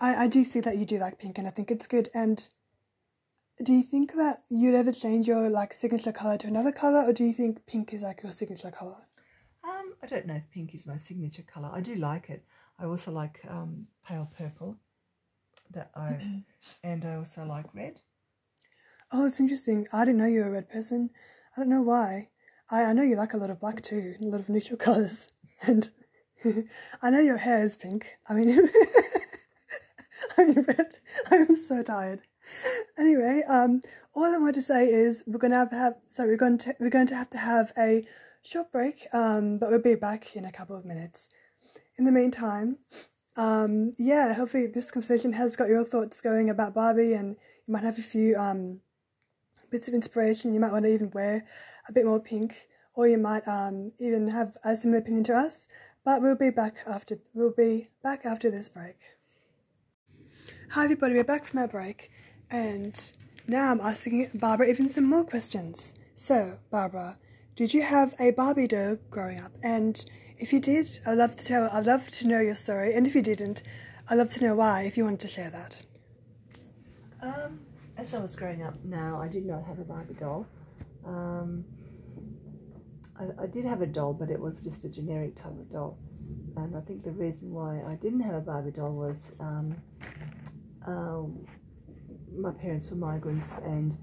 [0.00, 2.08] I, I do see that you do like pink, and I think it's good.
[2.14, 2.48] And
[3.64, 7.12] do you think that you'd ever change your like signature color to another color, or
[7.12, 8.98] do you think pink is like your signature color?
[9.64, 11.70] Um, I don't know if pink is my signature color.
[11.72, 12.44] I do like it.
[12.78, 14.76] I also like um, pale purple.
[15.72, 16.44] That I
[16.84, 18.00] and I also like red.
[19.10, 19.86] Oh, it's interesting.
[19.92, 21.10] I didn't know you were a red person.
[21.56, 22.28] I don't know why.
[22.70, 25.28] I, I know you like a lot of black too, a lot of neutral colors,
[25.62, 25.90] and
[27.02, 28.18] I know your hair is pink.
[28.28, 28.50] I mean,
[31.30, 32.20] I'm so tired.
[32.96, 33.80] Anyway, um,
[34.14, 36.90] all I want to say is we're gonna have, have sorry, we're going to we're
[36.90, 38.06] going to have to have a
[38.42, 39.06] short break.
[39.12, 41.28] Um, but we'll be back in a couple of minutes.
[41.98, 42.78] In the meantime,
[43.36, 47.36] um, yeah, hopefully this conversation has got your thoughts going about Barbie, and
[47.66, 48.80] you might have a few um
[49.70, 50.54] bits of inspiration.
[50.54, 51.44] You might want to even wear
[51.88, 55.66] a bit more pink, or you might um, even have a similar opinion to us.
[56.04, 59.17] But we'll be back after we'll be back after this break.
[60.72, 62.10] Hi everybody, we're back from our break,
[62.50, 63.12] and
[63.46, 65.94] now I'm asking Barbara even some more questions.
[66.14, 67.16] So, Barbara,
[67.56, 69.52] did you have a Barbie doll growing up?
[69.62, 70.04] And
[70.36, 71.70] if you did, I'd love to tell.
[71.72, 72.92] I'd love to know your story.
[72.92, 73.62] And if you didn't,
[74.10, 74.82] I'd love to know why.
[74.82, 75.82] If you wanted to share that.
[77.22, 77.60] Um,
[77.96, 80.46] as I was growing up, no, I did not have a Barbie doll.
[81.06, 81.64] Um,
[83.18, 85.98] I, I did have a doll, but it was just a generic type of doll.
[86.58, 89.74] and I think the reason why I didn't have a Barbie doll was um,
[90.88, 91.46] um,
[92.36, 93.96] my parents were migrants and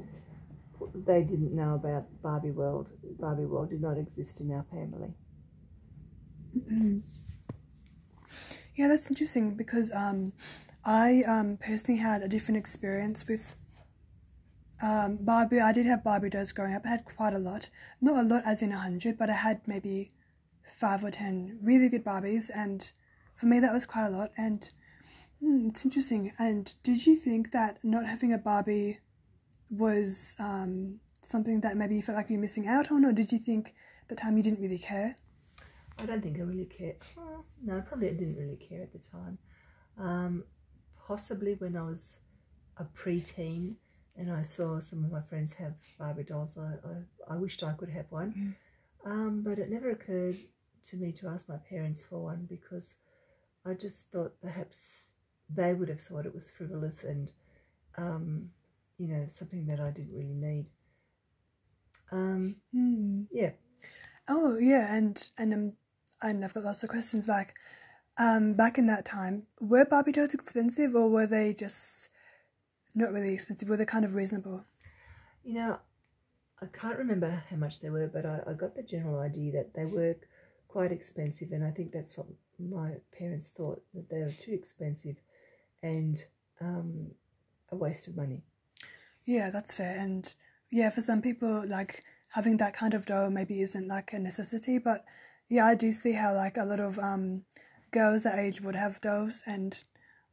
[1.08, 2.88] they didn't know about Barbie World.
[3.20, 5.14] Barbie World did not exist in our family.
[8.76, 10.34] Yeah, that's interesting because um,
[10.84, 13.56] I um, personally had a different experience with
[14.82, 15.60] um, Barbie.
[15.60, 16.84] I did have Barbie dolls growing up.
[16.86, 17.70] I had quite a lot.
[18.02, 20.12] Not a lot as in a hundred, but I had maybe
[20.64, 22.92] five or ten really good Barbies, and
[23.34, 24.32] for me that was quite a lot.
[24.38, 24.70] And
[25.46, 26.32] mm, it's interesting.
[26.40, 29.00] And did you think that not having a Barbie
[29.70, 33.32] was um, something that maybe you felt like you were missing out on, or did
[33.32, 35.16] you think at the time you didn't really care?
[35.98, 36.98] I don't think I really cared.
[37.16, 39.38] Well, no, probably I didn't really care at the time.
[39.98, 40.44] Um,
[41.08, 42.18] possibly when I was
[42.78, 43.76] a preteen
[44.18, 46.74] and I saw some of my friends have Barbie dolls, I,
[47.32, 48.56] I, I wished I could have one.
[49.06, 50.38] Um, but it never occurred
[50.90, 52.94] to me to ask my parents for one because
[53.66, 54.78] I just thought perhaps
[55.50, 57.32] they would have thought it was frivolous and,
[57.98, 58.52] um,
[58.98, 60.70] you know, something that I didn't really need.
[62.12, 63.28] Um, Mm.
[63.32, 63.52] yeah,
[64.28, 65.74] Oh yeah, and and um,
[66.22, 67.28] and I've got lots of questions.
[67.28, 67.56] Like,
[68.18, 72.10] um, back in that time, were Barbie dolls expensive, or were they just
[72.96, 73.70] not really expensive?
[73.70, 74.66] Were they kind of reasonable?
[75.46, 75.80] You know,
[76.62, 79.74] I can't remember how much they were, but I, I got the general idea that
[79.76, 80.16] they were
[80.68, 82.28] quite expensive, and I think that's what
[82.60, 85.18] my parents thought that they were too expensive
[85.84, 86.18] and
[86.62, 87.12] um,
[87.72, 88.44] a waste of money.
[89.26, 90.00] Yeah, that's fair.
[90.00, 90.34] And
[90.72, 94.78] yeah, for some people, like having that kind of doll maybe isn't like a necessity,
[94.78, 95.06] but
[95.50, 97.44] yeah, I do see how like a lot of um
[97.92, 99.78] girls that age would have dolls and.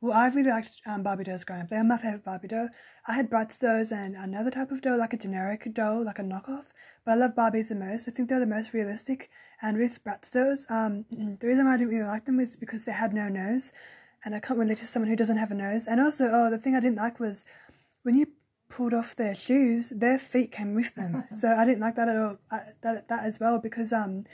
[0.05, 1.69] Well, I really liked um, Barbie dolls growing up.
[1.69, 2.69] They were my favorite Barbie doll.
[3.06, 6.23] I had Bratz dolls and another type of doll, like a generic doll, like a
[6.23, 6.73] knockoff.
[7.05, 8.09] But I love Barbies the most.
[8.09, 9.31] I think they're the most realistic.
[9.60, 11.05] And with Bratz dolls, um,
[11.40, 13.73] the reason why I didn't really like them is because they had no nose,
[14.24, 15.86] and I can't relate to someone who doesn't have a nose.
[15.86, 17.44] And also, oh, the thing I didn't like was
[18.03, 18.27] when you
[18.69, 21.24] pulled off their shoes, their feet came with them.
[21.39, 22.39] so I didn't like that at all.
[22.51, 24.24] I, that that as well because um,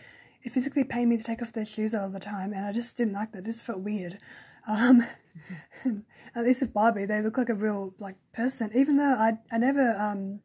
[0.42, 2.96] it physically pained me to take off their shoes all the time, and I just
[2.96, 3.40] didn't like that.
[3.40, 4.18] It just felt weird.
[4.66, 5.02] Um,
[6.34, 8.70] at least with Barbie, they look like a real like person.
[8.74, 10.40] Even though I I never um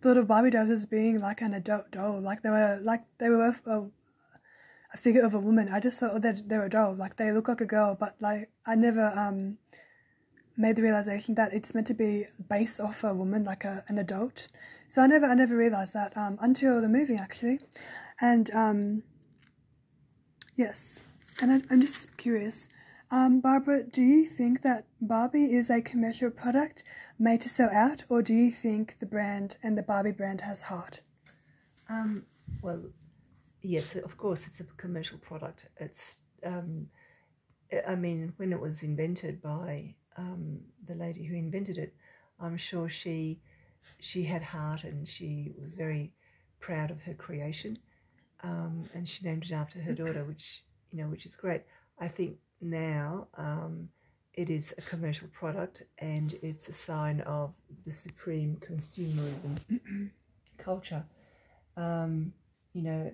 [0.00, 3.28] thought of Barbie dolls as being like an adult doll, like they were like they
[3.28, 3.90] were a,
[4.92, 5.68] a figure of a woman.
[5.68, 8.16] I just thought oh, they're they're a doll, like they look like a girl, but
[8.20, 9.58] like I never um
[10.56, 13.98] made the realization that it's meant to be based off a woman, like a, an
[13.98, 14.48] adult.
[14.88, 17.60] So I never I never realized that um until the movie actually,
[18.20, 19.02] and um
[20.56, 21.02] yes,
[21.40, 22.68] and I, I'm just curious.
[23.10, 26.82] Um, Barbara, do you think that Barbie is a commercial product
[27.18, 30.62] made to sell out, or do you think the brand and the Barbie brand has
[30.62, 31.00] heart?
[31.90, 32.24] Um,
[32.62, 32.80] well,
[33.62, 35.66] yes, of course, it's a commercial product.
[35.78, 36.88] It's, um,
[37.86, 41.94] I- mean, when it was invented by um, the lady who invented it,
[42.40, 43.40] I'm sure she
[44.00, 46.12] she had heart and she was very
[46.60, 47.78] proud of her creation,
[48.42, 51.62] um, and she named it after her daughter, which you know, which is great.
[51.98, 53.88] I think now um,
[54.34, 57.52] it is a commercial product and it's a sign of
[57.86, 60.10] the supreme consumerism
[60.58, 61.04] culture.
[61.76, 62.32] Um,
[62.74, 63.12] you know,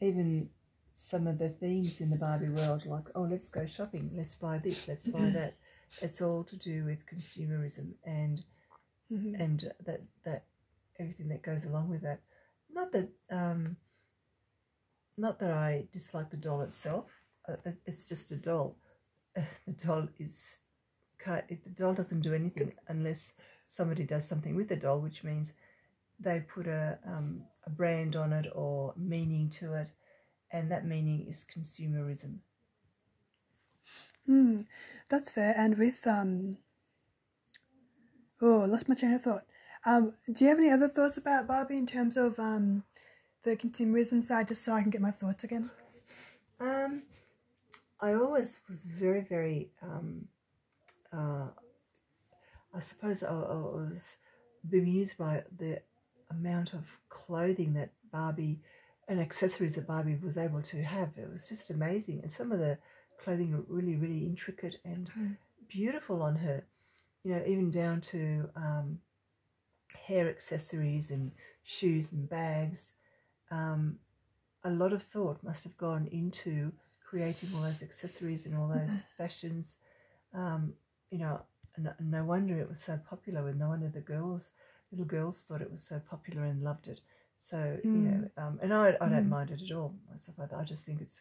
[0.00, 0.50] even
[0.94, 4.58] some of the themes in the Barbie world, like, oh, let's go shopping, let's buy
[4.58, 5.54] this, let's buy that.
[6.02, 8.44] It's all to do with consumerism and
[9.10, 9.40] Mhm.
[9.40, 10.44] and that that
[10.98, 12.20] everything that goes along with that.
[12.72, 13.76] Not that um,
[15.16, 17.06] not that I dislike the doll itself.
[17.48, 17.56] Uh,
[17.86, 18.76] it's just a doll.
[19.34, 20.60] the doll is
[21.18, 23.20] can't, the doll doesn't do anything unless
[23.76, 25.52] somebody does something with the doll, which means
[26.20, 29.92] they put a um, a brand on it or meaning to it,
[30.52, 32.38] and that meaning is consumerism.
[34.26, 34.58] Hmm,
[35.08, 35.54] that's fair.
[35.56, 36.58] And with um,
[38.40, 39.42] oh, lost my train of thought.
[39.84, 42.84] Um, do you have any other thoughts about Barbie in terms of um,
[43.44, 45.70] the consumerism side, just so I can get my thoughts again?
[46.60, 47.02] Um,
[48.00, 50.28] I always was very, very, um,
[51.12, 51.48] uh,
[52.74, 54.16] I suppose I, I was
[54.68, 55.80] bemused by the
[56.30, 58.60] amount of clothing that Barbie
[59.08, 61.10] and accessories that Barbie was able to have.
[61.16, 62.20] It was just amazing.
[62.22, 62.78] And some of the
[63.22, 65.36] clothing were really, really intricate and Mm.
[65.68, 66.64] beautiful on her.
[67.24, 69.00] You know, even down to um,
[70.06, 71.32] hair accessories and
[71.64, 72.86] shoes and bags.
[73.50, 73.98] Um,
[74.64, 76.72] a lot of thought must have gone into
[77.04, 79.76] creating all those accessories and all those fashions.
[80.34, 80.74] Um,
[81.10, 81.40] you know,
[81.78, 83.48] no, no wonder it was so popular.
[83.48, 84.50] And no wonder the girls,
[84.90, 87.00] little girls, thought it was so popular and loved it.
[87.48, 89.28] So you know, um, and I, I don't Mm.
[89.28, 89.94] mind it at all.
[90.10, 91.20] Myself, I, I just think it's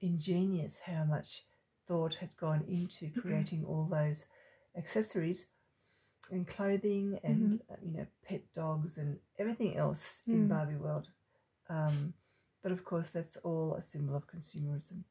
[0.00, 1.44] ingenious how much
[1.88, 4.24] thought had gone into creating all those
[4.76, 5.46] accessories
[6.30, 10.48] and clothing and uh, you know pet dogs and everything else in Mm.
[10.48, 11.08] Barbie World.
[11.68, 12.14] Um,
[12.62, 15.04] but of course, that's all a symbol of consumerism.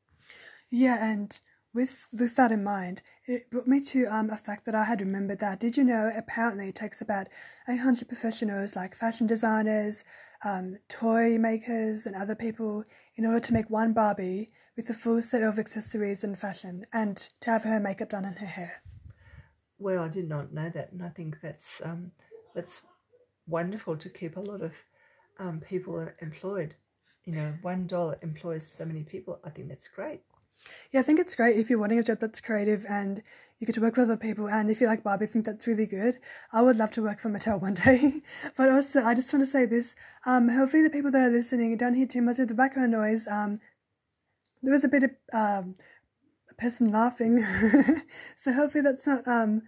[0.69, 1.39] Yeah, and
[1.73, 5.01] with with that in mind, it brought me to um, a fact that I had
[5.01, 5.59] remembered that.
[5.59, 7.27] Did you know apparently it takes about
[7.67, 10.03] 800 professionals like fashion designers,
[10.45, 12.83] um, toy makers, and other people
[13.15, 17.29] in order to make one Barbie with a full set of accessories and fashion, and
[17.41, 18.83] to have her makeup done and her hair.
[19.79, 22.11] Well, I did not know that, and I think that's um,
[22.53, 22.81] that's
[23.47, 24.71] wonderful to keep a lot of
[25.39, 26.75] um, people employed.
[27.25, 29.39] You know, one dollar employs so many people.
[29.43, 30.21] I think that's great.
[30.91, 33.21] Yeah, I think it's great if you're wanting a job that's creative and
[33.63, 34.49] you get to work with other people.
[34.49, 36.17] And if you like Barbie, I think that's really good.
[36.51, 38.21] I would love to work for Mattel one day.
[38.57, 39.95] but also, I just want to say this.
[40.25, 43.25] Um, hopefully, the people that are listening don't hear too much of the background noise.
[43.25, 43.61] Um,
[44.61, 45.75] there was a bit of um,
[46.51, 47.37] a person laughing.
[48.35, 49.61] so hopefully, that's not um,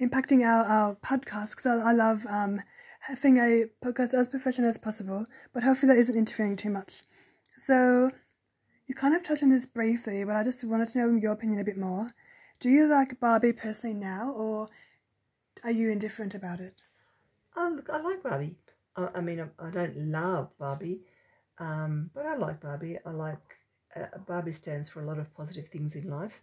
[0.00, 2.60] impacting our, our podcast because I, I love um,
[3.02, 5.26] having a podcast as professional as possible.
[5.54, 7.02] But hopefully, that isn't interfering too much.
[7.56, 8.10] So.
[8.86, 11.60] You kind of touched on this briefly, but I just wanted to know your opinion
[11.60, 12.08] a bit more.
[12.60, 14.68] Do you like Barbie personally now, or
[15.64, 16.82] are you indifferent about it?
[17.56, 18.54] I, I like Barbie.
[18.96, 21.00] I, I mean, I, I don't love Barbie,
[21.58, 22.98] um, but I like Barbie.
[23.04, 23.56] I like
[23.96, 26.40] uh, Barbie stands for a lot of positive things in life.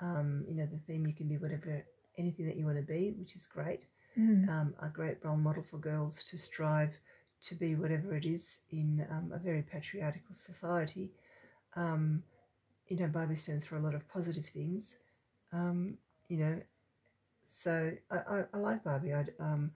[0.00, 1.84] Um, you know, the theme you can be whatever,
[2.18, 3.86] anything that you want to be, which is great.
[4.18, 4.48] Mm.
[4.48, 6.92] Um, a great role model for girls to strive
[7.40, 11.08] to be whatever it is in um, a very patriarchal society.
[11.76, 12.22] Um,
[12.88, 14.94] you know, Barbie stands for a lot of positive things.
[15.52, 16.60] Um, you know,
[17.62, 19.14] so I, I, I like Barbie.
[19.14, 19.70] I, um,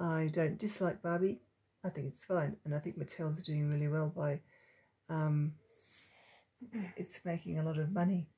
[0.00, 1.40] I don't dislike Barbie.
[1.84, 4.40] I think it's fine, and I think Mattel's doing really well by.
[5.08, 5.52] Um,
[6.96, 8.28] it's making a lot of money.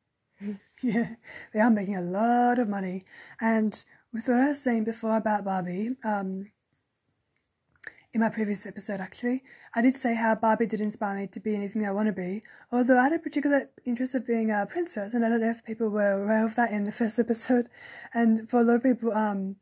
[0.83, 1.15] Yeah,
[1.55, 3.05] they are making a lot of money.
[3.41, 3.83] And
[4.13, 6.51] with what I was saying before about Barbie, um,
[8.15, 9.43] in my previous episode actually,
[9.75, 12.43] I did say how Barbie did inspire me to be anything I want to be,
[12.71, 15.65] although I had a particular interest of being a princess, and I don't know if
[15.65, 17.69] people were aware of that in the first episode.
[18.15, 19.57] And for a lot of people, um,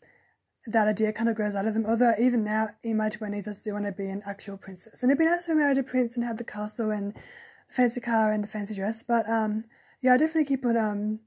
[0.66, 1.87] that idea kind of grows out of them.
[1.87, 5.11] Although even now, in my twenties, I still want to be an actual princess, and
[5.11, 8.33] it'd be nice to marry a prince and have the castle and the fancy car
[8.33, 9.03] and the fancy dress.
[9.03, 9.65] But um,
[10.03, 11.20] yeah, I definitely keep on um,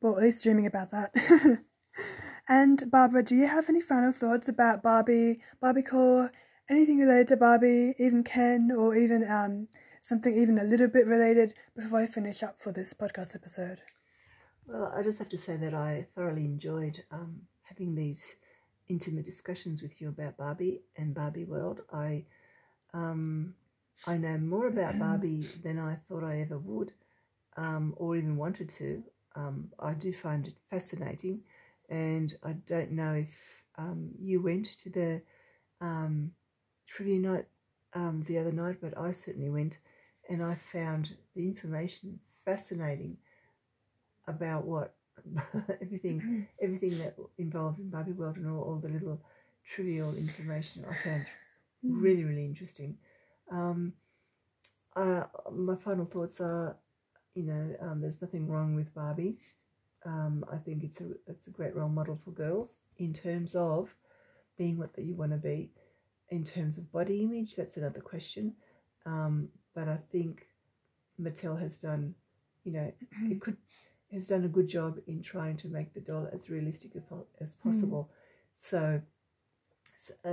[0.00, 1.10] well, at least dreaming about that.
[2.48, 6.30] and Barbara, do you have any final thoughts about Barbie, Barbiecore,
[6.70, 9.68] anything related to Barbie, even Ken, or even um,
[10.00, 13.80] something even a little bit related before I finish up for this podcast episode?
[14.66, 18.34] Well, I just have to say that I thoroughly enjoyed um, having these
[18.88, 21.80] intimate discussions with you about Barbie and Barbie World.
[21.92, 22.24] I
[22.94, 23.54] um,
[24.06, 26.92] I know more about Barbie than I thought I ever would,
[27.56, 29.02] um, or even wanted to.
[29.34, 31.40] Um, I do find it fascinating,
[31.88, 33.34] and I don't know if
[33.78, 35.22] um, you went to the
[35.80, 36.32] um,
[36.86, 37.46] trivia night
[37.94, 39.78] um, the other night, but I certainly went,
[40.28, 43.16] and I found the information fascinating
[44.26, 44.94] about what
[45.82, 49.20] everything everything that involved in Barbie World and all, all the little
[49.74, 51.26] trivial information I found
[51.82, 52.96] really really interesting.
[53.50, 53.92] Um,
[54.94, 56.76] uh, my final thoughts are,
[57.34, 59.36] you know, um, there's nothing wrong with Barbie.
[60.06, 63.92] Um, I think it's a it's a great role model for girls in terms of
[64.56, 65.70] being what that you want to be.
[66.30, 68.54] In terms of body image, that's another question.
[69.04, 70.46] Um, but I think
[71.20, 72.14] Mattel has done,
[72.64, 72.92] you know,
[73.30, 73.56] it could
[74.12, 77.02] has done a good job in trying to make the doll as realistic as,
[77.40, 78.10] as possible.
[78.54, 79.00] So,
[80.24, 80.30] uh,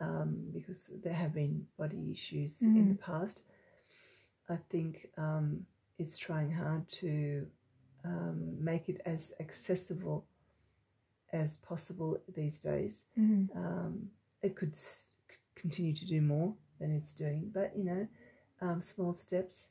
[0.00, 3.42] um, because there have been body issues in the past,
[4.48, 5.66] I think um,
[5.98, 7.46] it's trying hard to
[8.04, 10.26] um, make it as accessible
[11.32, 12.96] as possible these days.
[13.18, 13.56] Mm-hmm.
[13.58, 14.08] Um,
[14.42, 15.02] it could s-
[15.54, 18.08] continue to do more than it's doing, but you know,
[18.60, 19.66] um, small steps.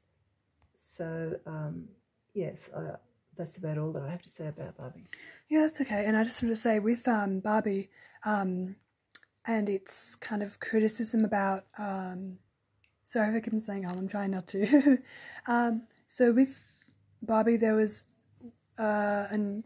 [0.97, 1.87] So um,
[2.33, 2.95] yes, I,
[3.37, 5.07] that's about all that I have to say about Barbie.
[5.49, 6.05] Yeah, that's okay.
[6.05, 7.89] And I just wanted to say with um, Barbie
[8.25, 8.75] um,
[9.45, 12.37] and its kind of criticism about, um,
[13.05, 14.97] sorry if I keep saying um, I'm trying not to.
[15.47, 16.61] um, so with
[17.21, 18.03] Barbie, there was
[18.77, 19.63] uh, an,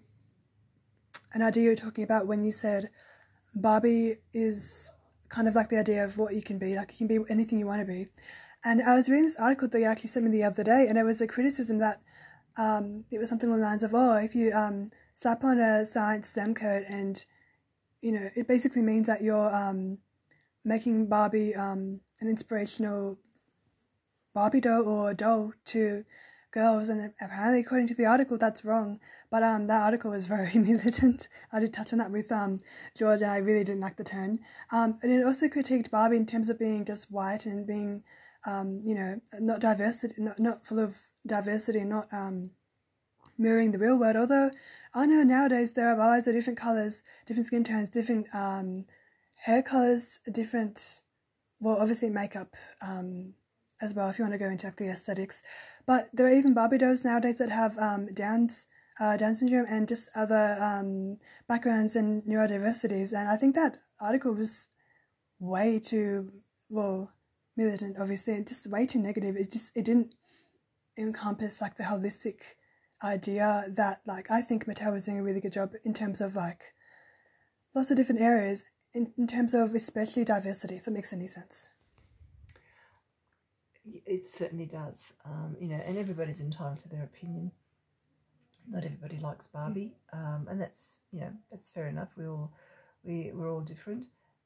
[1.33, 2.89] an idea you were talking about when you said
[3.55, 4.91] Barbie is
[5.29, 7.59] kind of like the idea of what you can be, like you can be anything
[7.59, 8.07] you want to be.
[8.63, 10.97] And I was reading this article that you actually sent me the other day, and
[10.97, 12.01] it was a criticism that
[12.57, 15.85] um, it was something along the lines of, oh, if you um, slap on a
[15.85, 17.23] science STEM coat and,
[18.01, 19.99] you know, it basically means that you're um,
[20.65, 23.19] making Barbie um, an inspirational
[24.33, 26.03] Barbie doll or doll to
[26.51, 28.99] girls, and apparently, according to the article, that's wrong.
[29.29, 31.27] But um, that article was very militant.
[31.51, 32.59] I did touch on that with um
[32.97, 34.39] George, and I really didn't like the tone.
[34.71, 38.03] Um, and it also critiqued Barbie in terms of being just white and being,
[38.45, 42.51] um, you know, not diversity, not not full of diversity, and not um
[43.37, 44.15] mirroring the real world.
[44.15, 44.51] Although
[44.93, 48.85] I know nowadays there are Barbies of different colors, different skin tones, different um
[49.35, 51.01] hair colors, different,
[51.59, 53.33] well, obviously makeup um
[53.81, 55.41] as well if you want to go into like the aesthetics.
[55.87, 58.67] But there are even Barbie dolls nowadays that have um, Down's
[58.99, 63.13] uh, Down syndrome and just other um, backgrounds and neurodiversities.
[63.13, 64.67] And I think that article was
[65.39, 66.33] way too
[66.69, 67.13] well
[67.55, 69.37] militant, obviously, and just way too negative.
[69.37, 70.13] It just it didn't
[70.97, 72.41] encompass like the holistic
[73.03, 76.35] idea that like I think Mattel was doing a really good job in terms of
[76.35, 76.73] like
[77.73, 81.65] lots of different areas in, in terms of especially diversity, if that makes any sense.
[84.05, 84.99] It certainly does.
[85.25, 87.51] Um, you know, and everybody's entitled to their opinion.
[88.69, 92.09] Not everybody likes Barbie, um, and that's you know that's fair enough.
[92.17, 92.51] We all
[93.03, 94.05] we we're all different.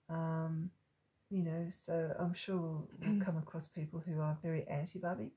[0.09, 0.69] Um,
[1.29, 5.31] you know, so I'm sure we'll, we'll come across people who are very anti Barbie,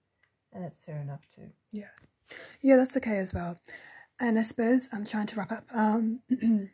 [0.53, 1.49] and that's fair enough too.
[1.73, 1.95] Yeah,
[2.61, 3.59] yeah, that's okay as well.
[4.21, 5.65] And I suppose I'm trying to wrap up.
[5.73, 6.21] Um,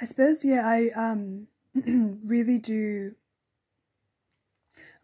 [0.00, 1.48] I suppose yeah, I um
[2.24, 3.14] really do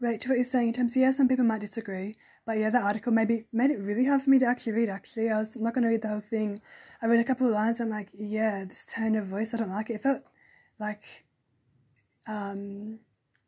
[0.04, 2.14] relate to what you're saying in terms of yeah, some people might disagree,
[2.46, 4.88] but yeah, that article maybe made it really hard for me to actually read.
[4.88, 6.60] Actually, I was not going to read the whole thing.
[7.00, 7.80] I read a couple of lines.
[7.80, 9.94] I'm like, yeah, this tone of voice, I don't like it.
[9.94, 10.22] It felt
[10.78, 11.24] like,
[12.26, 13.00] um,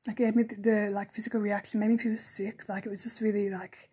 [0.07, 2.69] like it gave me the, the like physical reaction, made me feel sick.
[2.69, 3.91] Like it was just really like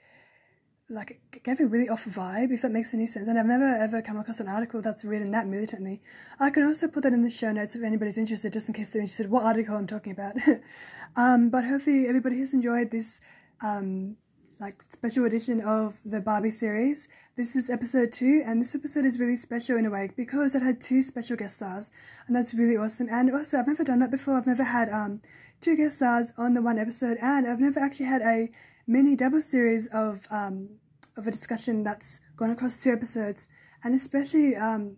[0.94, 3.28] like it gave a really off vibe, if that makes any sense.
[3.28, 6.02] And I've never ever come across an article that's written that militantly.
[6.40, 8.90] I can also put that in the show notes if anybody's interested, just in case
[8.90, 10.36] they're interested what article I'm talking about.
[11.16, 13.20] um, but hopefully everybody has enjoyed this
[13.62, 14.18] um,
[14.60, 17.08] like special edition of the Barbie series.
[17.36, 20.62] This is episode two, and this episode is really special in a way because it
[20.62, 21.90] had two special guest stars,
[22.28, 23.08] and that's really awesome.
[23.10, 24.38] And also, I've never done that before.
[24.38, 25.22] I've never had um
[25.60, 28.50] two guest stars on the one episode, and I've never actually had a
[28.86, 30.70] mini double series of um,
[31.18, 33.48] of a discussion that's gone across two episodes,
[33.84, 34.98] and especially um,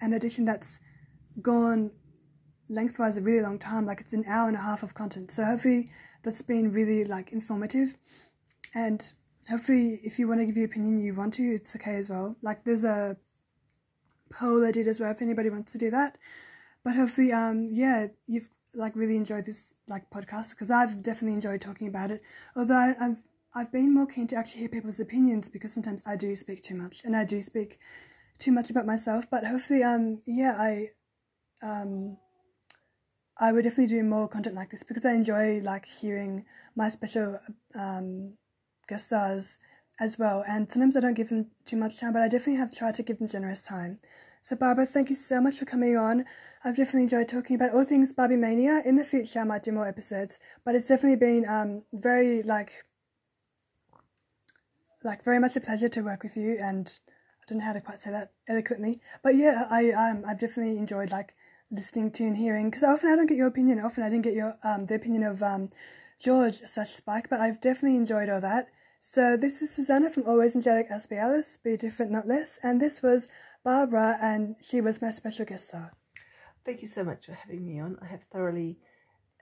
[0.00, 0.78] an edition that's
[1.40, 1.90] gone
[2.68, 5.30] lengthwise a really long time, like it's an hour and a half of content.
[5.30, 5.90] So hopefully
[6.22, 7.96] that's been really like informative,
[8.74, 9.12] and
[9.48, 12.36] hopefully if you want to give your opinion, you want to, it's okay as well.
[12.42, 13.16] Like there's a
[14.32, 16.16] poll I did as well if anybody wants to do that.
[16.84, 21.60] But hopefully, um, yeah, you've like really enjoyed this like podcast because I've definitely enjoyed
[21.60, 22.22] talking about it.
[22.56, 26.16] Although I, I've I've been more keen to actually hear people's opinions because sometimes I
[26.16, 27.78] do speak too much and I do speak
[28.38, 29.26] too much about myself.
[29.30, 30.88] But hopefully, um, yeah, I,
[31.62, 32.16] um,
[33.38, 36.44] I would definitely do more content like this because I enjoy like hearing
[36.76, 37.38] my special
[37.74, 38.34] um
[38.88, 39.58] guest stars
[40.00, 40.44] as well.
[40.48, 43.02] And sometimes I don't give them too much time, but I definitely have tried to
[43.02, 44.00] give them generous time.
[44.42, 46.24] So, Barbara, thank you so much for coming on.
[46.64, 48.82] I've definitely enjoyed talking about all things Barbie Mania.
[48.84, 52.84] In the future, I might do more episodes, but it's definitely been um, very, like,
[55.04, 56.58] like very much a pleasure to work with you.
[56.60, 56.90] And
[57.40, 60.78] I don't know how to quite say that eloquently, but yeah, I um, I've definitely
[60.78, 61.34] enjoyed like
[61.70, 63.80] listening to and hearing because often I don't get your opinion.
[63.80, 65.70] Often I didn't get your um, the opinion of um,
[66.18, 68.68] George such Spike, but I've definitely enjoyed all that.
[69.00, 73.02] So this is Suzanna from Always Angelic Aspie Alice, Be Different Not Less, and this
[73.02, 73.26] was
[73.64, 75.92] Barbara, and she was my special guest star.
[76.64, 77.98] Thank you so much for having me on.
[78.00, 78.78] I have thoroughly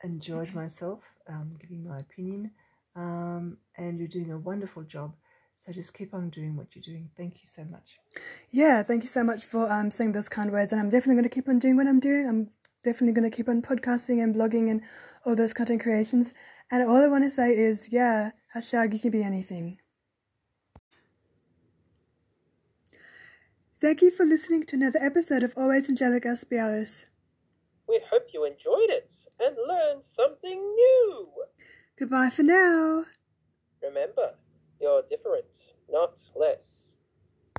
[0.02, 2.52] enjoyed myself, um, giving my opinion,
[2.96, 5.12] um, and you're doing a wonderful job.
[5.64, 7.10] So just keep on doing what you're doing.
[7.16, 7.98] Thank you so much.
[8.50, 11.28] Yeah, thank you so much for um, saying those kind words, and I'm definitely going
[11.28, 12.26] to keep on doing what I'm doing.
[12.26, 12.50] I'm
[12.82, 14.80] definitely going to keep on podcasting and blogging and
[15.26, 16.32] all those content creations.
[16.70, 19.78] And all I want to say is, yeah, hashtag you can be anything.
[23.80, 27.06] Thank you for listening to another episode of Always Angelic Aspie Alice.
[27.88, 29.10] We hope you enjoyed it
[29.40, 31.28] and learned something new.
[31.98, 33.04] Goodbye for now.
[33.82, 34.34] Remember,
[34.80, 35.44] you're different,
[35.90, 36.79] not less.